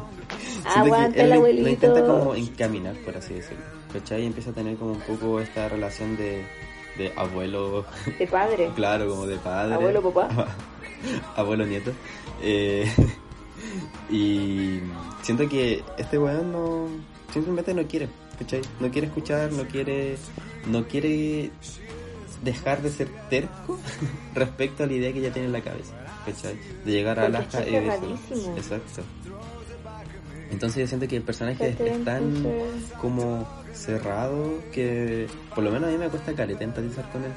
Aguanta 0.74 1.22
el 1.22 1.32
abuelito. 1.32 1.62
Lo 1.62 1.70
intenta 1.70 2.04
como 2.04 2.34
encaminar, 2.34 2.96
por 3.04 3.16
así 3.16 3.34
decirlo. 3.34 3.62
¿Cachai? 3.92 4.24
Y 4.24 4.26
empieza 4.26 4.50
a 4.50 4.54
tener 4.54 4.76
como 4.76 4.90
un 4.90 5.00
poco 5.02 5.38
esta 5.38 5.68
relación 5.68 6.16
de, 6.16 6.44
de 6.98 7.12
abuelo, 7.14 7.84
De 8.18 8.26
padre. 8.26 8.72
claro, 8.74 9.08
como 9.08 9.28
de 9.28 9.36
padre. 9.36 9.74
Abuelo, 9.74 10.02
papá. 10.02 10.48
abuelo 11.36 11.64
nieto. 11.64 11.92
Eh, 12.42 12.92
y 14.10 14.80
siento 15.22 15.48
que 15.48 15.84
este 15.96 16.18
weón 16.18 16.50
no 16.50 16.88
simplemente 17.32 17.72
no 17.72 17.86
quiere, 17.86 18.08
¿cachai? 18.36 18.62
No 18.80 18.90
quiere 18.90 19.06
escuchar, 19.06 19.52
no 19.52 19.62
quiere 19.62 20.16
no 20.66 20.86
quiere 20.86 21.50
dejar 22.42 22.82
de 22.82 22.90
ser 22.90 23.08
terco 23.30 23.78
respecto 24.34 24.84
a 24.84 24.86
la 24.86 24.92
idea 24.92 25.12
que 25.12 25.20
ya 25.20 25.32
tiene 25.32 25.46
en 25.46 25.52
la 25.52 25.60
cabeza, 25.60 25.94
¿cachai? 26.26 26.58
De 26.84 26.92
llegar 26.92 27.18
a 27.18 27.26
Alaska 27.26 27.66
y. 27.68 27.76
Exacto. 27.76 29.02
Entonces 30.50 30.82
yo 30.82 30.86
siento 30.86 31.08
que 31.08 31.16
el 31.16 31.22
personaje 31.22 31.70
es, 31.70 32.04
tan 32.04 32.44
como 33.00 33.48
cerrado 33.72 34.60
que 34.70 35.26
por 35.54 35.64
lo 35.64 35.70
menos 35.70 35.88
a 35.88 35.92
mí 35.92 35.98
me 35.98 36.08
cuesta 36.08 36.34
caleta 36.34 36.62
empatizar 36.62 37.10
con 37.10 37.24
él. 37.24 37.32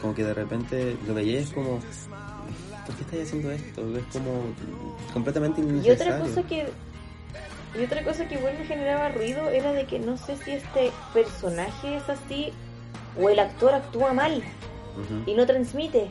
Como 0.00 0.14
que 0.14 0.24
de 0.24 0.32
repente 0.32 0.96
lo 1.06 1.12
veía 1.12 1.40
y 1.40 1.42
es 1.42 1.50
como, 1.50 1.80
¿por 2.86 2.94
qué 2.94 3.02
estás 3.02 3.20
haciendo 3.22 3.50
esto? 3.50 3.98
Es 3.98 4.04
como 4.12 4.44
completamente 5.12 5.60
Y 5.60 5.64
innecesario. 5.64 6.14
otra 6.14 6.26
cosa 6.26 6.42
que 6.44 6.68
y 7.78 7.84
otra 7.84 8.02
cosa 8.02 8.26
que 8.26 8.34
igual 8.34 8.58
me 8.58 8.64
generaba 8.64 9.10
ruido 9.10 9.48
era 9.50 9.72
de 9.72 9.86
que 9.86 9.98
no 9.98 10.16
sé 10.16 10.36
si 10.44 10.52
este 10.52 10.90
personaje 11.12 11.96
es 11.96 12.08
así 12.08 12.52
o 13.18 13.28
el 13.28 13.38
actor 13.38 13.74
actúa 13.74 14.12
mal 14.12 14.42
y 15.26 15.34
no 15.34 15.46
transmite. 15.46 16.10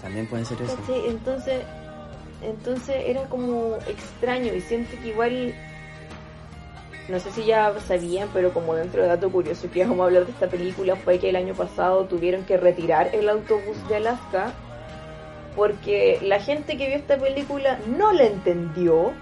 También 0.00 0.26
puede 0.26 0.44
ser 0.44 0.60
eso. 0.60 0.76
Entonces, 1.06 1.62
entonces 2.42 2.96
era 3.06 3.24
como 3.28 3.76
extraño 3.86 4.52
y 4.52 4.60
siento 4.60 4.96
que 5.00 5.08
igual, 5.08 5.54
no 7.08 7.20
sé 7.20 7.30
si 7.30 7.44
ya 7.44 7.72
sabían, 7.86 8.28
pero 8.32 8.52
como 8.52 8.74
dentro 8.74 9.02
de 9.02 9.08
dato 9.08 9.30
curioso 9.30 9.70
que 9.70 9.84
vamos 9.84 10.00
a 10.00 10.04
hablar 10.04 10.26
de 10.26 10.32
esta 10.32 10.48
película 10.48 10.96
fue 10.96 11.18
que 11.18 11.30
el 11.30 11.36
año 11.36 11.54
pasado 11.54 12.04
tuvieron 12.06 12.44
que 12.44 12.56
retirar 12.56 13.14
el 13.14 13.28
autobús 13.28 13.76
de 13.88 13.96
Alaska 13.96 14.52
porque 15.54 16.18
la 16.22 16.40
gente 16.40 16.76
que 16.76 16.88
vio 16.88 16.96
esta 16.96 17.18
película 17.18 17.78
no 17.86 18.12
la 18.12 18.24
entendió 18.24 19.12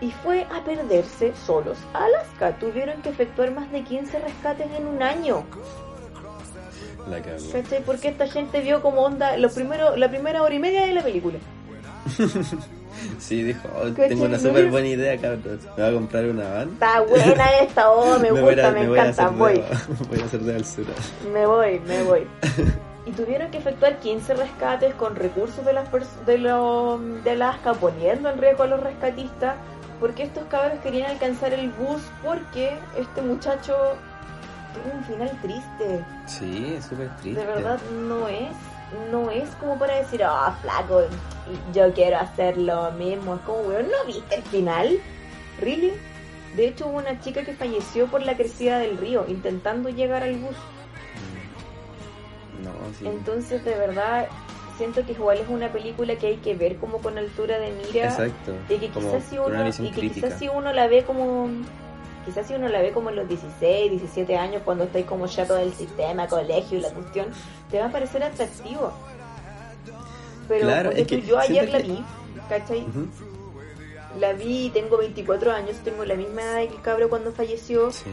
y 0.00 0.10
fue 0.10 0.44
a 0.44 0.62
perderse 0.64 1.32
solos 1.46 1.78
a 1.94 2.04
Alaska. 2.04 2.58
Tuvieron 2.58 3.00
que 3.02 3.10
efectuar 3.10 3.52
más 3.52 3.70
de 3.70 3.82
15 3.82 4.18
rescates 4.18 4.66
en 4.76 4.86
un 4.86 5.02
año. 5.02 5.44
La. 7.08 7.20
¿Cachai? 7.20 7.82
Porque 7.84 8.08
esta 8.08 8.26
gente 8.28 8.60
vio 8.60 8.80
como 8.82 9.02
onda 9.02 9.36
los 9.36 9.52
primeros, 9.52 9.98
la 9.98 10.08
primera 10.08 10.42
hora 10.42 10.54
y 10.54 10.58
media 10.58 10.86
de 10.86 10.92
la 10.92 11.02
película. 11.02 11.38
Sí, 13.18 13.42
dijo, 13.42 13.68
oh, 13.74 13.88
tengo 13.92 14.24
una 14.26 14.36
¿No 14.36 14.42
súper 14.42 14.70
buena 14.70 14.86
idea, 14.86 15.16
cabrón. 15.16 15.58
Me 15.76 15.82
voy 15.82 15.90
a 15.90 15.94
comprar 15.94 16.24
una 16.26 16.48
van. 16.50 16.68
Está 16.68 17.00
buena 17.00 17.50
esta, 17.60 17.90
oh, 17.90 18.18
me, 18.18 18.28
a- 18.28 18.32
gusta, 18.32 18.70
me, 18.70 18.86
voy 18.86 18.98
a 18.98 19.02
encanta, 19.08 19.28
voy, 19.30 19.54
de- 19.54 19.64
voy 20.10 20.20
a 20.20 20.24
hacer 20.24 20.40
de 20.40 20.54
alzura. 20.54 20.92
me 21.32 21.46
voy, 21.46 21.80
me 21.80 22.02
voy. 22.04 22.26
Y 23.06 23.10
tuvieron 23.12 23.50
que 23.50 23.58
efectuar 23.58 23.98
15 23.98 24.34
rescates 24.34 24.94
con 24.94 25.16
recursos 25.16 25.64
de 25.64 25.72
las 25.72 25.88
de, 26.26 26.38
lo, 26.38 27.00
de 27.24 27.30
Alaska, 27.30 27.72
poniendo 27.74 28.28
en 28.30 28.38
riesgo 28.38 28.62
a 28.64 28.66
los 28.68 28.80
rescatistas, 28.80 29.56
porque 29.98 30.22
estos 30.24 30.44
cabros 30.44 30.78
querían 30.80 31.10
alcanzar 31.10 31.54
el 31.54 31.70
bus 31.70 32.02
porque 32.22 32.76
este 32.96 33.22
muchacho 33.22 33.74
tuvo 34.72 34.94
un 34.94 35.04
final 35.04 35.30
triste. 35.42 36.04
Sí, 36.26 36.74
es 36.76 36.84
súper 36.86 37.14
triste. 37.16 37.40
De 37.40 37.46
verdad 37.46 37.80
no 38.08 38.28
es, 38.28 38.50
no 39.10 39.30
es 39.30 39.48
como 39.56 39.78
para 39.78 39.96
decir, 39.96 40.22
ah, 40.24 40.56
flaco, 40.62 41.02
yo 41.72 41.92
quiero 41.92 42.18
hacer 42.18 42.56
lo 42.56 42.90
mismo. 42.92 43.34
Es 43.36 43.40
como, 43.42 43.60
weón, 43.60 43.86
¿no 43.86 44.06
viste 44.06 44.36
el 44.36 44.42
final? 44.42 44.98
¿Really? 45.60 45.92
De 46.56 46.68
hecho, 46.68 46.86
hubo 46.86 46.98
una 46.98 47.18
chica 47.20 47.44
que 47.44 47.54
falleció 47.54 48.06
por 48.06 48.22
la 48.22 48.36
crecida 48.36 48.78
del 48.78 48.98
río, 48.98 49.24
intentando 49.28 49.88
llegar 49.88 50.22
al 50.22 50.36
bus. 50.36 50.56
Mm. 52.60 52.64
No, 52.64 52.72
sí. 52.98 53.06
Entonces, 53.06 53.64
de 53.64 53.74
verdad, 53.74 54.28
siento 54.76 55.04
que 55.04 55.12
igual 55.12 55.38
es 55.38 55.48
una 55.48 55.72
película 55.72 56.16
que 56.16 56.26
hay 56.26 56.36
que 56.36 56.54
ver 56.54 56.76
como 56.76 56.98
con 56.98 57.16
altura 57.16 57.58
de 57.58 57.72
mira. 57.72 58.06
Exacto. 58.06 58.52
Y 58.68 58.76
que 58.78 58.88
quizás 58.88 59.22
si 59.24 59.38
uno, 59.38 59.68
y 59.68 59.90
que 59.90 60.10
quizás 60.10 60.38
si 60.38 60.48
uno 60.48 60.72
la 60.72 60.86
ve 60.88 61.04
como 61.04 61.48
quizás 62.24 62.46
si 62.46 62.54
uno 62.54 62.68
la 62.68 62.80
ve 62.80 62.92
como 62.92 63.10
en 63.10 63.16
los 63.16 63.28
16, 63.28 63.90
17 63.90 64.36
años 64.36 64.62
cuando 64.64 64.84
estáis 64.84 65.06
como 65.06 65.26
ya 65.26 65.46
todo 65.46 65.58
el 65.58 65.72
sistema, 65.74 66.26
colegio 66.28 66.78
y 66.78 66.80
la 66.82 66.90
cuestión, 66.90 67.26
te 67.70 67.78
va 67.80 67.86
a 67.86 67.90
parecer 67.92 68.22
atractivo. 68.22 68.92
Pero 70.48 70.66
Claro, 70.66 70.90
ponte 70.90 71.02
es 71.02 71.08
que 71.08 71.18
tú, 71.18 71.26
yo 71.26 71.38
ayer 71.38 71.68
la 71.70 71.78
vi, 71.78 72.04
¿cachai? 72.48 72.86
La 74.18 74.32
vi, 74.34 74.70
tengo 74.70 74.98
24 74.98 75.52
años, 75.52 75.76
tengo 75.84 76.04
la 76.04 76.14
misma 76.14 76.42
edad 76.42 76.68
que 76.68 76.74
el 76.76 76.82
cabro 76.82 77.08
cuando 77.08 77.32
falleció 77.32 77.90
Sí. 77.90 78.10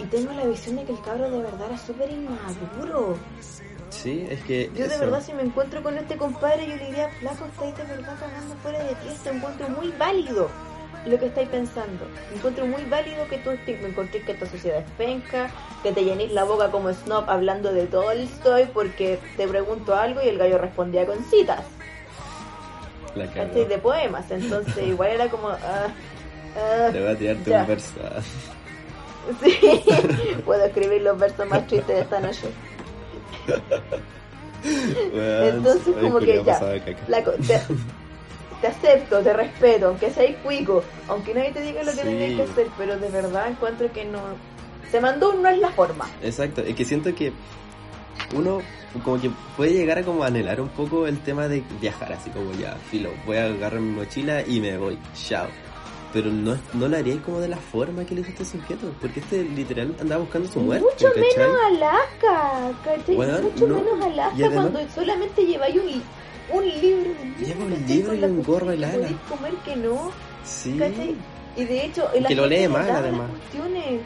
y 0.00 0.04
tengo 0.04 0.32
la 0.32 0.44
visión 0.44 0.76
de 0.76 0.84
que 0.84 0.92
el 0.92 1.00
cabro 1.02 1.30
de 1.30 1.38
verdad 1.42 1.66
era 1.68 1.78
súper 1.78 2.10
inmaduro. 2.10 3.16
Sí, 3.90 4.26
es 4.28 4.42
que. 4.42 4.70
Yo 4.74 4.86
de 4.88 4.94
eso. 4.94 4.98
verdad 4.98 5.22
si 5.22 5.32
me 5.34 5.42
encuentro 5.42 5.80
con 5.82 5.96
este 5.96 6.16
compadre 6.16 6.66
yo 6.66 6.74
le 6.76 6.86
diría, 6.86 7.08
flaco, 7.20 7.44
estáis 7.44 7.76
de 7.76 7.84
verdad 7.84 8.16
cagando 8.18 8.54
fuera 8.56 8.82
de 8.82 8.94
ti, 8.96 9.08
te 9.22 9.30
encuentro 9.30 9.68
muy 9.68 9.92
válido 9.92 10.48
lo 11.06 11.18
que 11.18 11.26
estáis 11.26 11.48
pensando. 11.48 12.06
Encuentro 12.34 12.66
muy 12.66 12.82
válido 12.84 13.26
que 13.28 13.38
tú 13.38 13.50
te, 13.66 13.76
me 13.78 13.88
encontré 13.88 14.22
que 14.22 14.32
esta 14.32 14.46
sociedad 14.46 14.78
es 14.78 14.90
penca, 14.96 15.50
que 15.82 15.92
te 15.92 16.04
llenéis 16.04 16.32
la 16.32 16.44
boca 16.44 16.70
como 16.70 16.92
snob 16.92 17.28
hablando 17.28 17.72
de 17.72 17.86
Tolstoy 17.86 18.66
porque 18.72 19.18
te 19.36 19.46
pregunto 19.46 19.94
algo 19.94 20.22
y 20.22 20.28
el 20.28 20.38
gallo 20.38 20.58
respondía 20.58 21.06
con 21.06 21.22
citas, 21.24 21.64
La. 23.14 23.26
¿cachai? 23.26 23.66
De 23.66 23.78
poemas. 23.78 24.30
Entonces 24.30 24.86
igual 24.86 25.10
era 25.10 25.28
como... 25.28 25.48
ah, 25.48 25.88
ah, 26.56 26.88
Te 26.90 27.00
voy 27.00 27.10
a 27.10 27.18
tirarte 27.18 27.50
ya. 27.50 27.60
un 27.62 27.66
verso. 27.68 27.92
Sí, 29.42 29.58
puedo 30.44 30.62
escribir 30.66 31.00
los 31.00 31.18
versos 31.18 31.48
más 31.48 31.66
tristes 31.66 31.96
de 31.96 32.00
esta 32.02 32.20
noche. 32.20 32.46
Entonces, 34.64 35.94
como 36.00 36.18
que 36.18 36.42
ya. 36.44 36.60
Flaco, 37.06 37.32
te, 37.46 37.60
te 38.64 38.68
acepto, 38.88 39.18
te 39.20 39.32
respeto, 39.34 39.88
aunque 39.88 40.10
seas 40.10 40.36
cuico, 40.42 40.82
aunque 41.08 41.34
nadie 41.34 41.52
te 41.52 41.60
diga 41.60 41.82
lo 41.82 41.90
que 41.92 41.98
Sí. 41.98 42.04
tenés 42.04 42.36
que 42.36 42.42
hacer, 42.44 42.66
pero 42.78 42.98
de 42.98 43.10
verdad 43.10 43.48
encuentro 43.48 43.92
que 43.92 44.04
no. 44.06 44.20
Se 44.90 45.00
mandó 45.00 45.34
no 45.34 45.48
es 45.48 45.58
la 45.58 45.68
forma. 45.70 46.06
Exacto, 46.22 46.62
es 46.62 46.74
que 46.74 46.84
siento 46.86 47.14
que 47.14 47.32
uno 48.34 48.60
como 49.02 49.20
que 49.20 49.30
puede 49.56 49.72
llegar 49.74 49.98
a 49.98 50.02
como 50.02 50.22
anhelar 50.24 50.60
un 50.60 50.68
poco 50.68 51.06
el 51.06 51.18
tema 51.18 51.46
de 51.48 51.62
viajar, 51.80 52.12
así 52.12 52.30
como 52.30 52.52
ya, 52.52 52.76
filo, 52.90 53.10
voy 53.26 53.36
a 53.36 53.46
agarrar 53.46 53.80
mi 53.80 53.90
mochila 53.90 54.42
y 54.46 54.60
me 54.60 54.78
voy, 54.78 54.98
chao. 55.14 55.48
Pero 56.12 56.30
no, 56.30 56.56
no 56.74 56.86
lo 56.88 56.96
haría 56.96 57.20
como 57.22 57.40
de 57.40 57.48
la 57.48 57.56
forma 57.56 58.04
que 58.06 58.14
le 58.14 58.20
hizo 58.20 58.30
este 58.30 58.44
sujeto, 58.44 58.94
porque 59.00 59.18
este 59.20 59.42
literal 59.42 59.94
andaba 60.00 60.20
buscando 60.22 60.48
su 60.48 60.60
muerte, 60.60 60.84
Mucho 60.84 61.08
¿cachai? 61.12 61.24
menos 61.36 61.60
Alaska, 61.66 62.72
¿cachai? 62.84 63.16
Bueno, 63.16 63.38
Mucho 63.42 63.66
no, 63.66 63.74
menos 63.80 64.04
Alaska 64.04 64.46
además- 64.46 64.70
cuando 64.70 64.90
solamente 64.94 65.44
lleváis 65.44 65.74
un, 65.76 66.02
un 66.52 66.64
libro. 66.68 67.10
de 67.38 67.46
Lleva 67.46 67.64
un 67.64 67.86
libro 67.86 68.14
y 68.14 68.24
un 68.24 68.42
gorro 68.42 68.66
de 68.70 68.76
lana. 68.78 69.08
comer 69.28 69.54
que 69.64 69.76
no, 69.76 70.10
Sí, 70.44 70.76
¿cachai? 70.78 71.14
Y 71.56 71.64
de 71.64 71.84
hecho, 71.86 72.08
la 72.20 72.28
que 72.28 72.34
lo 72.34 72.46
lee 72.46 72.60
le 72.60 72.68
mal, 72.68 72.90
además. 72.90 73.30
cuestiones. 73.30 74.00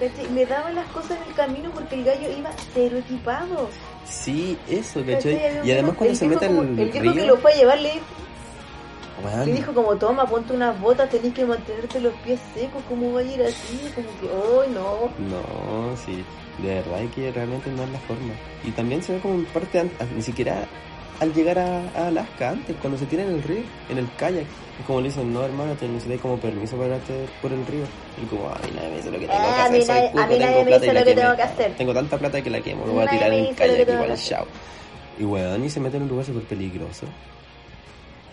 ¿cachai? 0.00 0.32
Le 0.34 0.46
daban 0.46 0.74
las 0.74 0.86
cosas 0.88 1.18
en 1.22 1.28
el 1.28 1.34
camino 1.34 1.70
porque 1.70 1.94
el 1.96 2.04
gallo 2.04 2.28
iba 2.36 2.50
cero 2.72 2.98
equipado. 2.98 3.68
sí, 4.04 4.56
eso, 4.68 5.00
¿cachai? 5.00 5.34
¿cachai? 5.36 5.66
Y 5.68 5.72
además 5.72 5.94
cuando 5.96 6.10
el 6.12 6.16
se 6.16 6.26
mete 6.26 6.46
como- 6.46 6.62
El 6.62 6.74
viejo 6.74 6.92
que 6.92 7.00
río, 7.00 7.26
lo 7.26 7.36
fue 7.36 7.52
a 7.52 7.56
llevar 7.56 7.78
le, 7.80 7.92
dijo 9.52 9.72
como, 9.72 9.94
toma, 9.96 10.26
ponte 10.26 10.52
unas 10.52 10.78
botas, 10.80 11.08
tenés 11.08 11.32
que 11.32 11.44
mantenerte 11.44 12.00
los 12.00 12.12
pies 12.24 12.40
secos, 12.54 12.82
¿cómo 12.88 13.12
va 13.12 13.20
a 13.20 13.22
ir 13.22 13.40
así? 13.42 13.80
Como 13.94 14.08
que, 14.20 14.28
¡ay, 14.66 14.70
no! 14.74 15.08
No, 15.28 15.96
sí, 15.96 16.24
de 16.62 16.74
verdad 16.74 17.00
que 17.14 17.30
realmente 17.32 17.70
no 17.70 17.84
es 17.84 17.90
la 17.90 17.98
forma. 18.00 18.34
Y 18.64 18.70
también 18.72 19.02
se 19.02 19.12
ve 19.14 19.20
como 19.20 19.34
en 19.34 19.44
parte, 19.46 19.88
ni 20.14 20.20
siquiera 20.22 20.66
al 21.20 21.32
llegar 21.32 21.58
a, 21.58 21.80
a 21.96 22.08
Alaska 22.08 22.50
antes, 22.50 22.76
cuando 22.80 22.98
se 22.98 23.06
tira 23.06 23.22
en 23.22 23.30
el 23.30 23.42
río, 23.42 23.62
en 23.88 23.98
el 23.98 24.08
kayak. 24.16 24.44
Y 24.80 24.82
como 24.84 25.00
le 25.00 25.08
dicen, 25.08 25.32
no 25.32 25.44
hermano, 25.44 25.74
te 25.74 25.86
necesitas 25.86 26.20
como 26.20 26.36
permiso 26.38 26.76
para 26.76 26.96
irte 26.96 27.26
por 27.40 27.52
el 27.52 27.64
río. 27.66 27.84
Y 28.20 28.26
como, 28.26 28.48
a 28.48 28.54
mí 28.58 28.72
nadie 28.74 28.88
me 28.90 28.96
dice 28.96 29.10
lo 29.10 29.18
que 29.20 29.26
tengo 29.28 29.40
Ah, 29.40 29.54
que 29.54 29.60
a 29.62 29.70
mí 29.70 29.78
hacer, 29.78 29.86
soy 29.86 30.22
a 30.22 30.26
mí 30.26 30.38
nadie 30.38 30.64
me 30.64 30.78
dice 30.78 30.92
lo 30.92 31.04
que 31.04 31.14
tengo 31.14 31.36
que 31.36 31.42
hacer. 31.42 31.76
Tengo 31.76 31.94
tanta 31.94 32.18
plata 32.18 32.42
que 32.42 32.50
la 32.50 32.60
quemo, 32.60 32.84
me 32.86 32.92
voy 32.92 33.04
a 33.06 33.10
tirar 33.10 33.32
en 33.32 33.44
el 33.44 33.50
lo 33.50 33.56
kayak 33.56 33.88
igual, 33.88 34.16
chao. 34.18 34.46
Y 35.18 35.24
weón, 35.24 35.64
y 35.64 35.70
se 35.70 35.78
mete 35.80 35.96
en 35.96 36.02
un 36.04 36.08
lugar 36.08 36.26
súper 36.26 36.42
peligroso. 36.42 37.06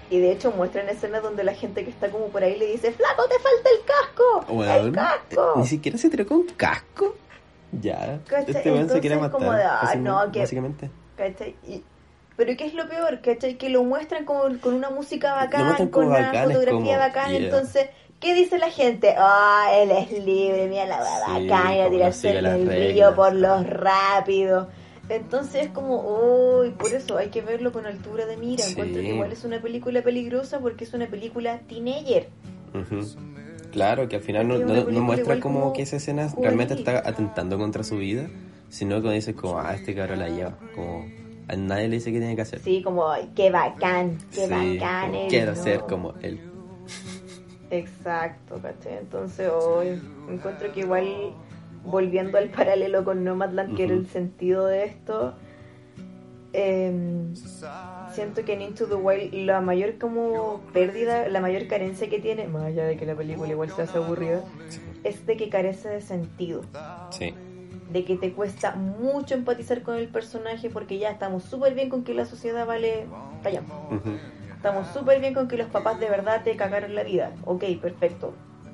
Y 0.10 0.20
de 0.20 0.32
hecho 0.34 0.52
muestran 0.52 0.90
escenas 0.90 1.22
donde 1.24 1.44
la 1.44 1.54
gente 1.54 1.84
que 1.86 1.92
está 1.92 2.10
como 2.10 2.26
por 2.28 2.44
ahí 2.44 2.58
le 2.58 2.66
dice, 2.66 2.92
flaco, 2.92 3.24
te 3.30 3.36
falta 3.36 3.70
el 3.70 3.86
casco. 3.86 4.54
Weón, 4.54 4.86
el 4.88 4.92
casco. 4.94 5.54
Ni 5.58 5.68
siquiera 5.68 5.98
se 5.98 6.10
tiró 6.10 6.26
con 6.26 6.44
casco. 6.58 7.16
Ya. 7.72 8.20
¿Cachai? 8.28 8.54
Este 8.56 8.72
weón 8.72 8.90
se 8.90 9.00
quiere 9.00 9.16
matar. 9.16 9.32
como 9.40 9.54
de, 9.54 9.64
ah, 9.64 9.94
no, 9.98 10.32
que- 10.32 10.40
Básicamente. 10.40 10.90
¿Cachai? 11.16 11.56
Y- 11.68 11.84
pero 12.44 12.58
¿qué 12.58 12.66
es 12.66 12.74
lo 12.74 12.90
peor? 12.90 13.22
¿Cachai? 13.22 13.56
Que 13.56 13.70
lo 13.70 13.84
muestran 13.84 14.26
como 14.26 14.42
con 14.60 14.74
una 14.74 14.90
música 14.90 15.36
bacán, 15.36 15.90
con 15.90 16.08
una 16.08 16.22
bacán, 16.22 16.48
fotografía 16.48 16.72
como, 16.72 16.98
bacán, 16.98 17.30
yeah. 17.32 17.40
entonces... 17.40 17.90
¿Qué 18.20 18.36
dice 18.36 18.60
la 18.60 18.70
gente? 18.70 19.16
Ah, 19.18 19.72
él 19.74 19.90
es 19.90 20.12
libre, 20.24 20.68
mira 20.68 20.86
la 20.86 21.04
Sí, 21.04 21.48
bacán, 21.48 21.74
ir 21.74 21.82
a 21.82 21.84
como 21.84 21.84
no 21.84 21.90
tirarse 21.90 22.30
el 22.38 22.68
río 22.68 23.16
por 23.16 23.34
los 23.34 23.66
rápidos. 23.68 24.68
Entonces 25.10 25.66
es 25.66 25.70
como, 25.70 26.60
uy, 26.60 26.70
por 26.70 26.94
eso 26.94 27.18
hay 27.18 27.30
que 27.30 27.42
verlo 27.42 27.72
con 27.72 27.88
altura 27.88 28.28
de 28.28 28.38
mira. 28.38 28.64
Sí. 28.64 28.74
Encuentro 28.74 29.02
que 29.02 29.08
igual 29.08 29.32
es 29.32 29.44
una 29.44 29.60
película 29.60 30.04
peligrosa 30.04 30.60
porque 30.60 30.84
es 30.84 30.94
una 30.94 31.08
película 31.08 31.62
teenager. 31.68 32.30
Claro, 33.72 34.08
que 34.08 34.18
al 34.18 34.22
final 34.22 34.48
no, 34.48 34.58
no- 34.60 35.02
muestra 35.02 35.40
como, 35.40 35.60
como 35.62 35.74
que 35.74 35.82
esa 35.82 35.96
escena 35.96 36.30
juvenil. 36.30 36.44
realmente 36.44 36.74
está 36.76 37.00
atentando 37.00 37.58
contra 37.58 37.84
su 37.84 37.98
vida, 37.98 38.30
sino 38.70 39.02
que 39.02 39.10
dices 39.12 39.36
como, 39.36 39.58
ah, 39.60 39.74
este 39.74 39.96
cabrón 39.96 40.20
la 40.20 40.30
lleva. 40.30 40.58
Como, 40.76 41.06
nadie 41.56 41.88
le 41.88 41.96
dice 41.98 42.12
qué 42.12 42.20
tiene 42.20 42.36
que 42.36 42.42
hacer. 42.42 42.60
Sí, 42.60 42.82
como, 42.82 43.08
qué 43.36 43.50
bacán, 43.52 44.18
qué 44.34 44.46
Sí, 44.48 44.78
bacán. 44.78 45.16
él, 45.16 45.28
quiero 45.30 45.54
¿no? 45.56 45.64
ser 45.64 45.82
como 45.82 46.14
él. 46.22 46.40
Exacto, 47.70 48.60
¿cachai? 48.62 48.98
Entonces 49.00 49.50
hoy 49.50 50.02
encuentro 50.30 50.72
que 50.74 50.82
igual 50.82 51.34
volviendo 51.86 52.38
al 52.38 52.50
paralelo 52.50 53.04
con 53.04 53.24
Nomadland, 53.24 53.76
que 53.76 53.86
era 53.86 53.94
el 53.94 54.08
sentido 54.08 54.66
de 54.68 54.84
esto, 54.86 55.36
em, 56.54 57.34
siento 58.14 58.44
que 58.44 58.54
en 58.54 58.62
Into 58.62 58.88
the 58.88 58.96
Wild 58.96 59.34
la 59.46 59.62
mayor 59.62 59.98
como 59.98 60.60
pérdida, 60.74 61.30
la 61.30 61.40
mayor 61.40 61.68
carencia 61.68 62.10
que 62.10 62.20
tiene, 62.20 62.48
más 62.48 62.64
allá 62.66 62.84
de 62.86 62.98
que 62.98 63.06
la 63.06 63.16
película 63.16 63.50
igual 63.50 63.72
se 63.72 63.82
hace 63.84 63.98
aburrida, 63.98 64.44
es 65.04 65.26
de 65.26 65.38
que 65.38 65.50
carece 65.50 65.88
de 65.90 66.02
sentido, 66.02 66.64
Sí. 67.12 67.34
De 67.92 68.06
que 68.06 68.16
te 68.16 68.34
cuesta 68.34 68.76
mucho 68.76 69.34
empatizar 69.34 69.82
con 69.82 69.96
el 69.96 70.08
personaje 70.08 70.70
porque 70.70 70.98
ya 70.98 71.10
estamos 71.10 71.44
súper 71.44 71.74
bien 71.74 71.90
con 71.90 72.04
que 72.04 72.14
la 72.14 72.26
sociedad 72.26 72.66
vale 72.66 73.06
callampa. 73.44 73.76
Ujú. 73.92 74.18
Estamos 74.56 74.88
súper 74.94 75.20
bien 75.20 75.34
con 75.34 75.48
que 75.48 75.58
los 75.58 75.68
papás 75.68 76.00
de 76.00 76.10
verdad 76.10 76.44
te 76.44 76.56
cagaron 76.56 76.96
la 76.96 77.04
vida. 77.04 77.32
Ok, 77.46 77.64
perfecto. 77.82 78.34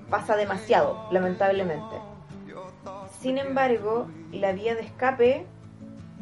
Pasa 0.10 0.36
demasiado, 0.36 1.08
lamentablemente. 1.12 1.96
Sin 3.20 3.38
embargo, 3.38 4.08
la 4.32 4.52
vía 4.52 4.76
de 4.76 4.82
escape, 4.82 5.46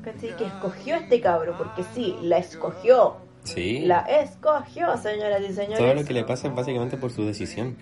¿cachai? 0.03 0.35
Que 0.37 0.45
escogió 0.45 0.95
este 0.95 1.19
cabro, 1.19 1.57
porque 1.57 1.83
sí, 1.93 2.15
la 2.21 2.37
escogió. 2.37 3.17
Sí. 3.43 3.81
La 3.81 3.99
escogió, 4.01 4.97
señoras 4.97 5.41
y 5.41 5.53
señores. 5.53 5.79
Todo 5.79 5.93
lo 5.93 6.05
que 6.05 6.13
le 6.13 6.23
pasa 6.23 6.47
es 6.47 6.55
básicamente 6.55 6.97
por 6.97 7.11
su 7.11 7.25
decisión. 7.25 7.75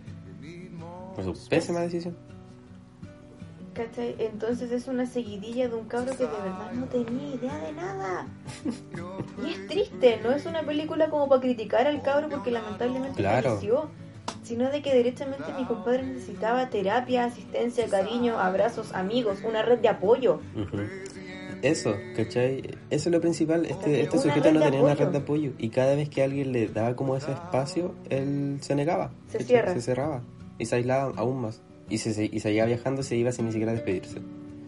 Por 1.15 1.23
su 1.23 1.49
pésima 1.49 1.81
decisión. 1.81 2.17
¿Cachai? 3.73 4.15
Entonces 4.19 4.71
es 4.71 4.87
una 4.87 5.05
seguidilla 5.07 5.67
de 5.67 5.75
un 5.75 5.85
cabro 5.85 6.11
que 6.11 6.23
de 6.25 6.29
verdad 6.31 6.71
no 6.73 6.85
tenía 6.85 7.35
idea 7.35 7.57
de 7.57 7.71
nada. 7.73 8.27
Y 9.43 9.51
es 9.51 9.67
triste, 9.67 10.19
no 10.23 10.31
es 10.31 10.45
una 10.45 10.61
película 10.61 11.09
como 11.09 11.27
para 11.27 11.41
criticar 11.41 11.87
al 11.87 12.01
cabro 12.03 12.29
porque 12.29 12.51
lamentablemente 12.51 13.17
Claro. 13.17 13.59
sino 14.43 14.69
de 14.69 14.81
que 14.81 14.93
derechamente 14.93 15.53
mi 15.57 15.65
compadre 15.65 16.03
necesitaba 16.03 16.69
terapia, 16.69 17.25
asistencia, 17.25 17.87
cariño, 17.87 18.37
abrazos, 18.39 18.93
amigos, 18.93 19.39
una 19.43 19.63
red 19.63 19.79
de 19.79 19.89
apoyo. 19.89 20.39
Eso, 21.63 21.95
¿cachai? 22.15 22.61
Eso 22.89 23.09
es 23.09 23.13
lo 23.13 23.21
principal. 23.21 23.65
Este, 23.65 24.01
este 24.01 24.19
sujeto 24.19 24.51
no 24.51 24.59
tenía 24.59 24.81
una 24.81 24.95
red 24.95 25.07
de 25.07 25.17
apoyo. 25.19 25.51
Y 25.57 25.69
cada 25.69 25.95
vez 25.95 26.09
que 26.09 26.21
alguien 26.21 26.51
le 26.51 26.67
daba 26.67 26.95
como 26.95 27.15
ese 27.15 27.31
espacio, 27.31 27.95
él 28.09 28.57
se 28.61 28.75
negaba. 28.75 29.11
Se 29.29 29.41
cierra. 29.43 29.73
Se 29.73 29.81
cerraba. 29.81 30.21
Y 30.59 30.65
se 30.65 30.75
aislaba 30.75 31.13
aún 31.15 31.41
más. 31.41 31.61
Y, 31.93 31.97
se, 31.99 32.13
se- 32.13 32.25
y 32.31 32.39
seguía 32.39 32.65
viajando, 32.65 33.03
se 33.03 33.15
iba 33.15 33.31
sin 33.31 33.45
ni 33.45 33.51
siquiera 33.51 33.71
despedirse. 33.73 34.19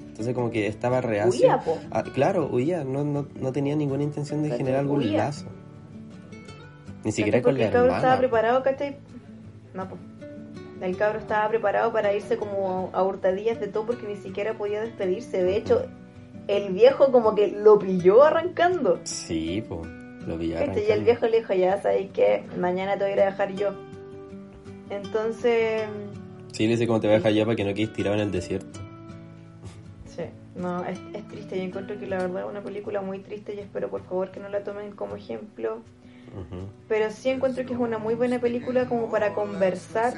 Entonces 0.07 0.33
como 0.35 0.51
que 0.51 0.67
estaba 0.67 1.01
reacio. 1.01 1.41
Huía, 1.47 1.59
po. 1.59 1.77
Ah, 1.91 2.03
claro, 2.03 2.47
huía. 2.51 2.83
No, 2.83 3.03
no, 3.03 3.27
no 3.39 3.51
tenía 3.51 3.75
ninguna 3.75 4.03
intención 4.03 4.43
de 4.43 4.51
generar 4.51 4.81
algún 4.81 4.99
Huía. 4.99 5.17
lazo. 5.25 5.47
Ni 7.03 7.11
siquiera 7.11 7.41
con 7.41 7.57
la 7.57 7.65
el 7.65 7.71
cabro 7.71 7.87
estaba 7.87 7.99
hermana. 8.13 8.19
preparado, 8.19 8.63
¿cachai? 8.63 8.97
No, 9.73 9.87
pues. 9.89 9.99
El 10.81 10.95
cabro 10.97 11.19
estaba 11.19 11.47
preparado 11.49 11.91
para 11.91 12.13
irse 12.13 12.37
como 12.37 12.89
a 12.93 13.03
hurtadillas 13.03 13.59
de 13.59 13.67
todo 13.67 13.85
porque 13.87 14.07
ni 14.07 14.15
siquiera 14.17 14.53
podía 14.57 14.81
despedirse. 14.81 15.43
De 15.43 15.57
hecho, 15.57 15.85
el 16.47 16.73
viejo 16.73 17.11
como 17.11 17.33
que 17.35 17.47
lo 17.47 17.79
pilló 17.79 18.23
arrancando. 18.23 18.99
Sí, 19.03 19.63
pues. 19.67 19.81
Lo 20.27 20.37
vi 20.37 20.51
¿Cachai? 20.53 20.85
Y 20.87 20.91
el 20.91 21.03
viejo 21.03 21.27
le 21.27 21.37
dijo, 21.39 21.53
ya 21.53 21.81
sabéis 21.81 22.11
que 22.11 22.43
mañana 22.59 22.93
te 22.97 23.03
voy 23.03 23.11
a 23.11 23.13
ir 23.15 23.21
a 23.21 23.25
dejar 23.25 23.53
yo. 23.55 23.69
Entonces, 24.89 25.83
Sí, 26.55 26.63
le 26.67 26.69
dice 26.69 26.87
cómo 26.87 27.01
te 27.01 27.07
voy 27.07 27.15
a 27.15 27.17
dejar 27.17 27.33
ya 27.33 27.43
para 27.43 27.57
que 27.57 27.65
no 27.65 27.73
quedes 27.73 27.91
tirado 27.91 28.15
en 28.15 28.21
el 28.21 28.31
desierto. 28.31 28.79
sí, 30.05 30.23
no, 30.55 30.85
es, 30.85 30.97
es 31.13 31.27
triste. 31.27 31.57
Yo 31.57 31.63
encuentro 31.63 31.99
que 31.99 32.07
la 32.07 32.15
verdad 32.15 32.43
es 32.43 32.49
una 32.49 32.61
película 32.61 33.01
muy 33.01 33.19
triste 33.19 33.53
y 33.55 33.59
espero 33.59 33.89
por 33.89 34.05
favor 34.05 34.31
que 34.31 34.39
no 34.39 34.47
la 34.47 34.63
tomen 34.63 34.93
como 34.93 35.17
ejemplo. 35.17 35.79
Pero 36.87 37.11
sí 37.11 37.29
encuentro 37.29 37.65
que 37.65 37.73
es 37.73 37.79
una 37.79 37.97
muy 37.97 38.15
buena 38.15 38.39
película 38.39 38.85
como 38.85 39.11
para 39.11 39.33
conversar 39.33 40.13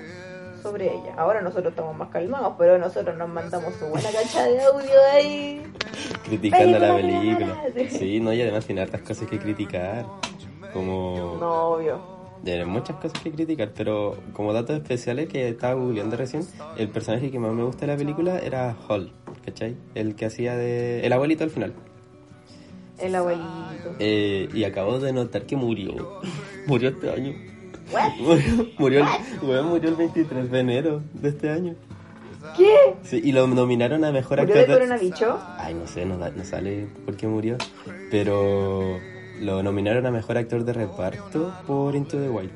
sobre 0.61 0.93
ella. 0.93 1.15
Ahora 1.17 1.41
nosotros 1.41 1.71
estamos 1.71 1.95
más 1.95 2.09
calmados, 2.09 2.53
pero 2.59 2.77
nosotros 2.77 3.17
nos 3.17 3.29
mandamos 3.29 3.73
su 3.73 3.87
buena 3.87 4.09
cacha 4.11 4.45
de 4.45 4.61
audio 4.61 4.91
ahí. 5.11 5.63
Criticando 6.23 6.77
la 6.77 6.95
Película. 6.95 7.63
Sí, 7.89 8.19
no, 8.19 8.31
y 8.31 8.43
además 8.43 8.63
tiene 8.63 8.81
hartas 8.81 9.01
cosas 9.01 9.27
que 9.27 9.39
criticar. 9.39 10.05
Como. 10.71 11.37
No, 11.39 11.69
obvio. 11.69 12.16
Tiene 12.43 12.65
muchas 12.65 12.95
cosas 12.97 13.19
que 13.21 13.31
criticar, 13.31 13.71
pero 13.75 14.17
como 14.33 14.53
datos 14.53 14.77
especiales 14.77 15.27
que 15.27 15.49
estaba 15.49 15.73
googleando 15.73 16.15
recién, 16.15 16.43
el 16.77 16.89
personaje 16.89 17.31
que 17.31 17.39
más 17.39 17.53
me 17.53 17.63
gusta 17.63 17.85
de 17.85 17.93
la 17.93 17.97
película 17.97 18.39
era 18.39 18.75
Hall, 18.87 19.11
¿cachai? 19.45 19.75
El 19.95 20.15
que 20.15 20.25
hacía 20.25 20.55
de. 20.55 21.05
El 21.05 21.13
abuelito 21.13 21.43
al 21.43 21.49
final. 21.49 21.73
El 22.99 23.15
abuelito. 23.15 23.95
Eh, 23.99 24.49
y 24.53 24.63
acabo 24.63 24.99
de 24.99 25.13
notar 25.13 25.45
que 25.45 25.55
murió. 25.55 26.21
murió 26.67 26.89
este 26.89 27.09
año. 27.11 27.33
¿What? 27.91 28.11
Murió, 28.19 29.05
murió, 29.41 29.59
el, 29.61 29.63
murió 29.65 29.89
el 29.89 29.95
23 29.95 30.51
de 30.51 30.59
enero 30.59 31.01
de 31.13 31.29
este 31.29 31.49
año. 31.49 31.75
¿Qué? 32.55 32.95
Sí, 33.03 33.21
y 33.23 33.31
lo 33.31 33.47
nominaron 33.47 34.03
a 34.03 34.11
mejor 34.11 34.39
¿Murió 34.39 34.55
de 34.55 34.61
actor. 34.61 34.75
coronavirus? 34.77 35.21
Ay, 35.57 35.73
no 35.73 35.87
sé, 35.87 36.05
no, 36.05 36.17
no 36.17 36.43
sale 36.43 36.87
por 37.05 37.15
qué 37.15 37.27
murió. 37.27 37.57
Pero 38.11 38.99
lo 39.41 39.63
nominaron 39.63 40.05
a 40.05 40.11
mejor 40.11 40.37
actor 40.37 40.63
de 40.63 40.73
reparto 40.73 41.51
por 41.65 41.95
Into 41.95 42.17
the 42.19 42.29
Wild. 42.29 42.51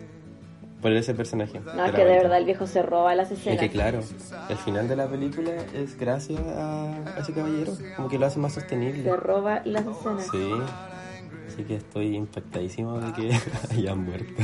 Por 0.81 0.91
ese 0.93 1.13
personaje. 1.13 1.59
No, 1.59 1.85
es 1.85 1.91
que 1.91 2.03
de 2.03 2.15
verdad 2.15 2.39
el 2.39 2.45
viejo 2.45 2.65
se 2.65 2.81
roba 2.81 3.13
las 3.13 3.29
Es 3.31 3.37
escenas. 3.39 3.59
que 3.59 3.69
claro, 3.69 3.99
el 4.49 4.57
final 4.57 4.87
de 4.87 4.95
la 4.95 5.07
película 5.07 5.51
es 5.75 5.95
gracias 5.95 6.39
a, 6.41 6.95
a 6.95 7.19
ese 7.19 7.33
caballero. 7.33 7.73
Como 7.95 8.09
que 8.09 8.17
lo 8.17 8.25
hace 8.25 8.39
más 8.39 8.53
sostenible. 8.53 9.03
Se 9.03 9.15
roba 9.15 9.61
las 9.63 9.85
escenas. 9.85 10.27
Sí. 10.31 10.51
Así 11.47 11.63
que 11.65 11.75
estoy 11.75 12.15
impactadísimo 12.15 12.99
de 12.99 13.13
que 13.13 13.31
hayan 13.71 14.03
muerto. 14.03 14.43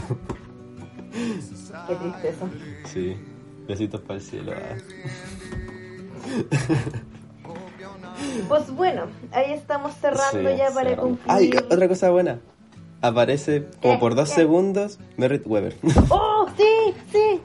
Qué 1.87 1.95
tristeza. 1.95 2.45
Sí. 2.85 3.17
Besitos 3.67 4.01
para 4.01 4.15
el 4.15 4.21
cielo. 4.21 4.51
Pues 8.47 8.69
bueno, 8.71 9.03
ahí 9.31 9.53
estamos 9.53 9.93
cerrando 9.95 10.49
Sí, 10.49 10.57
ya 10.57 10.69
para 10.71 10.89
cerramos. 10.89 11.17
concluir. 11.19 11.23
Ay, 11.27 11.51
otra 11.71 11.87
cosa 11.87 12.09
buena. 12.09 12.39
Aparece 13.01 13.65
como 13.81 13.93
¿Qué? 13.95 13.99
por 13.99 14.15
dos 14.15 14.29
¿Qué? 14.29 14.35
segundos 14.35 14.99
Merritt 15.17 15.45
Weber. 15.45 15.75
¡Oh, 16.09 16.47
sí, 16.57 16.93
sí! 17.11 17.39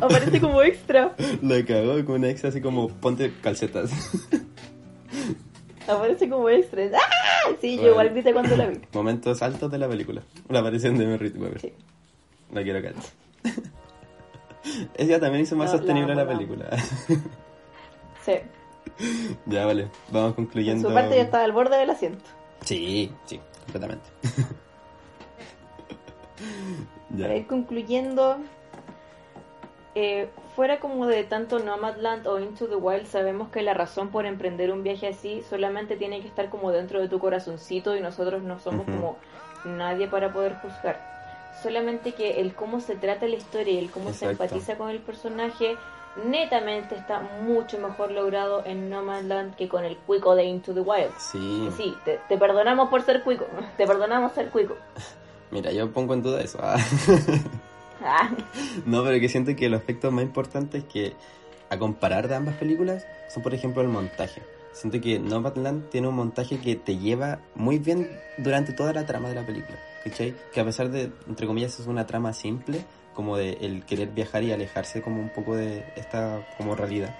Aparece 0.00 0.40
como 0.40 0.62
extra. 0.62 1.14
La 1.42 1.64
cagó 1.64 2.04
con 2.04 2.16
una 2.16 2.28
ex 2.28 2.44
así 2.44 2.60
como 2.60 2.88
ponte 2.88 3.32
calcetas. 3.42 3.90
Aparece 5.88 6.28
como 6.28 6.48
extra. 6.48 6.84
¡Ah! 6.94 7.50
Sí, 7.60 7.76
yo 7.76 7.88
igual 7.90 8.10
grité 8.10 8.32
cuando 8.32 8.56
la 8.56 8.66
vi. 8.66 8.80
Momentos 8.92 9.40
altos 9.42 9.70
de 9.70 9.78
la 9.78 9.88
película. 9.88 10.22
La 10.48 10.60
aparición 10.60 10.98
de 10.98 11.06
Merritt 11.06 11.36
Weber. 11.36 11.60
Sí. 11.60 11.72
La 12.52 12.62
quiero 12.62 12.80
caer. 12.82 12.94
Ella 14.96 15.20
también 15.20 15.44
hizo 15.44 15.54
más 15.56 15.70
No, 15.72 15.78
sostenible 15.78 16.14
la, 16.14 16.24
la 16.24 16.28
película. 16.32 16.66
Sí. 18.24 18.32
ya, 19.46 19.66
vale. 19.66 19.90
Vamos 20.10 20.30
En 20.30 20.34
concluyendo. 20.34 20.88
su 20.88 20.94
parte 20.94 21.16
yo 21.16 21.22
estaba 21.22 21.44
al 21.44 21.52
borde 21.52 21.76
del 21.76 21.90
asiento. 21.90 22.24
Sí, 22.62 23.12
sí, 23.26 23.40
completamente. 23.64 24.04
ya. 27.10 27.24
Para 27.26 27.36
ir 27.36 27.46
concluyendo, 27.46 28.38
eh, 29.94 30.28
fuera 30.54 30.80
como 30.80 31.06
de 31.06 31.24
tanto 31.24 31.58
Nomadland 31.58 32.26
o 32.26 32.40
Into 32.40 32.66
the 32.66 32.76
Wild, 32.76 33.06
sabemos 33.06 33.50
que 33.50 33.62
la 33.62 33.74
razón 33.74 34.08
por 34.08 34.26
emprender 34.26 34.72
un 34.72 34.82
viaje 34.82 35.08
así 35.08 35.42
solamente 35.48 35.96
tiene 35.96 36.20
que 36.20 36.28
estar 36.28 36.48
como 36.50 36.72
dentro 36.72 37.00
de 37.00 37.08
tu 37.08 37.18
corazoncito 37.18 37.96
y 37.96 38.00
nosotros 38.00 38.42
no 38.42 38.58
somos 38.58 38.86
como 38.86 39.16
nadie 39.64 40.08
para 40.08 40.32
poder 40.32 40.54
juzgar. 40.56 41.14
Solamente 41.62 42.12
que 42.12 42.40
el 42.40 42.54
cómo 42.54 42.80
se 42.80 42.96
trata 42.96 43.26
la 43.26 43.36
historia 43.36 43.74
y 43.74 43.78
el 43.78 43.90
cómo 43.90 44.12
se 44.12 44.26
empatiza 44.26 44.76
con 44.76 44.90
el 44.90 45.00
personaje 45.00 45.76
netamente 46.24 46.94
está 46.96 47.20
mucho 47.42 47.78
mejor 47.78 48.10
logrado 48.10 48.62
en 48.64 48.88
No 48.90 49.02
Man's 49.02 49.26
Land 49.26 49.56
que 49.56 49.68
con 49.68 49.84
el 49.84 49.96
cuico 49.98 50.34
de 50.34 50.44
Into 50.44 50.72
the 50.74 50.80
Wild. 50.80 51.10
Sí. 51.18 51.68
Sí, 51.76 51.94
te, 52.04 52.20
te 52.28 52.38
perdonamos 52.38 52.88
por 52.88 53.02
ser 53.02 53.22
cuico, 53.22 53.46
te 53.76 53.86
perdonamos 53.86 54.32
ser 54.32 54.50
cuico. 54.50 54.76
Mira, 55.50 55.70
yo 55.72 55.92
pongo 55.92 56.14
en 56.14 56.22
duda 56.22 56.40
eso. 56.40 56.58
ah. 56.62 56.76
Ah, 58.02 58.30
No, 58.86 59.02
pero 59.04 59.18
que 59.20 59.28
siento 59.28 59.54
que 59.56 59.68
los 59.68 59.80
aspectos 59.80 60.12
más 60.12 60.24
importantes 60.24 60.84
que 60.84 61.14
a 61.70 61.78
comparar 61.78 62.28
de 62.28 62.34
ambas 62.34 62.54
películas 62.56 63.06
son, 63.32 63.42
por 63.42 63.54
ejemplo, 63.54 63.82
el 63.82 63.88
montaje. 63.88 64.42
Siento 64.72 65.00
que 65.00 65.18
Nomadland 65.18 65.88
tiene 65.88 66.08
un 66.08 66.14
montaje 66.14 66.58
que 66.60 66.76
te 66.76 66.98
lleva 66.98 67.38
muy 67.54 67.78
bien 67.78 68.10
durante 68.38 68.72
toda 68.72 68.92
la 68.92 69.06
trama 69.06 69.28
de 69.30 69.34
la 69.36 69.46
película. 69.46 69.78
¿Cachai? 70.04 70.34
Que 70.52 70.60
a 70.60 70.64
pesar 70.64 70.90
de, 70.90 71.10
entre 71.26 71.46
comillas, 71.46 71.80
es 71.80 71.86
una 71.86 72.06
trama 72.06 72.32
simple, 72.34 72.84
como 73.16 73.36
de 73.36 73.58
el 73.62 73.84
querer 73.84 74.10
viajar 74.10 74.44
y 74.44 74.52
alejarse 74.52 75.02
como 75.02 75.20
un 75.20 75.30
poco 75.30 75.56
de 75.56 75.84
esta 75.96 76.46
como 76.56 76.76
realidad. 76.76 77.16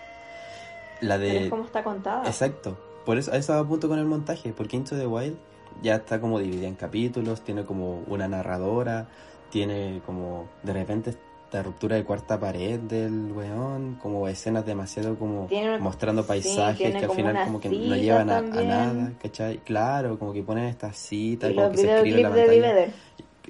La 1.00 1.18
pero 1.18 1.32
de... 1.32 1.44
es 1.44 1.50
como 1.50 1.64
está 1.64 1.82
contada. 1.82 2.24
Exacto. 2.26 2.78
Por 3.04 3.18
eso, 3.18 3.32
a 3.32 3.36
eso 3.36 3.54
apunto 3.54 3.88
con 3.88 3.98
el 3.98 4.04
montaje, 4.04 4.52
porque 4.56 4.76
Into 4.76 4.96
the 4.96 5.06
Wild 5.06 5.36
ya 5.82 5.96
está 5.96 6.20
como 6.20 6.38
dividida 6.38 6.68
en 6.68 6.74
capítulos, 6.74 7.42
tiene 7.42 7.64
como 7.64 8.02
una 8.06 8.28
narradora, 8.28 9.06
tiene 9.50 10.00
como 10.04 10.48
de 10.62 10.72
repente 10.72 11.10
esta 11.10 11.62
ruptura 11.62 11.96
de 11.96 12.04
cuarta 12.04 12.38
pared 12.38 12.80
del 12.80 13.30
weón, 13.32 13.98
como 14.02 14.26
escenas 14.26 14.66
demasiado 14.66 15.16
como 15.16 15.46
Tiene 15.46 15.78
mostrando 15.78 16.26
paisajes 16.26 16.94
que 16.96 17.04
al 17.04 17.10
final 17.12 17.44
como 17.44 17.60
que 17.60 17.68
no 17.68 17.96
llevan 17.96 18.30
a, 18.30 18.38
a 18.38 18.42
nada, 18.42 19.12
¿cachai? 19.22 19.58
Claro, 19.58 20.18
como 20.18 20.32
que 20.32 20.42
ponen 20.42 20.64
estas 20.64 20.96
citas, 20.96 21.52
y 21.52 21.54
como 21.54 21.68
los 21.68 21.76
que 21.76 21.82
se 21.82 21.96
escribe 21.96 22.22
la 22.22 22.30
de 22.30 22.46
pantalla. 22.46 22.86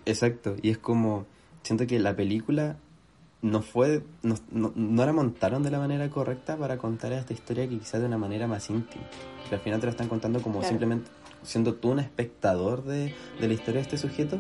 Exacto, 0.04 0.56
y 0.60 0.70
es 0.70 0.78
como, 0.78 1.24
siento 1.66 1.86
que 1.86 1.98
la 1.98 2.14
película 2.16 2.76
no 3.42 3.60
fue, 3.62 4.02
no, 4.22 4.34
no, 4.50 4.72
no 4.74 5.06
la 5.06 5.12
montaron 5.12 5.62
de 5.62 5.70
la 5.70 5.78
manera 5.78 6.08
correcta 6.08 6.56
para 6.56 6.78
contar 6.78 7.12
esta 7.12 7.32
historia 7.32 7.68
que 7.68 7.78
quizás 7.78 8.00
de 8.00 8.06
una 8.06 8.18
manera 8.18 8.46
más 8.46 8.68
íntima. 8.70 9.04
Que 9.48 9.54
al 9.54 9.60
final 9.60 9.78
te 9.80 9.86
la 9.86 9.90
están 9.90 10.08
contando 10.08 10.40
como 10.40 10.58
Claro. 10.60 10.68
simplemente 10.70 11.10
siendo 11.42 11.74
tú 11.74 11.90
un 11.90 12.00
espectador 12.00 12.82
de, 12.84 13.14
de 13.40 13.46
la 13.48 13.54
historia 13.54 13.74
de 13.74 13.82
este 13.82 13.98
sujeto, 13.98 14.38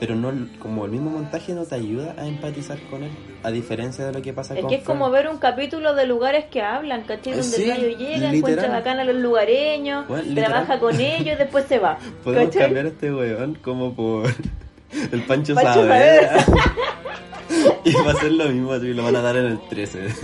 pero 0.00 0.14
no 0.16 0.30
como 0.58 0.84
el 0.84 0.90
mismo 0.90 1.08
montaje 1.08 1.54
no 1.54 1.64
te 1.64 1.76
ayuda 1.76 2.16
a 2.18 2.26
empatizar 2.26 2.78
con 2.90 3.04
él, 3.04 3.12
a 3.44 3.50
diferencia 3.50 4.04
de 4.04 4.12
lo 4.12 4.20
que 4.20 4.32
pasa 4.34 4.54
Es 4.54 4.60
con 4.60 4.68
que 4.68 4.76
es 4.76 4.82
como 4.84 5.04
Fern. 5.10 5.12
ver 5.24 5.28
un 5.32 5.38
capítulo 5.38 5.94
de 5.94 6.04
lugares 6.06 6.46
que 6.46 6.60
hablan, 6.60 7.04
¿cachai? 7.04 7.32
Donde 7.34 7.44
Sí, 7.56 7.70
el 7.70 7.96
llega, 7.96 8.34
encuentra 8.34 8.68
bacán 8.68 8.98
a 8.98 9.04
los 9.04 9.14
lugareños, 9.16 10.06
Bueno, 10.08 10.34
trabaja 10.34 10.80
con 10.80 11.00
ellos 11.00 11.34
y 11.36 11.38
después 11.38 11.64
se 11.66 11.78
va. 11.78 11.96
Podemos 12.24 12.46
¿cachai? 12.48 12.62
cambiar 12.64 12.86
a 12.86 12.88
este 12.88 13.14
weón 13.14 13.54
como 13.62 13.94
por 13.94 14.28
el 15.12 15.22
Pancho, 15.22 15.54
Pancho 15.54 15.72
Saavedra. 15.74 16.44
y 17.84 17.92
va 17.94 18.10
a 18.12 18.14
ser 18.16 18.32
lo 18.32 18.48
mismo, 18.48 18.72
así 18.72 18.92
lo 18.94 19.02
van 19.04 19.16
a 19.16 19.22
dar 19.22 19.36
en 19.36 19.46
el 19.46 19.60
13. 19.68 20.08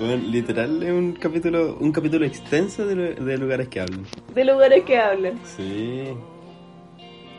Bueno, 0.00 0.16
literal 0.28 0.82
es 0.82 0.90
un 0.90 1.12
capítulo 1.12 1.76
un 1.78 1.92
capítulo 1.92 2.24
extenso 2.24 2.86
de, 2.86 3.14
de 3.14 3.38
lugares 3.38 3.68
que 3.68 3.80
hablan. 3.80 4.06
De 4.34 4.44
lugares 4.44 4.84
que 4.84 4.98
hablan. 4.98 5.38
Sí. 5.44 6.04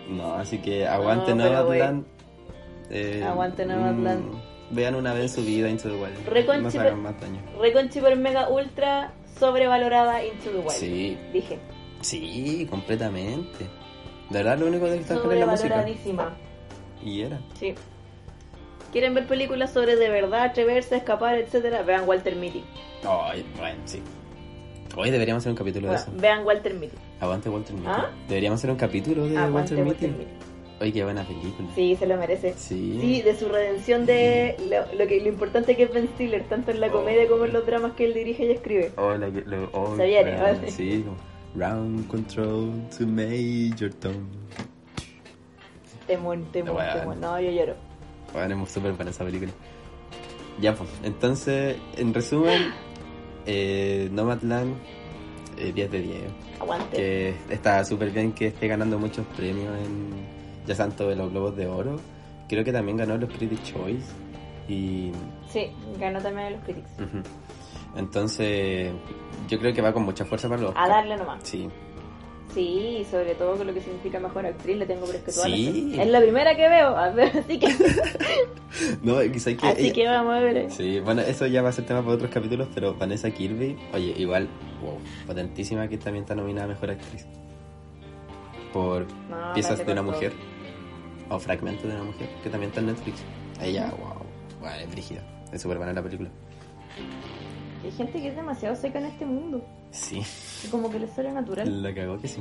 No, 0.08 0.36
así 0.36 0.60
que 0.60 0.86
aguante 0.88 1.34
No, 1.34 1.46
Nomadland. 1.50 2.06
Eh, 2.92 3.24
Aguante 3.26 3.66
Nomadland. 3.66 4.26
mm, 4.26 4.76
vean 4.76 4.96
una 4.96 5.14
vez 5.14 5.32
su 5.32 5.42
vida 5.44 5.70
Into 5.70 5.90
the 5.90 5.96
Wild. 5.96 6.28
Reconchi- 6.28 6.74
no 6.76 6.82
hagan 6.82 7.02
más 7.02 7.20
daño. 7.20 7.42
Recon 7.60 8.22
Mega 8.22 8.50
Ultra 8.50 9.14
sobrevalorada 9.40 10.24
Into 10.24 10.52
the 10.52 10.58
Wild. 10.60 10.72
Sí, 10.72 11.18
Dije. 11.34 11.58
sí, 12.02 12.68
completamente. 12.70 13.68
De 14.32 14.38
verdad 14.40 14.58
lo 14.60 14.68
único 14.68 14.86
que 14.86 14.92
destacar 14.92 15.34
es 15.34 15.40
la 15.40 15.46
música. 15.48 15.86
Y 17.04 17.22
era. 17.22 17.40
Sí. 17.60 17.74
¿Quieren 18.92 19.14
ver 19.14 19.26
películas 19.28 19.72
sobre 19.72 19.96
de 19.96 20.10
verdad, 20.10 20.44
atreverse, 20.44 20.98
escapar, 20.98 21.38
etcétera? 21.38 21.82
Vean 21.84 22.08
Walter 22.08 22.36
Mitty. 22.36 22.64
Ay, 23.08 23.46
bueno, 23.58 23.78
sí. 23.86 24.02
Hoy 24.98 25.10
deberíamos 25.10 25.42
hacer 25.44 25.52
un 25.52 25.58
capítulo 25.58 25.90
de 25.90 25.96
eso. 25.96 26.12
vean 26.16 26.46
Walter 26.46 26.74
Mitty. 26.74 26.96
Aguante 27.22 27.50
Walter 27.50 27.74
Mitty. 27.76 27.88
¿Ah? 27.88 28.10
Deberíamos 28.28 28.60
hacer 28.60 28.70
un 28.72 28.76
capítulo 28.78 29.28
de 29.28 29.38
Aguante 29.38 29.76
Walter 29.76 29.86
Walter 29.88 30.10
Mitty. 30.10 30.26
Mitty. 30.26 30.32
Oye, 30.82 30.92
qué 30.94 31.04
buena 31.04 31.24
película. 31.24 31.70
Sí, 31.76 31.96
se 31.96 32.08
lo 32.08 32.18
merece. 32.18 32.54
Sí. 32.58 32.98
Sí, 33.00 33.22
de 33.22 33.36
su 33.38 33.48
redención 33.48 34.06
de 34.06 34.58
lo, 34.70 34.98
lo 34.98 35.08
que 35.08 35.22
lo 35.22 35.30
importante 35.30 35.76
que 35.78 35.84
es 35.84 35.94
Ben 35.94 36.10
Stiller, 36.16 36.44
tanto 36.50 36.72
en 36.72 36.82
la 36.82 36.88
Oh. 36.88 36.92
comedia 36.92 37.28
como 37.28 37.46
en 37.46 37.54
los 37.54 37.66
dramas 37.66 37.94
que 37.94 38.06
él 38.06 38.14
dirige 38.14 38.46
y 38.46 38.52
escribe. 38.52 38.92
Oh, 38.98 39.14
la 39.14 39.32
que- 39.32 39.42
lo- 39.46 39.70
oh, 39.74 39.96
Se 39.96 40.06
viene, 40.08 40.36
¿vale? 40.42 40.72
Sí, 40.72 41.04
como 41.06 41.18
Round 41.56 42.08
control 42.08 42.72
to 42.98 43.06
Major 43.06 43.92
Tom. 44.00 44.14
Temón, 46.08 46.46
temón, 46.52 46.74
Bueno. 46.76 46.94
temón. 46.94 47.22
No, 47.22 47.40
yo 47.40 47.52
lloro. 47.52 47.76
Bueno, 48.34 48.64
es 48.64 48.72
súper 48.72 48.94
buena 48.94 49.12
esa 49.12 49.26
película. 49.26 49.52
Ya, 50.60 50.74
pues. 50.76 50.90
Entonces, 51.04 51.78
en 51.98 52.14
resumen, 52.14 52.72
eh, 53.46 54.10
Nomadland, 54.12 54.76
eh, 55.58 55.72
10 55.74 55.92
de 55.92 56.02
10. 56.02 56.22
Aguante. 56.60 56.96
Que 56.98 57.36
está 57.50 57.84
súper 57.84 58.12
bien 58.12 58.32
que 58.34 58.48
esté 58.48 58.68
ganando 58.68 58.98
muchos 59.00 59.26
premios 59.36 59.76
en 59.80 60.10
ya 60.66 60.76
tanto 60.76 61.08
de 61.10 61.16
los 61.16 61.32
Globos 61.32 61.56
de 61.56 61.68
Oro. 61.68 62.00
Creo 62.48 62.64
que 62.64 62.72
también 62.72 62.98
ganó 62.98 63.18
los 63.18 63.30
Critics 63.30 63.64
Choice. 63.64 64.12
Y 64.68 65.12
Sí, 65.50 65.68
ganó 66.00 66.22
también 66.22 66.54
los 66.54 66.62
critics. 66.64 66.92
ujú. 66.98 67.24
entonces 67.98 68.92
yo 69.52 69.60
creo 69.60 69.74
que 69.74 69.82
va 69.82 69.92
con 69.94 70.04
mucha 70.04 70.24
fuerza 70.26 70.48
para 70.48 70.62
los 70.62 70.74
A 70.76 70.88
darle 70.88 71.18
nomás. 71.18 71.42
Sí, 71.44 71.70
Sí, 72.54 73.06
sobre 73.10 73.34
todo 73.36 73.56
con 73.56 73.66
lo 73.68 73.74
que 73.74 73.80
significa 73.80 74.20
mejor 74.20 74.46
actriz, 74.46 74.76
le 74.78 74.86
tengo 74.86 75.06
la 75.08 75.32
Sí. 75.32 75.96
Es 75.98 76.08
la 76.08 76.20
primera 76.20 76.54
que 76.56 76.68
veo, 76.68 76.98
así 76.98 77.58
que, 77.60 77.68
no, 79.04 79.20
quizás 79.32 79.56
que 79.56 79.68
así 79.68 79.84
ella- 79.86 79.94
que 79.94 80.08
vamos 80.08 80.34
a 80.34 80.40
ver. 80.40 80.70
Sí, 80.72 81.00
bueno, 81.00 81.22
eso 81.22 81.48
ya 81.48 81.62
va 81.62 81.70
a 81.70 81.72
ser 81.72 81.86
tema 81.86 82.02
para 82.02 82.16
otros 82.16 82.30
capítulos, 82.30 82.68
pero 82.74 82.94
Vanessa 82.96 83.32
Kirby, 83.32 83.78
oye, 83.94 84.14
igual, 84.18 84.50
wow, 84.82 84.98
potentísima 85.28 85.88
que 85.88 85.98
también 85.98 86.24
está 86.24 86.36
nominada 86.36 86.66
a 86.66 86.70
Mejor 86.70 86.92
Actriz. 86.92 87.26
Por 88.74 89.06
No, 89.30 89.54
piezas 89.54 89.86
de 89.86 89.92
una 89.92 90.02
mujer, 90.02 90.34
o 91.30 91.40
fragmentos 91.40 91.84
de 91.84 91.96
una 91.96 92.04
mujer, 92.04 92.28
que 92.44 92.50
también 92.50 92.70
está 92.72 92.82
en 92.82 92.88
Netflix. 92.88 93.22
Ella, 93.62 93.94
wow, 93.98 94.26
wow, 94.60 94.70
es 94.82 94.92
brígida, 94.92 95.22
es 95.54 95.62
súper 95.62 95.78
buena 95.78 95.94
la 95.94 96.02
película. 96.04 96.30
Hay 97.84 97.92
gente 97.92 98.22
que 98.22 98.28
es 98.30 98.36
demasiado 98.36 98.76
seca 98.76 99.00
en 99.00 99.06
este 99.08 99.26
mundo. 99.26 99.66
Sí, 99.92 100.22
y 100.64 100.68
Como 100.68 100.90
que 100.92 101.00
le 101.00 101.08
sale 101.08 101.32
natural. 101.32 101.82
la 101.82 101.94
cagó 101.94 102.20
que 102.20 102.28
sí. 102.28 102.40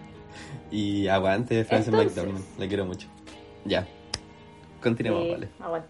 y 0.70 1.08
aguante, 1.08 1.64
Frances 1.64 1.92
McDormand, 1.92 2.44
la 2.58 2.68
quiero 2.68 2.84
mucho. 2.84 3.08
Ya, 3.64 3.86
continuemos, 4.82 5.24
Sí, 5.24 5.30
vale. 5.32 5.48
Aguante. 5.60 5.88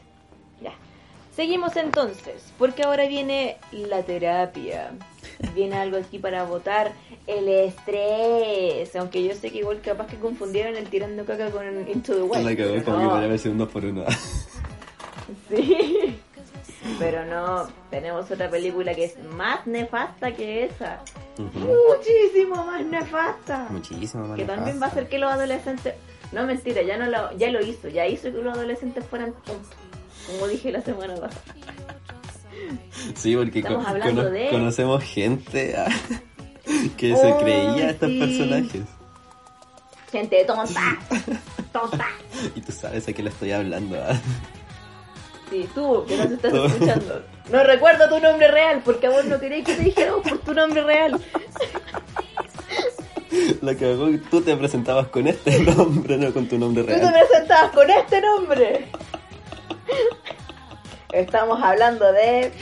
Ya. 0.63 0.73
Seguimos 1.35 1.77
entonces, 1.77 2.53
porque 2.59 2.83
ahora 2.85 3.07
viene 3.07 3.57
la 3.73 4.03
terapia. 4.03 4.91
Viene 5.55 5.77
algo 5.77 5.97
aquí 5.99 6.19
para 6.19 6.43
votar 6.45 6.93
el 7.29 7.49
estrés. 7.49 8.95
Aunque 8.97 9.23
yo 9.23 9.35
sé 9.35 9.51
que 9.51 9.59
igual 9.59 9.81
capaz 9.81 10.07
que 10.07 10.17
confundieron 10.17 10.75
el 10.77 10.89
tirando 10.89 11.25
caca 11.25 11.51
con 11.51 11.65
Into 11.89 12.15
the 12.15 12.23
Wild. 12.23 12.45
la 12.45 12.57
cagó 12.57 12.85
como 12.85 12.97
no. 12.97 13.03
que 13.03 13.09
podría 13.11 13.27
haber 13.27 13.39
sido 13.39 13.53
un 13.53 13.59
2 13.59 13.69
por 13.69 13.85
1 13.85 14.05
Sí. 15.49 16.19
Pero 16.99 17.25
no, 17.25 17.69
tenemos 17.91 18.31
otra 18.31 18.49
película 18.51 18.95
que 18.95 19.05
es 19.07 19.19
más 19.35 19.67
nefasta 19.67 20.33
que 20.35 20.65
esa. 20.65 21.01
Muchísimo 21.39 22.65
más 22.65 22.85
nefasta. 22.85 23.67
Muchísimo 23.71 24.27
más 24.29 24.37
que 24.39 24.45
también 24.45 24.81
va 24.81 24.87
a 24.87 24.89
hacer 24.91 25.09
que 25.09 25.19
los 25.19 25.33
adolescentes... 25.33 25.95
No, 26.33 26.45
mentira, 26.45 26.83
ya, 26.83 26.97
no 26.99 27.07
lo, 27.07 27.33
ya 27.39 27.51
lo 27.51 27.61
hizo. 27.65 27.89
Ya 27.89 28.07
hizo 28.07 28.25
que 28.25 28.43
los 28.43 28.55
adolescentes 28.55 29.05
fueran 29.07 29.33
tontos. 29.45 29.71
Como 30.27 30.47
dije 30.47 30.71
la 30.71 30.83
semana 30.83 31.15
pasada. 31.15 31.43
Sí, 33.15 33.35
porque 33.37 33.61
Estamos 33.61 33.85
con- 33.85 33.93
hablando 33.95 34.23
cono- 34.25 34.35
de- 34.35 34.49
conocemos 34.51 35.03
gente 35.05 35.75
ah, 35.77 35.89
que 36.99 37.17
se 37.17 37.33
Oh, 37.33 37.39
creía 37.39 37.87
a 37.87 37.91
estos 37.91 38.11
sí. 38.11 38.19
personajes. 38.19 38.83
Gente 40.13 40.45
tonta. 40.45 40.99
Tonta. 41.73 42.07
Y 42.55 42.61
tú 42.61 42.73
sabes 42.73 43.09
a 43.09 43.13
qué 43.13 43.23
le 43.23 43.31
estoy 43.31 43.53
hablando. 43.53 43.97
ah. 44.03 44.19
Sí, 45.51 45.69
tú, 45.75 46.05
que 46.07 46.17
nos 46.17 46.31
estás 46.31 46.53
escuchando. 46.53 47.23
No 47.51 47.63
recuerdo 47.65 48.09
tu 48.09 48.21
nombre 48.21 48.51
real, 48.51 48.83
porque 48.85 49.07
a 49.07 49.11
vos 49.11 49.25
no 49.25 49.41
queréis 49.41 49.65
que 49.65 49.75
te 49.75 49.83
dijéramos 49.85 50.29
por 50.29 50.39
tu 50.39 50.53
nombre 50.55 50.83
real. 50.83 51.21
La 53.63 53.75
que 53.75 54.21
tú 54.31 54.41
te 54.43 54.57
presentabas 54.57 55.09
con 55.09 55.27
este 55.27 55.59
nombre, 55.77 56.17
no 56.19 56.33
con 56.33 56.49
tu 56.49 56.59
nombre 56.59 56.83
Tú 56.85 56.89
te 56.91 56.97
real. 56.99 57.13
presentabas 57.29 57.71
con 57.73 57.91
este 57.91 58.21
nombre. 58.21 58.89
Estamos 61.13 61.59
hablando 61.63 62.13
de 62.13 62.53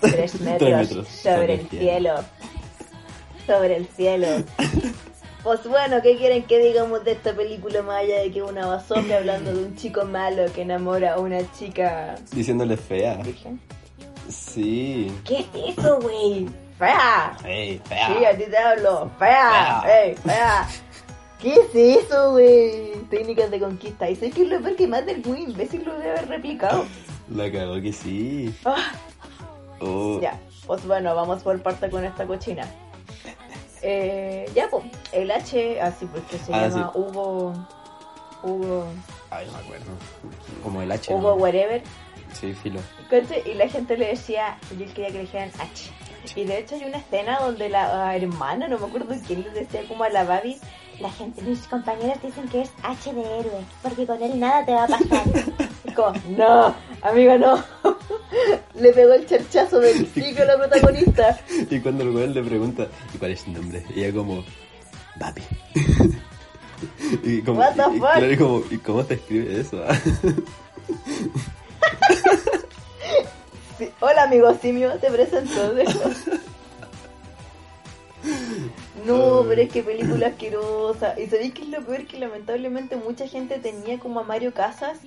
tres 0.00 0.40
metros, 0.40 0.70
metros 0.70 1.08
sobre 1.08 1.54
el 1.54 1.68
cielo. 1.68 2.14
Sobre 3.46 3.76
el 3.76 3.86
cielo. 3.86 4.26
Pues 5.48 5.66
bueno, 5.66 6.02
¿qué 6.02 6.18
quieren 6.18 6.42
que 6.42 6.58
digamos 6.58 7.02
de 7.04 7.12
esta 7.12 7.32
película 7.32 7.80
más 7.80 8.00
allá 8.02 8.18
de 8.18 8.30
que 8.30 8.42
una 8.42 8.66
basofia 8.66 9.16
hablando 9.16 9.50
de 9.50 9.64
un 9.64 9.76
chico 9.76 10.04
malo 10.04 10.42
que 10.54 10.60
enamora 10.60 11.14
a 11.14 11.18
una 11.20 11.38
chica 11.52 12.16
Diciéndole 12.32 12.76
fea. 12.76 13.14
virgen? 13.14 13.58
Sí. 14.28 15.10
¿Qué 15.24 15.38
es 15.38 15.78
eso, 15.78 16.00
güey? 16.02 16.46
¡Fea! 16.78 17.34
Ey, 17.46 17.80
Sí, 17.88 18.24
a 18.26 18.36
ti 18.36 18.44
te 18.44 18.58
hablo. 18.58 19.10
¡Fea! 19.18 19.80
Fea. 19.82 20.02
¡Ey, 20.04 20.14
fea! 20.16 20.68
¿Qué 21.40 21.54
es 21.54 21.74
eso, 22.04 22.32
güey? 22.32 22.92
Técnicas 23.08 23.50
de 23.50 23.58
conquista. 23.58 24.10
Y 24.10 24.16
sé 24.16 24.30
que 24.30 24.42
es 24.42 24.48
lo 24.50 24.60
peor 24.60 24.76
que 24.76 24.86
más 24.86 25.06
del 25.06 25.24
muy 25.24 25.44
imbécil 25.44 25.82
lo 25.82 25.94
debe 25.94 26.10
haber 26.10 26.28
replicado. 26.28 26.84
La 27.34 27.50
cagó 27.50 27.80
que 27.80 27.94
sí. 27.94 28.54
Ah, 28.66 28.92
Oh, 29.80 30.20
ya, 30.20 30.38
pues 30.66 30.86
bueno, 30.86 31.14
vamos 31.14 31.42
por 31.42 31.58
parte 31.62 31.88
con 31.88 32.04
esta 32.04 32.26
cochina. 32.26 32.66
Eh, 33.82 34.50
ya, 34.54 34.68
pues, 34.70 34.84
el 35.12 35.30
H, 35.30 35.80
así 35.80 36.06
porque 36.06 36.38
se 36.38 36.52
Ah, 36.52 36.68
llama 36.68 36.90
sí. 36.92 36.98
Hugo. 36.98 37.52
Hugo. 38.42 38.86
Ay, 39.30 39.46
no 39.46 39.52
me 39.52 39.58
acuerdo. 39.58 39.86
Como 40.62 40.82
el 40.82 40.92
H. 40.92 41.12
Hugo 41.12 41.30
¿no? 41.30 41.34
Whatever. 41.34 41.82
Sí, 42.32 42.52
filo. 42.54 42.80
Y 43.46 43.54
la 43.54 43.68
gente 43.68 43.96
le 43.96 44.08
decía, 44.08 44.58
yo 44.70 44.86
quería 44.86 45.06
que 45.06 45.12
le 45.12 45.20
dijeran 45.20 45.50
H. 45.58 45.90
Y 46.36 46.44
de 46.44 46.58
hecho 46.58 46.74
hay 46.74 46.84
una 46.84 46.98
escena 46.98 47.38
donde 47.40 47.68
la 47.68 48.08
ah, 48.08 48.16
hermana, 48.16 48.68
no 48.68 48.78
me 48.78 48.86
acuerdo 48.86 49.14
quién 49.26 49.42
le 49.42 49.50
decía 49.50 49.82
como 49.88 50.04
a 50.04 50.10
la 50.10 50.24
Babi, 50.24 50.58
la 51.00 51.10
gente, 51.10 51.42
mis 51.42 51.66
compañeros 51.68 52.20
dicen 52.22 52.48
que 52.48 52.62
es 52.62 52.70
H 52.82 53.12
de 53.12 53.22
héroe, 53.22 53.64
porque 53.82 54.06
con 54.06 54.22
él 54.22 54.38
nada 54.38 54.64
te 54.64 54.72
va 54.72 54.84
a 54.84 54.88
pasar. 54.88 55.24
Como, 55.94 56.12
no, 56.36 56.74
amiga, 57.02 57.38
no. 57.38 57.62
le 58.74 58.92
pegó 58.92 59.14
el 59.14 59.26
charchazo 59.26 59.80
del 59.80 60.06
pico 60.14 60.42
a 60.42 60.46
la 60.46 60.56
protagonista. 60.58 61.38
Y 61.70 61.80
cuando 61.80 62.04
el 62.04 62.10
weón 62.10 62.34
le 62.34 62.42
pregunta, 62.42 62.86
¿y 63.14 63.18
cuál 63.18 63.32
es 63.32 63.44
tu 63.44 63.52
nombre? 63.52 63.84
Y 63.94 64.04
ella 64.04 64.14
como, 64.14 64.44
Papi. 65.18 65.42
y 67.24 67.42
como, 67.42 67.60
What 67.60 67.74
the 67.74 67.96
y 67.96 68.00
claro, 68.00 68.32
y 68.32 68.36
como, 68.36 68.62
¿y 68.70 68.78
cómo 68.78 69.04
te 69.04 69.14
escribe 69.14 69.60
eso? 69.60 69.82
ah? 69.86 69.94
Sí, 73.78 73.90
Hola 74.00 74.24
amigo 74.24 74.52
simio, 74.60 74.92
te 74.98 75.10
presento. 75.10 75.74
No, 79.06 79.44
pero 79.48 79.62
es 79.62 79.70
que 79.70 79.82
película 79.82 80.28
asquerosa. 80.28 81.18
¿Y 81.18 81.26
sabéis 81.28 81.54
que 81.54 81.62
es 81.62 81.68
lo 81.68 81.82
peor? 81.84 82.06
Que 82.06 82.18
lamentablemente 82.18 82.96
mucha 82.96 83.28
gente 83.28 83.58
tenía 83.58 83.98
como 83.98 84.20
a 84.20 84.24
Mario 84.24 84.52
Casas. 84.52 84.98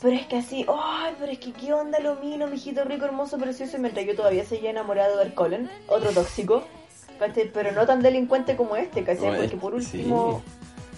Pero 0.00 0.14
es 0.16 0.26
que 0.26 0.36
así, 0.36 0.64
ay, 0.68 1.14
pero 1.18 1.32
es 1.32 1.38
que 1.38 1.52
qué 1.52 1.72
onda 1.72 1.98
lo 2.00 2.16
mío, 2.16 2.46
mijito 2.46 2.84
rico, 2.84 3.04
hermoso, 3.04 3.38
precioso. 3.38 3.76
Y 3.76 3.80
mientras 3.80 4.06
yo 4.06 4.14
todavía 4.14 4.44
seguía 4.44 4.70
enamorado 4.70 5.16
de 5.16 5.22
Edward 5.24 5.34
Cullen, 5.34 5.70
otro 5.88 6.10
tóxico. 6.12 6.62
Pero 7.52 7.72
no 7.72 7.84
tan 7.84 8.00
delincuente 8.00 8.54
como 8.56 8.76
este, 8.76 9.02
¿cachai? 9.02 9.36
Porque 9.36 9.56
por 9.56 9.74
último, 9.74 10.40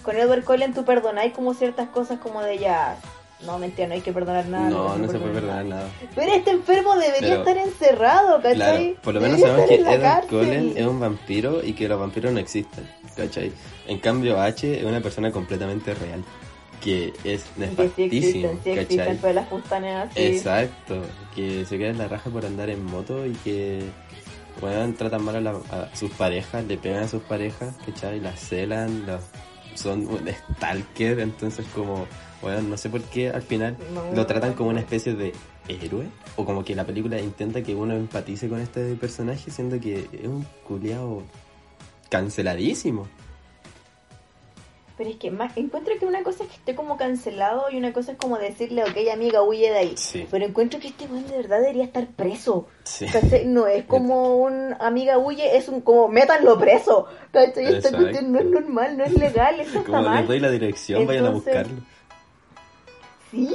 con 0.03 0.15
Edward 0.15 0.43
Cullen 0.43 0.73
tú 0.73 0.85
perdonáis 0.85 1.33
como 1.33 1.53
ciertas 1.55 1.89
cosas 1.89 2.19
como 2.19 2.41
de 2.43 2.59
ya. 2.59 2.95
No, 3.43 3.57
mentira, 3.57 3.87
no 3.87 3.95
hay 3.95 4.01
que 4.01 4.13
perdonar 4.13 4.45
nada. 4.45 4.69
no, 4.69 4.95
no 4.99 5.11
se 5.11 5.17
puede 5.17 5.33
perdonar 5.33 5.65
nada. 5.65 5.89
Pero 6.13 6.31
este 6.31 6.51
enfermo 6.51 6.93
debería 6.95 7.29
Pero- 7.29 7.39
estar 7.39 7.57
encerrado, 7.57 8.35
¿cachai? 8.39 8.55
Claro, 8.55 8.95
por 9.01 9.13
lo 9.15 9.21
menos 9.21 9.37
Debería 9.39 9.65
sabemos 9.65 9.87
que 9.87 9.95
Edward. 9.95 10.27
Cullen 10.27 10.73
es 10.77 10.85
un 10.85 10.99
vampiro 10.99 11.63
y 11.63 11.73
que 11.73 11.87
los 11.87 11.99
vampiros 11.99 12.31
no 12.33 12.39
existen, 12.39 12.87
¿cachai? 13.17 13.51
En 13.87 13.97
cambio 13.97 14.39
H 14.39 14.77
es 14.79 14.83
una 14.85 15.01
persona 15.01 15.31
completamente 15.31 15.95
real, 15.95 16.23
que 16.81 17.13
es 17.23 17.43
Que 17.43 17.43
sí 17.43 17.49
nefastísimo, 17.57 18.17
existen, 18.17 18.59
sí 18.63 18.69
existen, 18.71 19.05
las 19.05 19.19
así. 20.11 20.21
Exacto, 20.23 21.01
que 21.35 21.65
se 21.65 21.77
queda 21.77 21.89
en 21.89 21.97
la 21.99 22.07
raja 22.07 22.29
por 22.29 22.45
andar 22.45 22.69
en 22.69 22.83
moto 22.83 23.25
y 23.25 23.31
que 23.43 23.83
bueno, 24.59 24.93
tratan 24.95 25.23
mal 25.23 25.35
a, 25.37 25.41
la- 25.41 25.61
a 25.71 25.95
sus 25.95 26.11
parejas, 26.11 26.65
le 26.65 26.77
pegan 26.77 27.03
a 27.03 27.07
sus 27.07 27.21
parejas, 27.23 27.75
¿cachai? 27.85 28.19
Las 28.19 28.39
celan, 28.39 29.05
los- 29.05 29.23
son 29.75 30.05
un 30.07 30.27
stalker, 30.27 31.19
entonces 31.21 31.65
como, 31.73 32.05
bueno, 32.41 32.61
no 32.63 32.75
sé 32.77 32.89
por 32.89 33.01
qué 33.03 33.29
al 33.29 33.41
final 33.41 33.77
No. 33.93 34.11
lo 34.13 34.25
tratan 34.25 34.53
como 34.53 34.69
una 34.71 34.81
especie 34.81 35.13
de 35.15 35.33
héroe, 35.69 36.07
o 36.35 36.43
como 36.43 36.65
que 36.65 36.75
la 36.75 36.83
película 36.85 37.19
intenta 37.21 37.61
que 37.63 37.73
uno 37.73 37.93
empatice 37.95 38.49
con 38.49 38.59
este 38.59 38.95
personaje, 38.95 39.49
siendo 39.49 39.79
que 39.79 40.07
es 40.11 40.27
un 40.27 40.45
culiao 40.67 41.23
canceladísimo. 42.09 43.07
Pero 45.01 45.09
es 45.09 45.17
que 45.17 45.31
más, 45.31 45.57
encuentro 45.57 45.95
que 45.99 46.05
una 46.05 46.21
cosa 46.21 46.43
es 46.43 46.49
que 46.51 46.57
esté 46.57 46.75
como 46.75 46.95
cancelado 46.95 47.71
y 47.71 47.77
una 47.77 47.91
cosa 47.91 48.11
es 48.11 48.19
como 48.19 48.37
decirle, 48.37 48.83
ok 48.83 48.95
amiga, 49.11 49.41
huye 49.41 49.71
de 49.71 49.77
ahí. 49.79 49.93
Sí. 49.97 50.27
Pero 50.29 50.45
encuentro 50.45 50.79
que 50.79 50.89
este 50.89 51.05
weón 51.05 51.25
de 51.27 51.37
verdad 51.37 51.59
debería 51.59 51.85
estar 51.85 52.05
preso. 52.05 52.67
Sí. 52.83 53.07
No 53.45 53.65
es 53.65 53.85
como 53.85 54.35
un 54.35 54.75
amiga 54.79 55.17
huye, 55.17 55.57
es 55.57 55.69
un 55.69 55.81
como 55.81 56.07
métanlo 56.07 56.59
preso. 56.59 57.07
Esta 57.33 57.97
cuestión 57.97 58.31
no 58.31 58.37
es 58.41 58.45
normal, 58.45 58.95
no 58.95 59.03
es 59.03 59.13
legal, 59.17 59.59
esto 59.59 59.79
está 59.79 60.01
les 60.01 60.07
mal. 60.07 60.27
doy 60.27 60.39
la 60.39 60.51
dirección, 60.51 61.07
vayan 61.07 61.25
a 61.25 61.27
Entonces- 61.29 61.53
buscarlo. 61.55 61.81
Sí, 63.31 63.49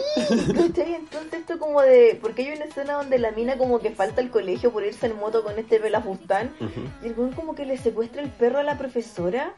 ¿cachai? 0.55 0.95
Entonces 0.95 1.41
esto 1.41 1.59
como 1.59 1.83
de... 1.83 2.18
Porque 2.22 2.43
hay 2.43 2.57
una 2.57 2.64
escena 2.64 2.95
donde 2.95 3.18
la 3.18 3.31
mina 3.33 3.59
como 3.59 3.79
que 3.79 3.91
falta 3.91 4.22
al 4.22 4.31
colegio 4.31 4.72
por 4.72 4.85
irse 4.85 5.05
en 5.07 5.16
moto 5.16 5.45
con 5.45 5.59
este 5.59 5.79
pelafustán. 5.79 6.55
Ujú. 6.61 6.81
Y 7.05 7.09
el 7.09 7.12
weón 7.18 7.33
como 7.33 7.55
que 7.55 7.66
le 7.66 7.77
secuestra 7.77 8.22
el 8.22 8.31
perro 8.31 8.59
a 8.59 8.62
la 8.62 8.79
profesora. 8.79 9.53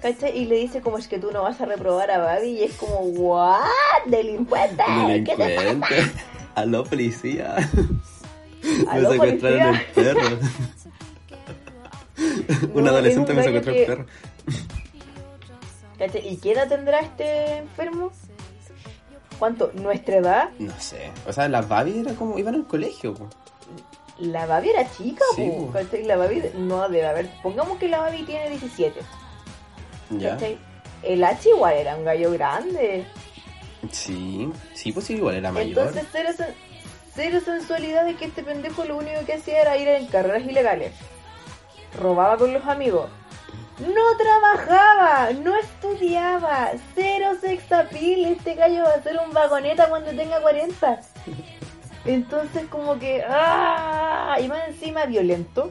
¿Cachai? 0.00 0.36
Y 0.36 0.46
le 0.46 0.56
dice 0.56 0.80
como 0.80 0.96
es 0.98 1.08
que 1.08 1.18
tú 1.18 1.30
no 1.30 1.42
vas 1.42 1.60
a 1.60 1.66
reprobar 1.66 2.10
a 2.10 2.18
Babi. 2.18 2.48
Y 2.58 2.62
es 2.64 2.72
como, 2.74 3.00
¿what? 3.00 3.60
¡Delincuente! 4.06 4.82
¿Qué 5.26 5.36
te 5.36 5.36
pasa? 5.36 5.62
Delincuente. 5.64 6.12
Aló, 6.54 6.84
policía. 6.84 7.56
Me 8.62 9.00
secuestraron 9.08 9.74
el 9.76 9.84
perro. 9.94 10.20
un 12.74 12.84
No, 12.84 12.90
adolescente 12.90 13.32
es 13.32 13.36
me 13.36 13.42
un 13.42 13.44
secuestró 13.46 13.72
gallo 13.72 13.80
el 13.80 13.86
que- 13.86 13.86
perro. 13.86 14.06
¿Cachai? 15.98 16.28
¿Y 16.32 16.36
qué 16.38 16.52
edad 16.52 16.66
tendrá 16.68 17.00
este 17.00 17.58
enfermo? 17.58 18.10
¿Cuánto? 19.40 19.72
¿Nuestra 19.74 20.16
edad? 20.18 20.50
No 20.60 20.78
sé. 20.78 21.10
O 21.26 21.32
sea, 21.32 21.48
las 21.48 21.66
Babi 21.68 21.98
era 21.98 22.12
como. 22.14 22.38
iban 22.38 22.54
al 22.54 22.66
colegio, 22.66 23.14
po. 23.14 23.28
La 24.18 24.44
Babi 24.46 24.68
era 24.68 24.88
chica, 24.92 25.24
Sí, 25.34 25.50
po. 25.50 25.72
La 26.04 26.16
Babi 26.16 26.42
no 26.56 26.88
debe 26.88 27.06
haber. 27.08 27.30
Pongamos 27.42 27.78
que 27.78 27.88
la 27.88 28.00
Babi 28.00 28.22
tiene 28.24 28.50
17. 28.50 29.00
Ya. 30.10 30.30
¿cachai? 30.34 30.58
El 31.02 31.24
H 31.24 31.48
igual 31.48 31.74
era 31.74 31.96
un 31.96 32.04
gallo 32.04 32.30
grande. 32.32 33.06
Sí. 33.90 34.52
Sí, 34.74 34.92
pues 34.92 35.06
sí, 35.06 35.14
igual 35.14 35.36
era 35.36 35.50
mayor. 35.50 35.68
Entonces, 35.70 36.04
cero, 36.12 36.28
sen- 36.36 36.54
cero 37.14 37.40
sensualidad 37.42 38.04
de 38.04 38.14
que 38.16 38.26
este 38.26 38.42
pendejo 38.42 38.84
lo 38.84 38.98
único 38.98 39.24
que 39.24 39.32
hacía 39.34 39.62
era 39.62 39.76
ir 39.78 39.88
en 39.88 40.06
carreras 40.08 40.42
ilegales. 40.44 40.92
Robaba 41.98 42.36
con 42.36 42.52
los 42.52 42.64
amigos. 42.66 43.10
No 43.80 44.16
trabajaba, 44.18 45.30
no 45.32 45.56
estudiaba, 45.56 46.70
cero 46.94 47.28
sex 47.40 47.70
appeal. 47.72 48.26
Este 48.26 48.54
gallo 48.54 48.82
va 48.84 48.90
a 48.94 49.02
ser 49.02 49.18
un 49.26 49.32
vagoneta 49.32 49.88
cuando 49.88 50.10
tenga 50.10 50.40
40. 50.40 51.00
Entonces, 52.04 52.64
como 52.70 52.98
que. 52.98 53.22
¡Ah! 53.26 54.36
Y 54.42 54.48
más 54.48 54.68
encima 54.68 55.06
violento. 55.06 55.70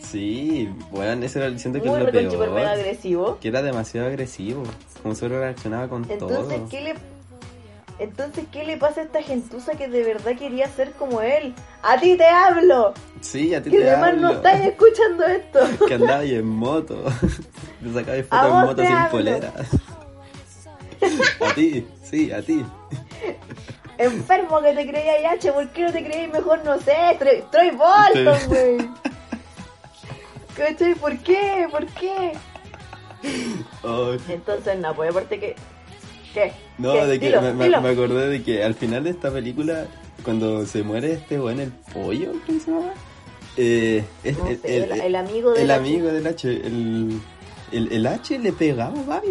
Sí, 0.00 0.68
bueno, 0.90 1.24
ese 1.24 1.38
era, 1.44 1.58
siento 1.58 1.80
que 1.80 1.88
Muy 1.88 1.98
es 1.98 2.04
lo 2.06 2.10
recontra 2.10 2.30
super 2.32 2.50
mega 2.50 2.70
peor. 2.72 2.80
agresivo. 2.80 3.38
Que 3.40 3.48
era 3.48 3.62
demasiado 3.62 4.06
agresivo. 4.08 4.62
Como 5.02 5.14
solo 5.14 5.38
reaccionaba 5.38 5.88
con 5.88 6.10
Entonces, 6.10 6.56
todo. 6.58 6.68
¿qué 6.68 6.80
le 6.80 6.94
entonces, 8.00 8.46
¿qué 8.50 8.64
le 8.64 8.78
pasa 8.78 9.02
a 9.02 9.04
esta 9.04 9.22
gentuza 9.22 9.72
que 9.72 9.86
de 9.86 10.02
verdad 10.02 10.34
quería 10.36 10.68
ser 10.68 10.92
como 10.92 11.20
él? 11.20 11.54
¡A 11.82 11.98
ti 12.00 12.16
te 12.16 12.24
hablo! 12.24 12.94
Sí, 13.20 13.54
a 13.54 13.62
ti 13.62 13.70
Que 13.70 13.78
te 13.78 13.90
además 13.90 14.16
no 14.16 14.32
estáis 14.32 14.64
escuchando 14.64 15.24
esto. 15.26 15.60
Que 15.86 15.94
andaba 15.94 16.24
en 16.24 16.46
moto. 16.46 17.04
Te 17.82 17.92
sacabas 17.92 18.26
fotos 18.26 18.44
en 18.46 18.66
moto 18.66 18.82
sin 18.82 18.92
hablo. 18.92 19.10
polera. 19.10 19.52
A 21.40 21.54
ti, 21.54 21.86
sí, 22.02 22.32
a 22.32 22.42
ti. 22.42 22.64
Enfermo 23.98 24.62
que 24.62 24.72
te 24.72 24.86
creía 24.88 25.32
H, 25.32 25.52
¿por 25.52 25.68
qué 25.68 25.82
no 25.82 25.92
te 25.92 26.02
creí 26.02 26.26
mejor, 26.26 26.64
no 26.64 26.78
sé, 26.80 26.96
Troy, 27.18 27.44
Troy 27.52 27.70
Bolton, 27.70 28.38
güey? 28.48 28.90
¿Cachai? 30.56 30.94
¿Por 30.94 31.18
qué? 31.18 31.68
¿Por 31.70 31.86
qué? 31.86 32.32
Entonces, 34.28 34.78
no, 34.78 34.94
pues 34.94 35.10
aparte 35.10 35.38
que... 35.38 35.56
¿Qué? 36.34 36.52
No, 36.78 36.92
¿Qué? 36.92 37.06
de 37.06 37.20
que 37.20 37.26
Dilo, 37.26 37.42
me, 37.42 37.52
me- 37.54 37.64
dilo. 37.64 37.80
me 37.80 37.88
acordé 37.90 38.28
de 38.28 38.42
que 38.42 38.62
al 38.62 38.74
final 38.74 39.04
de 39.04 39.10
esta 39.10 39.30
película, 39.30 39.86
cuando 40.24 40.64
se 40.66 40.82
muere 40.82 41.12
este 41.14 41.40
weón, 41.40 41.60
el 41.60 41.72
pollo, 41.92 42.32
¿cómo 42.46 42.60
se 42.60 42.70
llama? 42.70 42.92
Eh, 43.56 44.04
es- 44.22 44.38
No 44.38 44.46
el, 44.46 44.60
sé, 44.60 44.76
el, 44.76 44.92
el- 44.92 45.00
el 45.00 45.16
amigo 45.16 45.52
de 45.52 45.62
el 45.62 45.70
amigo 45.72 46.08
del 46.08 46.26
H, 46.26 46.48
el, 46.48 47.20
el, 47.72 47.92
el 47.92 48.06
H 48.06 48.38
le 48.38 48.52
pegaba 48.52 48.98
a 49.16 49.22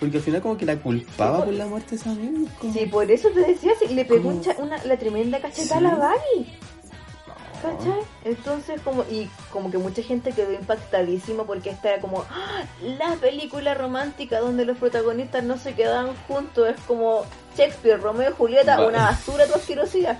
porque 0.00 0.16
al 0.18 0.22
final 0.22 0.40
como 0.42 0.56
que 0.56 0.66
la 0.66 0.76
culpaba 0.76 1.38
Sí, 1.38 1.44
por 1.46 1.54
la 1.54 1.66
muerte 1.66 1.96
de 1.96 2.02
su 2.02 2.08
amigo. 2.10 2.48
como- 2.58 2.72
Sí, 2.72 2.86
por 2.86 3.10
eso 3.10 3.28
te 3.30 3.40
decía, 3.40 3.72
le 3.90 4.04
pegó 4.04 4.24
¿Cómo? 4.24 4.36
un 4.36 4.42
cha- 4.42 4.56
una, 4.58 4.82
la 4.84 4.96
tremenda 4.98 5.40
cachetada 5.40 5.80
Sí. 5.80 5.86
a 5.86 5.94
Babi. 5.96 6.58
¿Cachai? 7.62 8.00
Entonces 8.24 8.80
como, 8.82 9.02
y 9.10 9.28
como 9.52 9.70
que 9.70 9.78
mucha 9.78 10.02
gente 10.02 10.32
quedó 10.32 10.52
impactadísima 10.52 11.44
porque 11.44 11.70
esta 11.70 11.90
era 11.94 12.00
como 12.00 12.24
¡ah! 12.30 12.62
la 12.82 13.14
película 13.16 13.74
romántica 13.74 14.38
donde 14.40 14.64
los 14.64 14.78
protagonistas 14.78 15.42
no 15.44 15.58
se 15.58 15.74
quedaban 15.74 16.14
juntos, 16.28 16.68
es 16.68 16.80
como 16.86 17.24
Shakespeare, 17.56 18.00
Romeo 18.00 18.30
y 18.30 18.34
Julieta, 18.34 18.78
Va- 18.78 18.86
una 18.86 18.98
basura 19.06 19.46
tu 19.46 19.54
asquerosidad. 19.54 20.18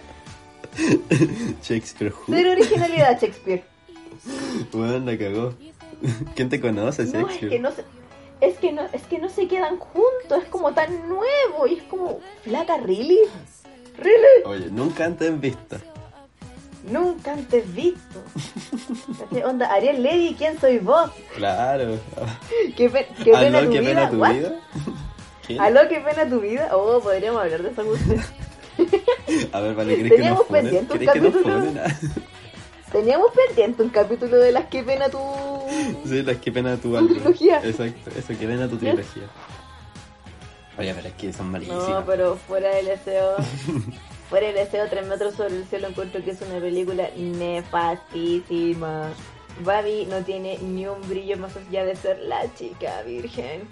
Shakespeare? 1.63 2.13
Cero 2.27 2.51
originalidad 2.53 3.21
Shakespeare. 3.21 3.65
Weón, 4.73 5.07
la 5.07 5.17
cagó. 5.17 5.55
¿Quién 6.35 6.49
te 6.49 6.61
conoce, 6.61 7.05
No, 7.05 7.09
es 7.09 7.13
Shakespeare? 7.15 7.51
que 7.51 7.59
no 7.59 7.71
se, 7.73 7.85
es 8.41 8.59
que 8.59 8.73
no, 8.73 8.83
es 8.93 9.03
que 9.05 9.19
no 9.19 9.29
se 9.29 9.49
quedan 9.49 9.79
juntos, 9.79 10.43
es 10.43 10.49
como 10.49 10.73
tan 10.73 11.09
nuevo 11.09 11.67
y 11.69 11.75
es 11.75 11.83
como 11.85 12.21
flaca, 12.45 12.77
really? 12.79 13.19
Really? 13.97 14.45
Oye, 14.45 14.71
nunca 14.71 15.05
antes 15.05 15.29
en 15.29 15.41
vista. 15.41 15.81
Nunca 16.85 17.33
antes 17.33 17.75
visto. 17.75 18.23
¿Cachai? 19.19 19.43
Onda, 19.45 19.73
Ariel 19.73 20.03
Levy, 20.03 20.35
¿quién 20.37 20.61
soy 20.61 20.79
vos? 20.79 21.11
Claro. 21.37 21.99
¿Qué, 22.77 22.89
pe- 22.91 23.09
qué 23.25 23.33
pena 23.33 23.59
¿Aló, 23.59 23.67
tu 23.67 23.73
qué 23.73 23.81
vida? 23.81 23.91
pena 23.91 24.11
tu 24.11 24.17
vida? 24.35 24.53
¿Qué? 25.47 25.59
¿Aló, 25.59 25.81
qué 25.89 26.01
pena 26.01 26.29
tu 26.29 26.41
vida? 26.41 26.69
Oh, 26.77 27.01
podríamos 27.01 27.43
hablar 27.43 27.63
de 27.63 27.71
esa 27.71 27.83
cuestión. 27.83 28.23
A 29.53 29.61
ver, 29.61 29.75
vale, 29.75 29.95
¿crees 29.97 30.03
que 30.03 30.09
nos 30.09 30.17
Teníamos 30.19 30.47
funen? 30.47 30.63
pendiente 30.65 30.93
un 30.93 30.99
¿Crees 30.99 31.13
que 31.13 31.21
capítulo. 31.21 31.73
Teníamos 32.93 33.31
pendiente 33.33 33.83
un 33.83 33.89
capítulo 33.91 34.37
de 34.39 34.53
las 34.53 34.65
qué 34.67 34.83
pena 34.83 35.09
tu... 35.11 35.19
Sí, 36.07 36.23
las 36.23 36.37
que 36.39 36.51
pena 36.53 36.77
tu 36.79 36.97
Tu 36.97 37.07
trilogía. 37.09 37.61
Exacto, 37.63 38.11
eso, 38.17 38.29
que 38.29 38.47
pena 38.47 38.67
tu 38.69 38.79
trilogía. 38.79 39.25
Oye, 40.79 40.95
pero 40.95 41.09
es 41.09 41.15
que 41.15 41.33
son 41.33 41.51
malísimas. 41.51 41.87
No, 41.87 42.05
pero 42.07 42.37
fuera 42.37 42.75
del 42.77 42.87
deseo... 42.87 43.37
Fuera 44.29 44.47
del 44.49 44.57
deseo, 44.57 44.87
Tres 44.89 45.07
metros 45.07 45.35
sobre 45.35 45.57
el 45.57 45.65
cielo 45.67 45.89
encuentro 45.89 46.23
que 46.23 46.33
es 46.33 46.41
una 46.43 46.59
película 46.61 47.09
nefastísima. 47.17 49.11
Babi 49.65 50.07
no 50.07 50.23
tiene 50.23 50.59
ni 50.59 50.87
un 50.87 51.01
brillo 51.09 51.37
más 51.39 51.57
allá 51.57 51.85
de 51.85 51.97
ser 51.97 52.19
la 52.21 52.53
chica 52.55 53.03
virgen. 53.03 53.63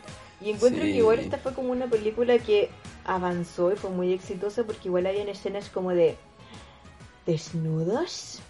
Y 0.41 0.51
encuentro 0.51 0.83
Sí. 0.85 0.93
que 0.93 0.99
igual 0.99 1.19
esta 1.19 1.39
fue 1.39 1.55
como 1.55 1.71
una 1.71 1.87
película 1.87 2.39
que 2.39 2.71
avanzó 3.05 3.73
y 3.73 3.77
fue 3.77 3.91
muy 3.91 4.13
exitosa 4.13 4.65
porque 4.65 4.89
igual 4.89 5.07
habían 5.07 5.29
escenas 5.29 5.69
como 5.69 5.91
de 5.91 6.17
desnudos. 7.27 8.41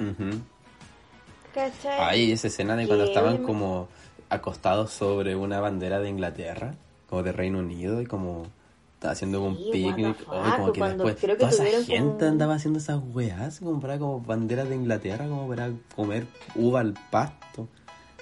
Ay, 1.98 2.32
esa 2.32 2.48
escena 2.48 2.76
de 2.76 2.86
cuando 2.86 3.04
estaban 3.04 3.38
como 3.38 3.88
acostados 4.28 4.90
sobre 4.90 5.36
una 5.36 5.60
bandera 5.60 6.00
de 6.00 6.08
Inglaterra, 6.08 6.74
como 7.08 7.22
de 7.22 7.32
Reino 7.32 7.60
Unido, 7.60 8.02
y 8.02 8.06
como 8.06 8.46
estaba 8.96 9.12
haciendo 9.12 9.42
un 9.42 9.56
Sí, 9.56 9.68
picnic. 9.72 10.16
Ay, 10.30 10.52
como 10.58 10.72
que 10.72 10.80
después 10.82 11.16
creo 11.20 11.36
que 11.36 11.40
toda 11.46 11.52
esa 11.52 11.64
gente 11.84 12.18
como- 12.18 12.30
andaba 12.32 12.54
haciendo 12.54 12.78
esas 12.78 13.00
weas, 13.14 13.60
como 13.60 13.78
para 13.80 13.98
como 13.98 14.20
banderas 14.20 14.68
de 14.68 14.74
Inglaterra, 14.74 15.26
como 15.28 15.48
para 15.48 15.70
comer 15.94 16.26
uva 16.54 16.80
al 16.80 16.94
pasto. 17.10 17.68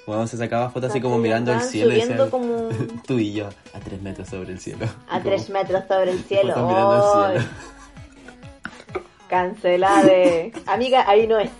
Cuando 0.05 0.27
se 0.27 0.37
sacaba 0.37 0.68
fotos 0.70 0.91
así 0.91 1.01
como 1.01 1.16
mirando 1.16 1.51
al 1.53 1.62
cielo 1.62 1.93
y 1.93 2.01
decía, 2.01 2.29
como 2.31 2.68
tú 3.07 3.18
y 3.18 3.33
yo 3.33 3.49
a 3.72 3.81
tres 3.81 4.03
metros 4.03 4.29
sobre 4.29 4.53
el 4.53 4.61
cielo. 4.61 4.87
a 5.09 5.20
tres 5.20 5.49
metros 5.49 5.85
sobre 5.89 6.11
el 6.11 6.22
cielo. 6.25 6.55
mirando 6.68 6.91
al 6.93 7.37
¡Ay! 7.37 7.39
cielo. 7.41 7.51
Cancelade. 9.29 10.53
Amiga, 10.66 11.09
ahí 11.09 11.27
no 11.27 11.39
es. 11.39 11.51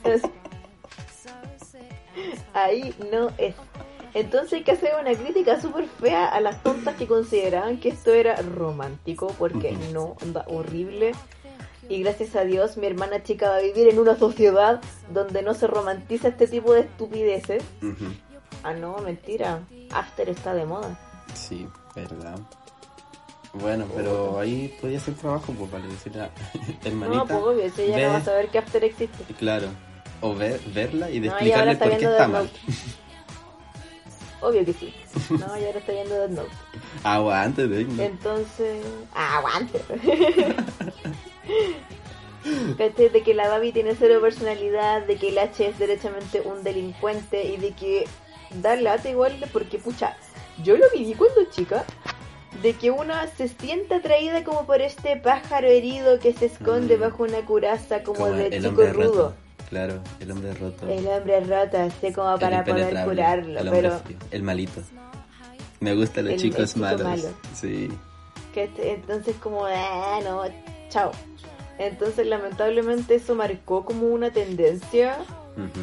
Ahí 2.53 2.95
no 3.11 3.31
es. 3.39 3.55
Entonces 4.15 4.53
hay 4.55 4.62
que 4.62 4.73
hacer 4.73 4.93
una 5.01 5.12
crítica 5.15 5.61
súper 5.61 5.87
fea 5.87 6.27
a 6.29 6.41
las 6.41 6.62
tontas 6.62 6.95
que 6.95 7.07
consideraban 7.07 7.79
que 7.79 7.89
esto 7.89 8.15
era 8.15 8.37
romántico, 8.37 9.35
porque 9.39 9.77
no, 9.93 10.17
anda 10.23 10.45
horrible. 10.49 11.12
Y 11.89 12.03
gracias 12.03 12.35
a 12.37 12.45
Dios 12.45 12.77
mi 12.79 12.87
hermana 12.87 13.23
chica 13.23 13.51
va 13.51 13.57
a 13.57 13.61
vivir 13.61 13.89
en 13.89 13.99
una 13.99 14.17
sociedad 14.17 14.81
donde 15.12 15.43
no 15.43 15.53
se 15.53 15.67
romantiza 15.67 16.29
este 16.29 16.47
tipo 16.47 16.73
de 16.73 16.81
estupideces. 16.83 17.62
Ah, 18.62 18.73
no, 18.73 18.97
mentira. 18.99 19.61
After 19.91 20.29
está 20.31 20.55
de 20.55 20.65
moda. 20.65 20.99
Sí, 21.35 21.67
verdad. 21.95 22.39
Bueno, 23.53 23.87
pero 23.95 24.39
ahí 24.41 24.75
podía 24.81 24.99
hacer 24.99 25.15
trabajo, 25.15 25.53
pues, 25.53 25.71
para 25.71 25.87
decirle 25.87 26.23
a 26.23 26.31
hermanita. 26.85 27.19
No, 27.19 27.27
pues 27.27 27.39
obvio, 27.43 27.71
si 27.75 27.83
ella 27.83 27.97
ve- 27.97 28.03
no 28.07 28.09
va 28.12 28.17
a 28.19 28.25
saber 28.25 28.49
que 28.49 28.59
After 28.59 28.83
existe. 28.85 29.35
Claro. 29.35 29.69
O 30.23 30.35
ver, 30.35 30.61
verla 30.73 31.11
y 31.11 31.21
de 31.21 31.29
No, 31.29 31.35
explicarle 31.35 31.77
por 31.77 31.97
qué 31.99 32.05
está 32.05 32.29
mal. 32.29 32.51
Obvio 34.45 34.65
que 34.65 34.73
sí. 34.75 34.95
No, 35.31 35.55
ella 35.55 35.67
ahora 35.69 35.79
está 35.79 35.93
viendo 35.93 36.15
Death 36.15 36.31
Note. 36.31 36.51
Aguante, 37.05 37.67
de 37.67 37.81
Entonces, 38.05 38.85
aguante. 39.15 39.81
¿Cachai? 42.77 43.09
De 43.09 43.23
que 43.23 43.33
la 43.35 43.49
Babi 43.49 43.73
tiene 43.73 43.95
cero 43.99 44.21
personalidad, 44.21 45.07
de 45.07 45.17
que 45.17 45.29
el 45.31 45.39
H 45.39 45.67
es 45.67 45.79
derechamente 45.79 46.43
un 46.43 46.63
delincuente 46.63 47.43
y 47.47 47.57
de 47.57 47.73
que 47.73 48.05
da 48.61 48.77
lata 48.77 49.09
igual, 49.09 49.43
porque 49.53 49.79
pucha, 49.79 50.17
yo 50.63 50.77
lo 50.77 50.85
viví 50.95 51.15
cuando 51.15 51.45
chica, 51.51 51.85
de 52.63 52.75
que 52.75 52.91
una 52.91 53.27
se 53.29 53.49
sienta 53.49 53.97
atraída 53.97 54.45
como 54.45 54.67
por 54.67 54.83
este 54.83 55.17
pájaro 55.17 55.69
herido 55.69 56.19
que 56.19 56.35
se 56.35 56.47
esconde 56.47 56.99
Mm. 56.99 57.01
bajo 57.01 57.23
una 57.23 57.41
curaza 57.47 58.03
como, 58.03 58.19
Como 58.19 58.33
de 58.33 58.51
chico 58.61 58.87
rudo. 58.93 59.35
Claro, 59.75 59.99
el 60.20 60.31
hombre 60.31 60.55
roto. 60.55 60.87
El 60.89 61.05
hombre 61.09 61.41
roto, 61.41 61.77
así 61.79 62.12
como 62.12 62.39
para 62.39 62.62
poder 62.62 63.05
curarlo, 63.05 63.59
el 63.59 63.70
pero 63.70 63.99
frío, 63.99 64.16
el 64.31 64.43
malito. 64.45 64.81
Me 65.81 65.97
gustan 65.97 66.27
los 66.27 66.35
El- 66.35 66.41
el 66.41 66.43
chicos 66.53 66.68
chico 66.75 66.81
malos. 66.87 67.03
malo. 67.03 67.29
Sí. 67.57 67.91
que 68.53 68.64
este- 68.64 68.93
entonces 68.93 69.35
como, 69.43 69.64
ah, 69.66 70.20
no, 70.22 70.43
chao. 70.91 71.11
Entonces 71.79 72.25
lamentablemente 72.29 73.16
eso 73.16 73.35
marcó 73.35 73.85
como 73.85 74.07
una 74.07 74.31
tendencia 74.31 75.16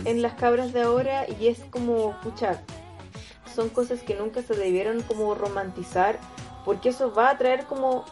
en 0.06 0.22
las 0.22 0.36
cabras 0.36 0.72
de 0.72 0.84
ahora 0.84 1.26
y 1.38 1.48
es 1.48 1.60
como, 1.70 2.18
pucha, 2.24 2.62
son 3.54 3.68
cosas 3.68 4.00
que 4.04 4.16
nunca 4.16 4.42
se 4.42 4.54
debieron 4.54 5.02
como 5.02 5.36
romantizar 5.36 6.18
porque 6.64 6.88
eso 6.90 7.14
va 7.14 7.32
a 7.32 7.38
traer 7.38 7.66
como 7.66 8.06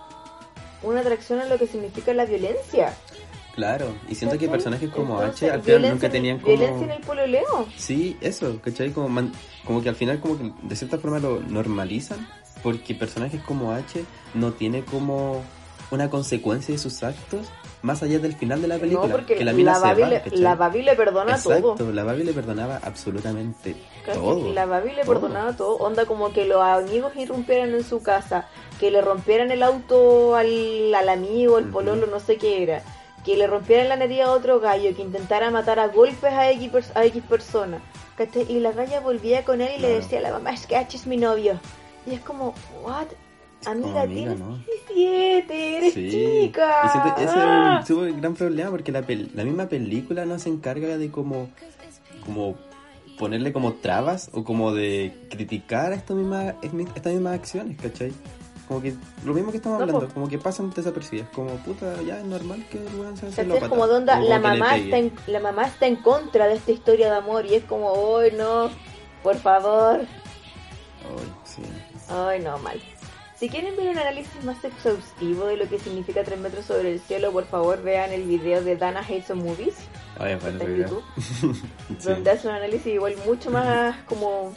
una 0.83 0.99
atracción 0.99 1.39
a 1.39 1.45
lo 1.45 1.57
que 1.57 1.65
significa 1.67 2.13
la 2.13 2.25
violencia. 2.25 2.93
Claro, 3.59 3.93
y 4.07 4.15
siento 4.15 4.37
que 4.37 4.45
¿cachai? 4.45 4.51
personajes 4.57 4.89
como 4.89 5.19
Entonces, 5.21 5.43
H 5.49 5.51
al 5.51 5.61
final 5.61 5.91
nunca 5.91 6.05
en- 6.05 6.11
tenían 6.13 6.39
como... 6.39 6.55
Violencia 6.57 6.85
en 6.85 6.91
el 6.91 7.01
pololeo. 7.01 7.67
Sí, 7.75 8.15
eso, 8.21 8.57
¿cachai? 8.61 8.91
Como, 8.91 9.09
man- 9.09 9.33
como 9.65 9.81
que 9.83 9.89
al 9.89 9.95
final 9.95 10.19
como 10.21 10.37
que 10.37 10.51
de 10.63 10.75
cierta 10.77 10.97
forma 10.97 11.19
lo 11.19 11.41
normalizan 11.41 12.25
porque 12.63 12.95
personajes 12.95 13.41
como 13.41 13.73
H 13.73 14.05
no 14.33 14.53
tiene 14.53 14.83
como 14.85 15.43
una 15.91 16.09
consecuencia 16.09 16.73
de 16.73 16.77
sus 16.79 17.03
actos 17.03 17.47
más 17.81 18.03
allá 18.03 18.19
del 18.19 18.33
final 18.35 18.61
de 18.61 18.67
la 18.69 18.77
película. 18.77 19.07
No, 19.07 19.11
porque 19.13 19.35
que 19.35 19.43
la 19.45 19.51
la, 19.51 19.57
mina 19.57 19.75
se 19.75 19.81
Babi, 19.81 20.01
va, 20.03 20.07
le, 20.09 20.23
la 20.33 20.55
Babi 20.55 20.81
le 20.83 20.95
perdona 20.95 21.31
Exacto, 21.35 21.75
todo. 21.77 21.91
la 21.91 22.03
Babi 22.03 22.23
le 22.23 22.33
perdonaba 22.33 22.79
absolutamente 22.83 23.75
Casi 24.05 24.19
todo. 24.19 24.53
La 24.53 24.65
Babi 24.65 24.91
le 24.93 25.03
Todo. 25.03 25.13
perdonaba 25.13 25.53
todo. 25.55 25.75
Onda 25.77 26.05
como 26.05 26.31
que 26.31 26.45
los 26.45 26.61
amigos 26.61 27.13
irrumpieran 27.15 27.73
en 27.73 27.83
su 27.83 28.01
casa, 28.03 28.47
que 28.79 28.91
le 28.91 29.01
rompieran 29.01 29.51
el 29.51 29.63
auto 29.63 30.35
al, 30.35 30.93
al 30.95 31.09
amigo, 31.09 31.57
Ujú. 31.57 31.69
pololo, 31.71 32.07
no 32.07 32.19
sé 32.19 32.37
qué 32.37 32.63
era. 32.63 32.83
Que 33.25 33.35
le 33.37 33.47
rompieran 33.47 33.89
la 33.89 33.95
nariz 33.97 34.21
a 34.21 34.31
otro 34.31 34.59
gallo, 34.59 34.95
que 34.95 35.01
intentara 35.01 35.51
matar 35.51 35.79
a 35.79 35.87
golpes 35.87 36.31
a 36.33 36.49
X, 36.51 36.71
pers- 36.71 36.91
a 36.95 37.05
X 37.05 37.21
persona. 37.27 37.81
¿cachai? 38.17 38.45
Y 38.49 38.59
la 38.59 38.71
galla 38.73 38.99
volvía 38.99 39.45
con 39.45 39.61
él 39.61 39.69
y 39.77 39.81
le 39.81 39.89
decía 39.89 40.19
a 40.19 40.21
la 40.21 40.31
mamá, 40.31 40.51
es 40.51 40.65
que 40.67 40.75
H 40.75 40.97
es 40.97 41.07
mi 41.07 41.15
novio. 41.17 41.59
Y 42.05 42.15
es 42.15 42.19
como, 42.21 42.53
what? 42.83 43.07
Amiga, 43.65 44.01
amiga, 44.03 44.05
tienes 44.35 44.39
¿no? 44.39 44.57
17, 44.89 45.77
eres 45.77 45.93
Sí. 45.93 46.09
chica. 46.09 46.81
Y 46.85 46.89
siento- 46.89 47.13
ese 47.15 47.23
es 47.25 47.31
Ah. 47.35 47.77
un 47.81 47.85
súper 47.85 48.13
gran 48.13 48.33
problema 48.35 48.69
porque 48.71 48.91
la, 48.91 49.01
pel- 49.05 49.29
la 49.33 49.43
misma 49.43 49.67
película 49.67 50.25
no 50.25 50.39
se 50.39 50.49
encarga 50.49 50.97
de 50.97 51.11
como, 51.11 51.49
como 52.25 52.55
ponerle 53.17 53.51
como 53.51 53.73
trabas 53.73 54.29
o 54.33 54.43
como 54.45 54.73
de 54.73 55.13
criticar 55.29 55.91
esta 55.93 56.13
misma, 56.13 56.55
estas 56.95 57.13
mismas 57.13 57.33
acciones, 57.35 57.77
¿cachai? 57.81 58.13
Como 58.69 58.81
que 58.83 58.93
lo 59.25 59.33
mismo 59.33 59.49
que 59.51 59.57
estamos 59.57 59.79
No, 59.79 59.83
hablando, 59.85 60.07
po. 60.07 60.13
como 60.13 60.29
que 60.29 60.37
pasan 60.37 60.69
desapercibidas, 60.69 61.27
como 61.29 61.55
puta, 61.57 62.01
ya 62.03 62.19
es 62.19 62.23
normal 62.23 62.63
que 62.71 62.77
el 62.77 62.95
weón 62.95 63.17
se 63.17 63.25
hace 63.27 63.43
¿Cachai? 63.47 63.57
Es 63.63 63.67
como 63.67 63.87
de 63.87 63.95
onda, 63.95 64.19
la 64.21 64.39
mamá, 64.39 64.77
está 64.77 64.97
en, 64.99 65.11
la 65.27 65.39
mamá 65.41 65.65
está 65.65 65.87
en 65.87 65.95
contra 65.97 66.47
de 66.47 66.53
esta 66.55 66.71
historia 66.71 67.09
de 67.11 67.17
amor 67.17 67.45
y 67.47 67.55
es 67.55 67.63
como, 67.65 68.17
¡ay 68.19 68.31
no! 68.37 68.69
Por 69.23 69.35
favor. 69.37 69.99
Ay, 70.01 71.33
sí. 71.43 71.61
Ay, 72.09 72.39
no, 72.41 72.57
mal. 72.59 72.79
Si 73.35 73.49
quieren 73.49 73.75
ver 73.75 73.87
un 73.89 73.97
análisis 73.97 74.43
más 74.43 74.63
exhaustivo 74.63 75.45
de 75.45 75.57
lo 75.57 75.67
que 75.67 75.79
significa 75.79 76.23
3 76.23 76.39
metros 76.39 76.65
sobre 76.65 76.91
el 76.91 76.99
cielo, 76.99 77.31
por 77.31 77.45
favor 77.47 77.81
vean 77.81 78.11
el 78.11 78.23
video 78.23 78.61
de 78.61 78.75
Dana 78.75 78.99
Hates 78.99 79.31
on 79.31 79.39
Movies, 79.43 79.75
Ay, 80.19 80.33
en. 80.33 80.75
YouTube, 80.77 81.03
Sí. 81.17 82.07
donde 82.07 82.29
hace 82.31 82.47
un 82.47 82.53
análisis 82.53 82.87
igual 82.87 83.15
mucho 83.25 83.49
más 83.49 83.95
como 84.05 84.53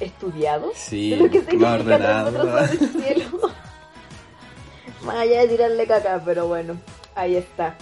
estudiado 0.00 0.72
Sí, 0.74 1.10
de 1.10 1.16
lo 1.16 1.30
que 1.30 1.40
significa 1.40 1.72
3 1.74 1.80
ordenado. 1.80 2.58
el 2.58 2.78
cielo. 2.78 3.24
más 5.04 5.16
allá 5.16 5.40
de 5.42 5.48
tirarle 5.48 5.86
caca, 5.86 6.20
pero 6.24 6.46
bueno, 6.48 6.76
ahí 7.14 7.36
está. 7.36 7.76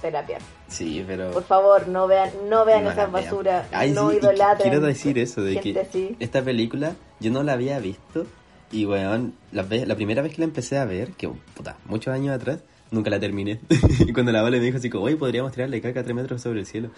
Terapia. 0.00 0.38
Sí, 0.68 1.02
pero... 1.06 1.30
Por 1.30 1.44
favor, 1.44 1.88
no 1.88 2.06
vean, 2.06 2.30
no 2.50 2.64
vean 2.66 2.84
No 2.84 2.90
esas 2.90 3.10
basuras, 3.10 3.66
Ay, 3.72 3.90
no 3.92 4.10
sí, 4.10 4.16
idolatren. 4.16 4.70
Quiero 4.70 4.84
decir 4.86 5.18
eso, 5.18 5.40
de 5.42 5.60
que 5.60 5.80
así. 5.80 6.16
esta 6.20 6.42
película 6.42 6.94
yo 7.20 7.30
no 7.30 7.42
la 7.42 7.52
había 7.54 7.78
visto 7.78 8.26
y 8.70 8.84
weón, 8.86 9.34
la, 9.52 9.62
ve- 9.62 9.86
la 9.86 9.94
primera 9.94 10.20
vez 10.20 10.32
que 10.34 10.40
la 10.40 10.44
empecé 10.46 10.76
a 10.78 10.84
ver, 10.84 11.12
que 11.12 11.28
puta, 11.54 11.76
muchos 11.86 12.12
años 12.12 12.34
atrás, 12.34 12.58
nunca 12.94 13.10
la 13.10 13.20
terminé. 13.20 13.60
y 14.06 14.12
cuando 14.12 14.32
la 14.32 14.40
Vale 14.42 14.58
me 14.58 14.64
dijo 14.64 14.78
así 14.78 14.88
como, 14.88 15.04
oye, 15.04 15.16
podríamos 15.16 15.52
tirarle 15.52 15.80
caca 15.80 16.00
a 16.00 16.02
tres 16.04 16.14
metros 16.16 16.40
sobre 16.40 16.60
el 16.60 16.66
cielo. 16.66 16.90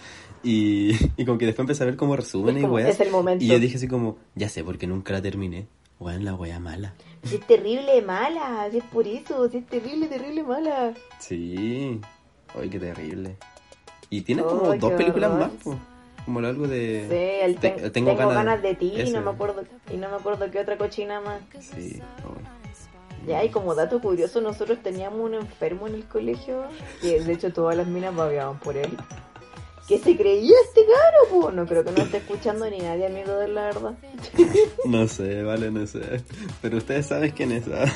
Y, 0.44 0.92
y 1.16 1.24
como 1.24 1.38
que 1.38 1.46
después 1.46 1.64
empecé 1.64 1.82
a 1.82 1.86
ver 1.86 1.96
como 1.96 2.14
resumen 2.16 2.56
Es 2.58 2.62
y 2.62 2.66
weas. 2.66 2.88
es 2.90 3.00
el 3.00 3.10
momento. 3.10 3.44
Y 3.44 3.48
yo 3.48 3.58
dije 3.58 3.76
así 3.76 3.88
como, 3.88 4.16
ya 4.34 4.48
sé, 4.48 4.62
porque 4.62 4.86
nunca 4.86 5.12
la 5.12 5.22
terminé. 5.22 5.66
Weón, 5.98 6.24
la 6.26 6.34
wea 6.34 6.60
mala. 6.60 6.92
Si 7.24 7.36
es 7.36 7.46
terrible 7.46 8.02
mala, 8.02 8.68
si 8.70 8.78
es 8.78 8.84
por 8.84 9.06
eso, 9.08 9.48
si 9.48 9.56
es 9.58 9.66
terrible, 9.66 10.06
terrible 10.08 10.42
mala. 10.42 10.92
Sí. 11.18 11.98
Ay, 12.54 12.68
qué 12.68 12.78
terrible. 12.78 13.36
Y 14.10 14.20
tiene 14.20 14.42
Ay, 14.42 14.48
como 14.48 14.74
dos 14.76 14.92
películas 14.92 15.30
horror. 15.30 15.48
más, 15.48 15.62
po. 15.64 15.78
como 16.26 16.40
algo 16.40 16.68
de... 16.68 17.06
Sí, 17.08 17.44
el 17.46 17.56
Te- 17.56 17.70
te- 17.70 17.90
tengo 17.90 18.10
tengo, 18.14 18.14
ganas- 18.30 18.34
ganas, 18.34 18.62
de 18.62 18.74
ti 18.74 18.92
y 18.94 19.10
no 19.10 19.22
me 19.22 19.30
acuerdo 19.30 19.64
y 19.92 19.96
no 19.96 20.08
me 20.10 20.16
acuerdo 20.16 20.50
qué 20.50 20.60
otra 20.60 20.76
cochina 20.76 21.20
más. 21.22 21.40
Sí. 21.60 21.98
ay. 22.00 22.65
Ya, 23.26 23.42
y 23.42 23.50
como 23.50 23.74
dato 23.74 24.00
curioso, 24.00 24.40
nosotros 24.40 24.78
teníamos 24.82 25.20
un 25.20 25.34
enfermo 25.34 25.88
en 25.88 25.94
el 25.94 26.04
colegio, 26.04 26.64
que 27.02 27.20
de 27.20 27.32
hecho 27.32 27.52
todas 27.52 27.76
las 27.76 27.86
minas 27.86 28.14
babeaban 28.14 28.58
por 28.60 28.76
él. 28.76 28.96
¿Qué 29.88 29.98
se 29.98 30.16
creía 30.16 30.54
este 30.64 30.82
caro? 30.84 31.40
Po? 31.42 31.50
No 31.52 31.64
creo 31.66 31.84
que 31.84 31.92
no 31.92 32.02
esté 32.02 32.18
escuchando 32.18 32.68
ni 32.68 32.78
nadie, 32.78 33.06
amigo 33.06 33.36
de 33.36 33.48
la 33.48 33.64
verdad. 33.64 33.94
No 34.84 35.06
sé, 35.08 35.42
vale, 35.42 35.70
no 35.70 35.86
sé. 35.86 36.22
Pero 36.62 36.78
ustedes 36.78 37.06
saben 37.06 37.30
quién 37.30 37.52
es, 37.52 37.64
¿ah? 37.68 37.92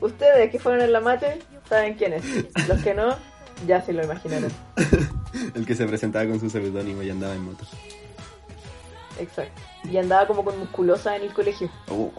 Ustedes 0.00 0.50
que 0.50 0.58
fueron 0.58 0.82
en 0.82 0.92
la 0.92 1.00
mate 1.00 1.38
saben 1.68 1.94
quién 1.94 2.14
es. 2.14 2.24
Los 2.68 2.82
que 2.82 2.94
no, 2.94 3.16
ya 3.66 3.82
se 3.82 3.92
lo 3.92 4.04
imaginaron. 4.04 4.50
El 5.54 5.66
que 5.66 5.74
se 5.74 5.86
presentaba 5.86 6.26
con 6.26 6.40
su 6.40 6.48
seudónimo 6.48 7.02
y 7.02 7.10
andaba 7.10 7.34
en 7.34 7.42
moto. 7.42 7.64
Exacto. 9.18 9.60
Y 9.84 9.96
andaba 9.96 10.26
como 10.26 10.44
con 10.44 10.58
musculosa 10.58 11.16
en 11.16 11.22
el 11.22 11.32
colegio. 11.32 11.70
Oh. 11.90 12.10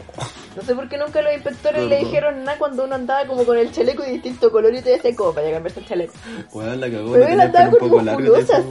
No 0.60 0.66
sé 0.66 0.76
por 0.76 0.90
qué 0.90 0.98
nunca 0.98 1.22
los 1.22 1.34
inspectores 1.34 1.84
le 1.84 2.00
dijeron 2.00 2.44
nada 2.44 2.58
cuando 2.58 2.84
uno 2.84 2.96
andaba 2.96 3.26
como 3.26 3.46
con 3.46 3.58
el 3.58 3.72
chaleco 3.72 4.04
de 4.04 4.12
distinto 4.12 4.52
color 4.52 4.76
y 4.76 4.82
te 4.82 4.90
decía 4.90 5.16
como 5.16 5.34
para 5.34 5.50
cambiarse 5.50 5.80
el 5.80 5.86
chaleco. 5.86 6.14
Weón, 6.52 6.82
la 6.82 6.92
cagó, 6.92 7.14
Pero 7.14 7.28
él 7.28 7.40
andaba 7.40 7.70
con 7.72 7.90
musculosas. 7.90 8.66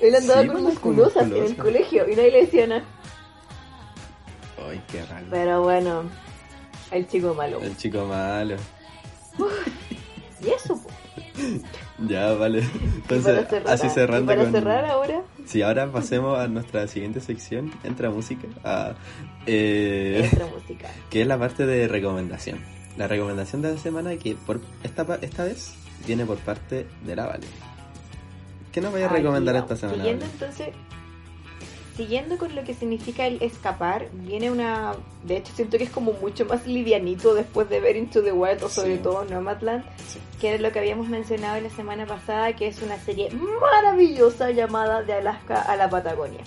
Él 0.00 0.14
andaba 0.16 0.42
Sí, 0.42 0.48
con 0.48 0.62
pues, 0.62 0.74
musculosas 0.74 1.30
en 1.30 1.44
el 1.44 1.56
colegio 1.56 2.08
y 2.08 2.16
nadie 2.16 2.30
le 2.32 2.40
decía 2.40 2.66
nada. 2.66 2.82
Ay, 4.68 4.82
qué 4.90 5.04
raro. 5.04 5.26
Pero 5.30 5.62
bueno, 5.62 6.02
el 6.90 7.06
chico 7.06 7.32
malo. 7.32 7.60
El 7.62 7.76
chico 7.76 8.04
malo. 8.06 8.56
Y 10.42 10.48
eso, 10.48 10.74
po. 10.74 10.88
Ya, 12.08 12.32
vale. 12.32 12.64
Entonces, 12.96 13.46
cerrar, 13.48 13.74
así 13.74 13.88
cerrando 13.90 14.32
y 14.32 14.34
para 14.34 14.42
con... 14.42 14.52
cerrar 14.52 14.86
ahora, 14.86 15.22
Sí, 15.50 15.62
ahora 15.62 15.90
pasemos 15.90 16.38
a 16.38 16.46
nuestra 16.46 16.86
siguiente 16.86 17.20
sección. 17.20 17.72
Entra 17.82 18.08
música. 18.08 18.46
Ah, 18.62 18.92
eh, 19.46 20.18
nuestra 20.20 20.46
música. 20.46 20.88
que 21.10 21.22
es 21.22 21.26
la 21.26 21.40
parte 21.40 21.66
de 21.66 21.88
recomendación. 21.88 22.60
La 22.96 23.08
recomendación 23.08 23.60
de 23.60 23.72
la 23.72 23.78
semana 23.78 24.14
que 24.14 24.36
por 24.36 24.60
esta, 24.84 25.18
esta 25.20 25.42
vez 25.42 25.74
viene 26.06 26.24
por 26.24 26.38
parte 26.38 26.86
de 27.04 27.16
la 27.16 27.26
Vale. 27.26 27.48
¿Qué 28.70 28.80
nos 28.80 28.92
vaya 28.92 29.06
a 29.06 29.08
recomendar 29.08 29.56
esta 29.56 29.74
semana? 29.74 30.04
Siguiendo 30.04 30.24
Vale? 30.24 30.34
entonces, 30.34 30.68
siguiendo 31.96 32.38
con 32.38 32.54
lo 32.54 32.64
que 32.64 32.74
significa 32.74 33.26
el 33.26 33.42
escapar, 33.42 34.08
viene 34.12 34.50
una, 34.50 34.92
de 35.24 35.36
hecho 35.38 35.52
siento 35.54 35.76
que 35.78 35.84
es 35.84 35.90
como 35.90 36.12
mucho 36.14 36.44
más 36.46 36.66
livianito 36.66 37.34
después 37.34 37.68
de 37.68 37.80
ver 37.80 37.96
Into 37.96 38.22
the 38.22 38.32
Wild 38.32 38.62
o 38.64 38.68
sobre 38.68 38.96
Sí. 38.96 39.02
todo 39.02 39.24
Nomadland, 39.24 39.84
Sí. 40.06 40.18
que 40.40 40.50
era 40.54 40.58
lo 40.62 40.72
que 40.72 40.78
habíamos 40.78 41.08
mencionado 41.08 41.60
la 41.60 41.70
semana 41.70 42.06
pasada, 42.06 42.54
que 42.56 42.68
es 42.68 42.80
una 42.82 42.98
serie 42.98 43.28
maravillosa 43.60 44.50
llamada 44.50 45.02
De 45.02 45.12
Alaska 45.14 45.60
a 45.62 45.76
la 45.76 45.90
Patagonia. 45.90 46.40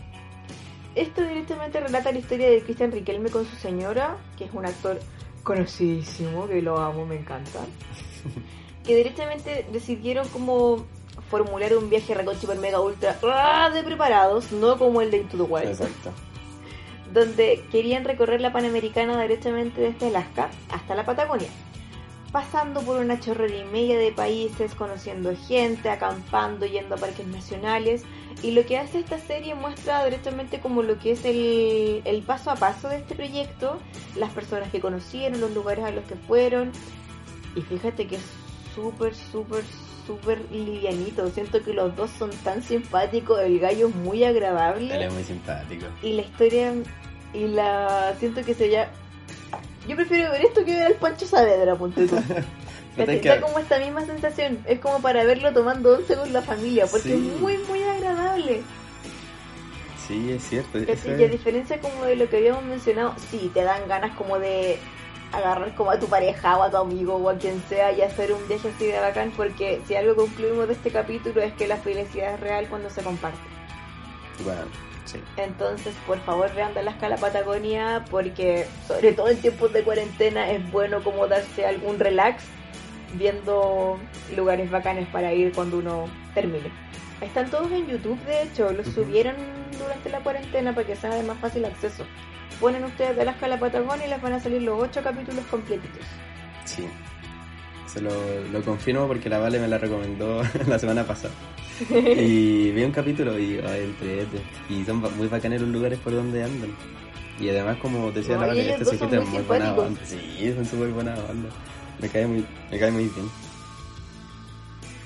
Esto 0.95 1.23
directamente 1.23 1.79
relata 1.79 2.11
la 2.11 2.19
historia 2.19 2.49
de 2.49 2.61
Christian 2.61 2.91
Riquelme 2.91 3.29
con 3.29 3.45
su 3.45 3.55
señora, 3.55 4.17
que 4.37 4.45
es 4.45 4.53
un 4.53 4.65
actor 4.65 4.99
conocidísimo, 5.43 6.47
que 6.47 6.61
lo 6.61 6.77
amo, 6.77 7.05
me 7.05 7.15
encanta. 7.15 7.59
que 8.85 8.95
directamente 8.95 9.65
decidieron 9.71 10.27
como 10.29 10.85
formular 11.34 11.75
un 11.75 11.89
viaje 11.89 12.13
record 12.13 12.38
super 12.38 12.59
mega 12.59 12.79
ultra 12.79 13.17
¡ah! 13.23 13.71
de 13.73 13.81
preparados, 13.81 14.51
no 14.51 14.77
como 14.77 15.01
el 15.01 15.09
de 15.09 15.17
Into 15.17 15.38
the 15.38 15.51
Wild, 15.51 15.69
Exacto. 15.69 16.11
donde 17.11 17.65
querían 17.71 18.03
recorrer 18.03 18.39
la 18.39 18.53
Panamericana 18.53 19.19
directamente 19.19 19.81
desde 19.81 20.09
Alaska 20.09 20.51
hasta 20.69 20.93
la 20.93 21.05
Patagonia, 21.05 21.47
pasando 22.31 22.81
por 22.81 22.99
una 22.99 23.19
chorrera 23.19 23.55
y 23.55 23.63
media 23.63 23.97
de 23.97 24.11
países, 24.11 24.75
conociendo 24.75 25.34
gente, 25.47 25.89
acampando, 25.89 26.67
yendo 26.67 26.93
a 26.93 26.97
parques 26.99 27.25
nacionales. 27.25 28.03
Y 28.43 28.51
lo 28.51 28.63
que 28.67 28.77
hace 28.77 28.99
esta 28.99 29.17
serie 29.17 29.55
muestra 29.55 30.05
directamente 30.05 30.59
como 30.59 30.84
lo 30.84 30.99
que 30.99 31.13
es 31.13 31.25
el, 31.25 32.03
el 32.05 32.21
paso 32.21 32.51
a 32.51 32.55
paso 32.55 32.89
de 32.89 32.97
este 32.97 33.15
proyecto, 33.15 33.79
las 34.15 34.31
personas 34.34 34.69
que 34.71 34.79
conocieron, 34.79 35.41
los 35.41 35.51
lugares 35.51 35.84
a 35.84 35.89
los 35.89 36.05
que 36.05 36.15
fueron. 36.15 36.71
Y 37.55 37.61
fíjate 37.61 38.05
que 38.05 38.17
es 38.17 38.23
súper, 38.75 39.15
súper, 39.15 39.63
súper 40.05 40.39
livianito. 40.51 41.29
Siento 41.31 41.63
que 41.63 41.73
los 41.73 41.95
dos 41.95 42.09
son 42.17 42.29
tan 42.43 42.61
simpáticos, 42.63 43.39
el 43.41 43.59
gallo 43.59 43.87
es 43.87 43.95
muy 43.95 44.23
agradable 44.23 44.93
Él 44.95 45.01
es 45.03 45.13
muy 45.13 45.23
simpático. 45.23 45.85
y 46.01 46.13
la 46.13 46.21
historia 46.21 46.73
y 47.33 47.47
la 47.47 48.13
siento 48.19 48.43
que 48.43 48.53
se 48.53 48.69
ya 48.69 48.89
yo 49.87 49.95
prefiero 49.95 50.31
ver 50.31 50.45
esto 50.45 50.63
que 50.63 50.71
ver 50.71 50.83
al 50.83 50.93
Pancho 50.95 51.25
Saavedra 51.25 51.75
ponte 51.75 52.05
tú. 52.07 52.15
Que- 52.95 53.21
Da 53.21 53.41
como 53.41 53.57
esta 53.57 53.79
misma 53.79 54.05
sensación 54.05 54.59
es 54.67 54.79
como 54.79 55.01
para 55.01 55.23
verlo 55.23 55.51
tomando 55.51 55.95
once 55.95 56.15
con 56.15 56.31
la 56.31 56.43
familia 56.43 56.85
porque 56.85 57.09
Sí. 57.09 57.31
es 57.33 57.41
muy 57.41 57.57
muy 57.67 57.81
agradable 57.81 58.61
Sí, 60.07 60.31
es 60.31 60.43
cierto. 60.43 60.79
¿Cachai? 60.85 61.19
y 61.21 61.23
a 61.23 61.27
diferencia 61.27 61.79
como 61.79 62.03
de 62.05 62.15
lo 62.17 62.29
que 62.29 62.37
habíamos 62.37 62.63
mencionado 62.65 63.15
sí 63.31 63.49
te 63.53 63.63
dan 63.63 63.87
ganas 63.87 64.15
como 64.17 64.37
de 64.37 64.77
agarrar 65.34 65.73
como 65.75 65.91
a 65.91 65.99
tu 65.99 66.07
pareja 66.07 66.57
o 66.57 66.63
a 66.63 66.69
tu 66.69 66.77
amigo 66.77 67.15
o 67.15 67.29
a 67.29 67.38
quien 67.38 67.61
sea 67.67 67.91
y 67.91 68.01
hacer 68.01 68.31
un 68.31 68.47
viaje 68.47 68.69
así 68.69 68.86
de 68.86 68.99
bacán 68.99 69.31
porque 69.36 69.81
si 69.88 69.95
algo 69.95 70.15
concluimos 70.15 70.67
de 70.67 70.73
este 70.73 70.91
capítulo 70.91 71.41
es 71.41 71.53
que 71.53 71.67
la 71.67 71.77
felicidad 71.77 72.36
es 72.36 72.39
real 72.39 72.67
cuando 72.69 72.89
se 72.89 73.01
comparte 73.01 73.39
Bueno, 74.43 74.61
sí. 75.05 75.19
Entonces, 75.38 75.93
por 76.05 76.19
favor, 76.19 76.53
vean 76.53 76.73
de 76.73 76.84
la 76.84 76.91
escala 76.91 77.17
Patagonia 77.17 78.05
porque, 78.11 78.67
sobre 78.88 79.13
todo 79.13 79.29
en 79.29 79.38
tiempos 79.38 79.73
de 79.73 79.84
cuarentena, 79.84 80.49
es 80.51 80.71
bueno 80.71 81.03
como 81.03 81.27
darse 81.27 81.65
algún 81.65 81.99
relax 81.99 82.43
viendo 83.13 83.99
lugares 84.36 84.69
bacanes 84.69 85.07
para 85.09 85.34
ir 85.34 85.51
cuando 85.53 85.77
uno 85.77 86.05
termine. 86.34 86.71
Están 87.22 87.49
todos 87.49 87.72
en 87.72 87.88
YouTube, 87.88 88.20
de 88.26 88.43
hecho, 88.43 88.72
los 88.72 88.88
subieron 88.88 89.36
durante 89.78 90.09
la 90.09 90.20
cuarentena 90.20 90.74
para 90.74 90.88
que 90.88 90.95
sea 90.95 91.14
de 91.16 91.24
más 91.24 91.38
fácil 91.39 91.66
acceso. 91.66 92.05
Ponen 92.59 92.84
ustedes 92.84 93.16
de 93.16 93.26
la 93.26 93.32
escala 93.32 93.59
Patagonia 93.59 94.05
y 94.05 94.09
les 94.09 94.22
van 94.22 94.34
a 94.34 94.39
salir 94.39 94.61
los 94.61 94.82
ocho 94.82 95.01
capítulos 95.01 95.45
completitos. 95.49 96.05
Sí. 96.66 96.86
Se 97.88 98.01
lo, 98.01 98.11
lo 98.51 98.61
confirmo 98.64 99.07
porque 99.07 99.30
la 99.30 99.38
Vale 99.38 99.59
me 99.59 99.68
la 99.68 99.78
recomendó 99.78 100.41
la 100.68 100.80
semana 100.80 101.03
pasada. 101.05 101.34
Y 101.89 102.72
vi 102.72 102.84
un 102.84 102.91
capítulo 102.91 103.38
y 103.38 103.59
ay, 103.59 103.84
entrete. 103.84 104.41
Y 104.70 104.84
son 104.86 104.97
muy 105.18 105.28
bacanes 105.28 105.61
los 105.61 105.70
lugares 105.70 105.99
por 105.99 106.14
donde 106.14 106.43
andan. 106.43 106.70
Y 107.39 107.49
además, 107.49 107.78
como 107.82 108.11
decía 108.11 108.36
No, 108.36 108.41
la 108.41 108.47
Vale, 108.47 108.72
este 108.72 108.86
sujeto 108.86 109.22
es 109.22 109.28
muy 109.28 109.41
buena 109.41 109.74
onda. 109.74 109.99
Sí, 110.05 110.53
son 110.55 110.66
súper 110.66 110.89
buena 110.89 111.14
onda. 111.30 111.49
Me 111.99 112.09
cae 112.09 112.28
muy, 112.28 112.45
me 112.72 112.80
cae 112.80 112.91
muy 112.91 113.05
bien. 113.05 113.30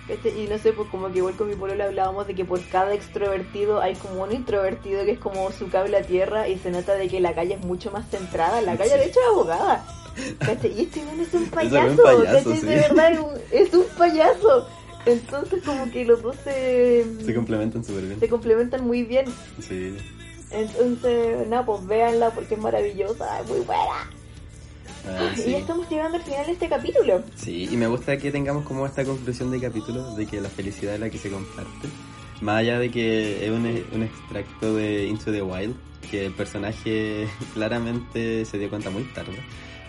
¿Cachai? 0.08 0.44
Y 0.44 0.48
no 0.48 0.58
sé, 0.58 0.72
pues 0.74 0.88
como 0.90 1.12
que 1.12 1.18
igual 1.18 1.36
con 1.36 1.50
mi 1.50 1.56
polola 1.56 1.86
hablábamos 1.86 2.28
de 2.28 2.36
que 2.36 2.46
por 2.46 2.62
cada 2.70 2.94
extrovertido 2.94 3.82
hay 3.82 3.96
como 3.96 4.24
un 4.24 4.32
introvertido 4.32 5.04
que 5.04 5.12
es 5.12 5.20
como 5.20 5.52
su 5.52 5.70
cable 5.70 5.98
a 5.98 6.02
tierra 6.02 6.48
y 6.48 6.58
se 6.60 6.72
nota 6.72 6.94
de 6.96 7.08
que 7.10 7.20
la 7.20 7.34
calle 7.34 7.56
es 7.56 7.62
mucho 7.66 7.92
más 7.92 8.10
centrada. 8.10 8.62
La 8.62 8.78
calle 8.78 8.92
Sí. 8.92 8.98
de 9.00 9.06
hecho 9.06 9.20
es 9.20 9.28
abogada. 9.28 9.86
¿Cachai? 10.40 10.72
Y 10.80 10.84
este 10.84 11.00
weón 11.02 11.20
es 11.20 11.34
un 11.34 11.46
payaso, 11.50 11.90
un 11.90 11.98
payaso, 11.98 12.24
¿cachai? 12.50 12.58
sí. 12.60 12.66
De 12.66 12.76
verdad 12.76 13.12
es 13.12 13.20
un, 13.20 13.32
es 13.52 13.74
un 13.74 13.86
payaso. 13.98 14.68
Entonces 15.06 15.64
como 15.64 15.92
que 15.92 16.06
los 16.06 16.22
dos 16.22 16.36
se, 16.44 17.06
Se 17.26 17.34
complementan 17.36 17.84
súper 17.84 18.04
bien. 18.06 18.20
se 18.20 18.28
complementan 18.30 18.86
muy 18.86 19.04
bien. 19.04 19.26
Sí. 19.62 19.96
Entonces, 20.52 21.46
nada, 21.48 21.66
pues 21.66 21.86
véanla 21.86 22.30
porque 22.32 22.54
es 22.56 22.60
maravillosa, 22.62 23.42
es 23.42 23.50
muy 23.50 23.60
buena. 23.62 24.10
Ah, 25.08 25.32
Y 25.34 25.42
sí. 25.42 25.52
ya 25.52 25.58
estamos 25.60 25.90
llegando 25.90 26.18
al 26.18 26.24
final 26.24 26.46
de 26.46 26.52
este 26.52 26.68
capítulo. 26.70 27.24
Sí, 27.36 27.68
y 27.72 27.78
me 27.78 27.88
gusta 27.88 28.18
que 28.18 28.32
tengamos 28.32 28.66
como 28.66 28.86
esta 28.86 29.04
conclusión 29.06 29.52
de 29.52 29.60
capítulo 29.60 30.16
de 30.16 30.26
que 30.26 30.42
la 30.42 30.50
felicidad 30.50 30.96
es 30.96 31.00
la 31.00 31.10
que 31.10 31.18
se 31.18 31.30
comparte. 31.30 31.88
Más 32.42 32.58
allá 32.60 32.78
de 32.80 32.92
que 32.92 33.46
es 33.46 33.50
un, 33.52 33.66
un 33.94 34.04
extracto 34.04 34.76
de 34.76 35.06
Into 35.08 35.32
the 35.32 35.42
Wild, 35.42 35.76
que 36.12 36.26
el 36.28 36.34
personaje 36.34 37.28
claramente 37.54 38.46
se 38.46 38.58
dio 38.58 38.70
cuenta 38.70 38.90
muy 38.90 39.04
tarde 39.14 39.38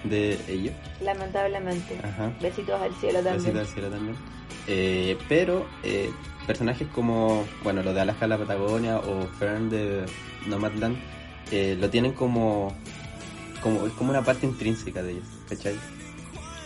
de 0.05 0.39
ello. 0.49 0.73
Lamentablemente. 1.03 1.99
Ajá. 2.03 2.33
Besitos 2.41 2.81
al 2.81 2.95
cielo 2.95 3.21
también. 3.23 3.37
Besito 3.39 3.59
al 3.61 3.67
cielo 3.67 3.89
también. 3.91 4.17
Eh, 4.67 5.17
pero 5.29 5.67
eh, 5.83 6.11
personajes 6.47 6.87
como, 6.95 7.45
bueno, 7.63 7.83
lo 7.83 7.93
de 7.93 8.01
Alaska 8.03 8.27
la 8.27 8.39
Patagonia 8.39 8.99
o 8.99 9.27
Fern 9.39 9.69
de 9.71 10.05
Nomadland, 10.47 10.97
eh, 11.51 11.77
lo 11.79 11.91
tienen 11.91 12.13
como, 12.13 12.75
como, 13.63 13.87
es 13.87 13.93
como 13.95 14.11
una 14.11 14.25
parte 14.25 14.47
intrínseca 14.47 15.03
de 15.03 15.13
ellos, 15.13 15.25
¿cachai? 15.49 15.77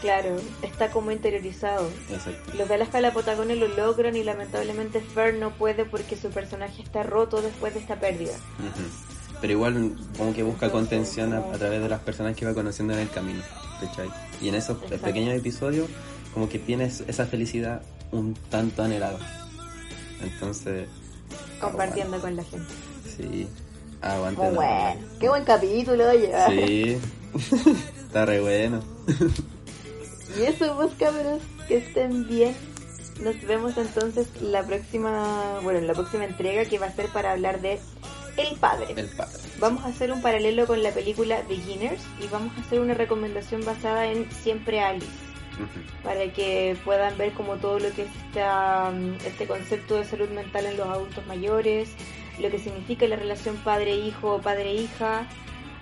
Claro, 0.00 0.36
está 0.62 0.90
como 0.90 1.12
interiorizado. 1.12 1.88
Exacto. 2.10 2.56
Los 2.58 2.68
de 2.68 2.74
Alaska 2.74 3.00
la 3.00 3.12
Patagonia 3.14 3.54
lo 3.54 3.68
logran 3.68 4.16
y 4.16 4.24
lamentablemente 4.24 5.00
Fern 5.00 5.38
no 5.38 5.50
puede 5.52 5.84
porque 5.84 6.16
su 6.16 6.30
personaje 6.30 6.82
está 6.82 7.04
roto 7.04 7.40
después 7.40 7.74
de 7.74 7.80
esta 7.80 8.00
pérdida. 8.00 8.32
Pero 9.40 9.52
igual 9.52 9.96
como 10.18 10.34
que 10.34 10.42
busca 10.42 10.70
contención 10.72 11.32
a, 11.32 11.38
a 11.38 11.52
través 11.58 11.80
de 11.80 11.88
las 11.88 12.00
personas 12.00 12.36
que 12.36 12.44
va 12.44 12.52
conociendo 12.54 12.94
en 12.94 13.00
el 13.00 13.10
camino, 13.10 13.42
¿cachai? 13.80 14.08
Y 14.40 14.48
en 14.48 14.56
esos 14.56 14.82
Exacto. 14.82 15.04
pequeños 15.06 15.34
episodios 15.36 15.88
como 16.34 16.48
que 16.48 16.58
tienes 16.58 17.04
esa 17.06 17.26
felicidad 17.26 17.82
un 18.10 18.34
tanto 18.50 18.82
anhelada. 18.82 19.18
Entonces, 20.20 20.88
Compartiendo 21.60 22.20
con 22.20 22.34
la 22.36 22.42
gente. 22.44 22.72
sí, 23.16 23.46
aguante. 24.02 24.50
Bueno. 24.50 25.00
Qué 25.18 25.28
buen 25.28 25.44
capítulo, 25.44 26.10
oye. 26.10 26.32
Sí, 26.48 26.98
está 28.06 28.26
re 28.26 28.40
bueno. 28.40 28.82
Y 30.38 30.42
eso, 30.42 30.74
pues 30.76 30.92
cabros, 30.98 31.42
que 31.68 31.78
estén 31.78 32.26
bien. 32.28 32.54
Nos 33.20 33.40
vemos 33.42 33.76
entonces 33.76 34.28
la 34.40 34.62
próxima, 34.64 35.60
bueno, 35.62 35.78
en 35.78 35.86
la 35.86 35.94
próxima 35.94 36.24
entrega 36.24 36.64
que 36.64 36.78
va 36.78 36.86
a 36.86 36.92
ser 36.92 37.08
para 37.08 37.32
hablar 37.32 37.60
de 37.60 37.78
El 38.36 38.56
Padre. 38.56 38.94
El 38.96 39.08
padre. 39.08 39.38
Vamos 39.60 39.84
a 39.84 39.88
hacer 39.88 40.10
un 40.10 40.22
paralelo 40.22 40.66
con 40.66 40.82
la 40.82 40.90
película 40.90 41.42
Beginners 41.48 42.02
y 42.20 42.26
vamos 42.28 42.52
a 42.56 42.62
hacer 42.62 42.80
una 42.80 42.94
recomendación 42.94 43.64
basada 43.64 44.06
en 44.06 44.30
Siempre 44.32 44.80
Alice. 44.80 45.06
Para 46.02 46.32
que 46.32 46.76
puedan 46.84 47.16
ver 47.18 47.32
como 47.34 47.56
todo 47.56 47.78
lo 47.78 47.90
que 47.90 48.02
está 48.02 48.90
mm, 48.90 49.26
este 49.26 49.46
concepto 49.46 49.96
de 49.96 50.04
salud 50.04 50.30
mental 50.30 50.66
en 50.66 50.78
los 50.78 50.88
adultos 50.88 51.24
mayores, 51.26 51.90
lo 52.40 52.50
que 52.50 52.58
significa 52.58 53.06
la 53.06 53.16
relación 53.16 53.56
padre-hijo 53.56 54.34
o 54.36 54.40
padre-hija, 54.40 55.26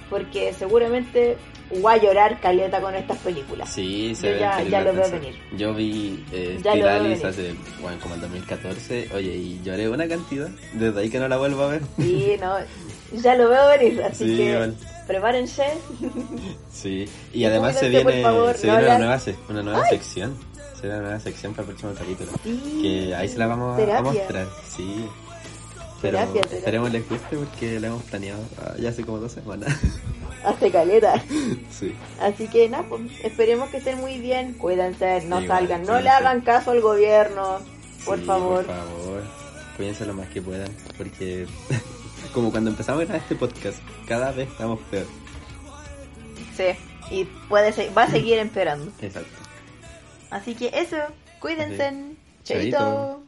porque 0.09 0.53
seguramente 0.53 1.37
voy 1.81 1.93
a 1.95 1.97
llorar 1.99 2.41
caleta 2.41 2.81
con 2.81 2.95
estas 2.97 3.17
películas. 3.19 3.71
Sí, 3.73 4.13
se 4.17 4.27
Yo 4.27 4.33
ve 4.35 4.41
ya- 4.41 4.63
ya 4.65 4.81
lo 4.81 4.93
veo 4.93 5.09
venir. 5.11 5.37
Yo 5.57 5.73
vi 5.73 6.25
eh, 6.33 6.59
venir. 6.65 7.25
hace, 7.25 7.55
bueno, 7.81 7.99
como 8.03 8.17
en 8.17 8.21
2014, 8.23 9.09
oye, 9.15 9.37
y 9.37 9.61
lloré 9.63 9.89
una 9.89 10.09
cantidad, 10.09 10.49
desde 10.75 11.01
ahí 11.01 11.09
que 11.11 11.21
no 11.21 11.29
la 11.29 11.37
vuelvo 11.37 11.63
a 11.63 11.69
ver. 11.69 11.83
Y 11.99 12.35
no, 12.41 12.57
ya 13.13 13.37
lo 13.37 13.49
veo 13.49 13.69
venir, 13.69 14.03
así 14.03 14.29
Sí, 14.29 14.37
que 14.37 14.51
igual. 14.53 14.77
prepárense. 15.07 15.63
Sí, 16.73 17.09
y 17.33 17.39
Y 17.41 17.45
además 17.45 17.79
se 17.79 17.89
viene, 17.89 18.23
favor, 18.23 18.57
se 18.57 18.67
no 18.67 18.73
viene 18.79 18.89
una 18.89 18.99
nueva, 18.99 19.21
una 19.49 19.63
nueva 19.63 19.89
sección, 19.89 20.37
se 20.75 20.83
viene 20.83 20.97
una 20.97 21.05
nueva 21.07 21.21
sección 21.21 21.53
para 21.55 21.63
el 21.63 21.75
próximo 21.77 21.93
capítulo, 21.97 22.33
Sí. 22.43 22.79
que 22.83 23.15
ahí 23.15 23.29
se 23.29 23.39
la 23.39 23.47
vamos 23.47 23.79
a- 23.79 23.99
a, 23.99 24.03
mostrar, 24.03 24.47
sí. 24.77 25.07
Pero 26.03 26.17
Terapia, 26.19 26.41
terapia. 26.43 26.59
esperemos 26.59 26.93
les 26.93 27.09
guste 27.09 27.37
porque 27.37 27.79
la 27.81 27.89
hemos 27.89 28.03
planeado 28.05 28.43
ah, 28.59 28.75
ya 28.79 28.89
hace 28.91 29.05
como 29.05 29.19
dos 29.19 29.33
semanas. 29.33 29.69
Hace 30.45 30.71
caleta. 30.71 31.23
sí. 31.71 31.95
Así 32.19 32.49
que 32.49 32.67
nada, 32.71 32.85
pues, 32.89 33.03
esperemos 33.23 33.69
que 33.69 33.77
estén 33.77 33.99
muy 34.01 34.19
bien. 34.19 34.55
Cuídense, 34.55 35.21
no 35.27 35.47
salgan, 35.47 35.83
no 35.83 36.01
le 36.01 36.09
hagan 36.09 36.41
caso 36.41 36.71
al 36.71 36.81
gobierno, 36.81 37.59
por 38.07 38.19
Sí, 38.19 38.25
favor. 38.25 38.65
Por 38.65 38.75
favor, 38.75 39.23
cuídense 39.77 40.07
lo 40.07 40.15
más 40.15 40.29
que 40.31 40.41
puedan, 40.41 40.71
porque 40.97 41.47
como 42.33 42.51
cuando 42.51 42.71
empezamos 42.71 43.03
a 43.03 43.05
grabar 43.05 43.21
este 43.23 43.37
podcast, 43.37 43.79
cada 44.09 44.33
vez 44.33 44.49
estamos 44.49 44.81
peor. 44.91 45.05
Sí, 46.57 46.65
y 47.15 47.25
puede 47.51 47.73
se- 47.75 47.91
va 47.91 48.05
a 48.05 48.11
seguir 48.11 48.39
empeorando. 48.39 48.91
Exacto. 49.03 49.29
Así 50.31 50.55
que 50.55 50.71
eso, 50.73 50.97
cuídense. 51.39 51.93
Chaito. 52.45 52.79
Chaito. 52.79 53.23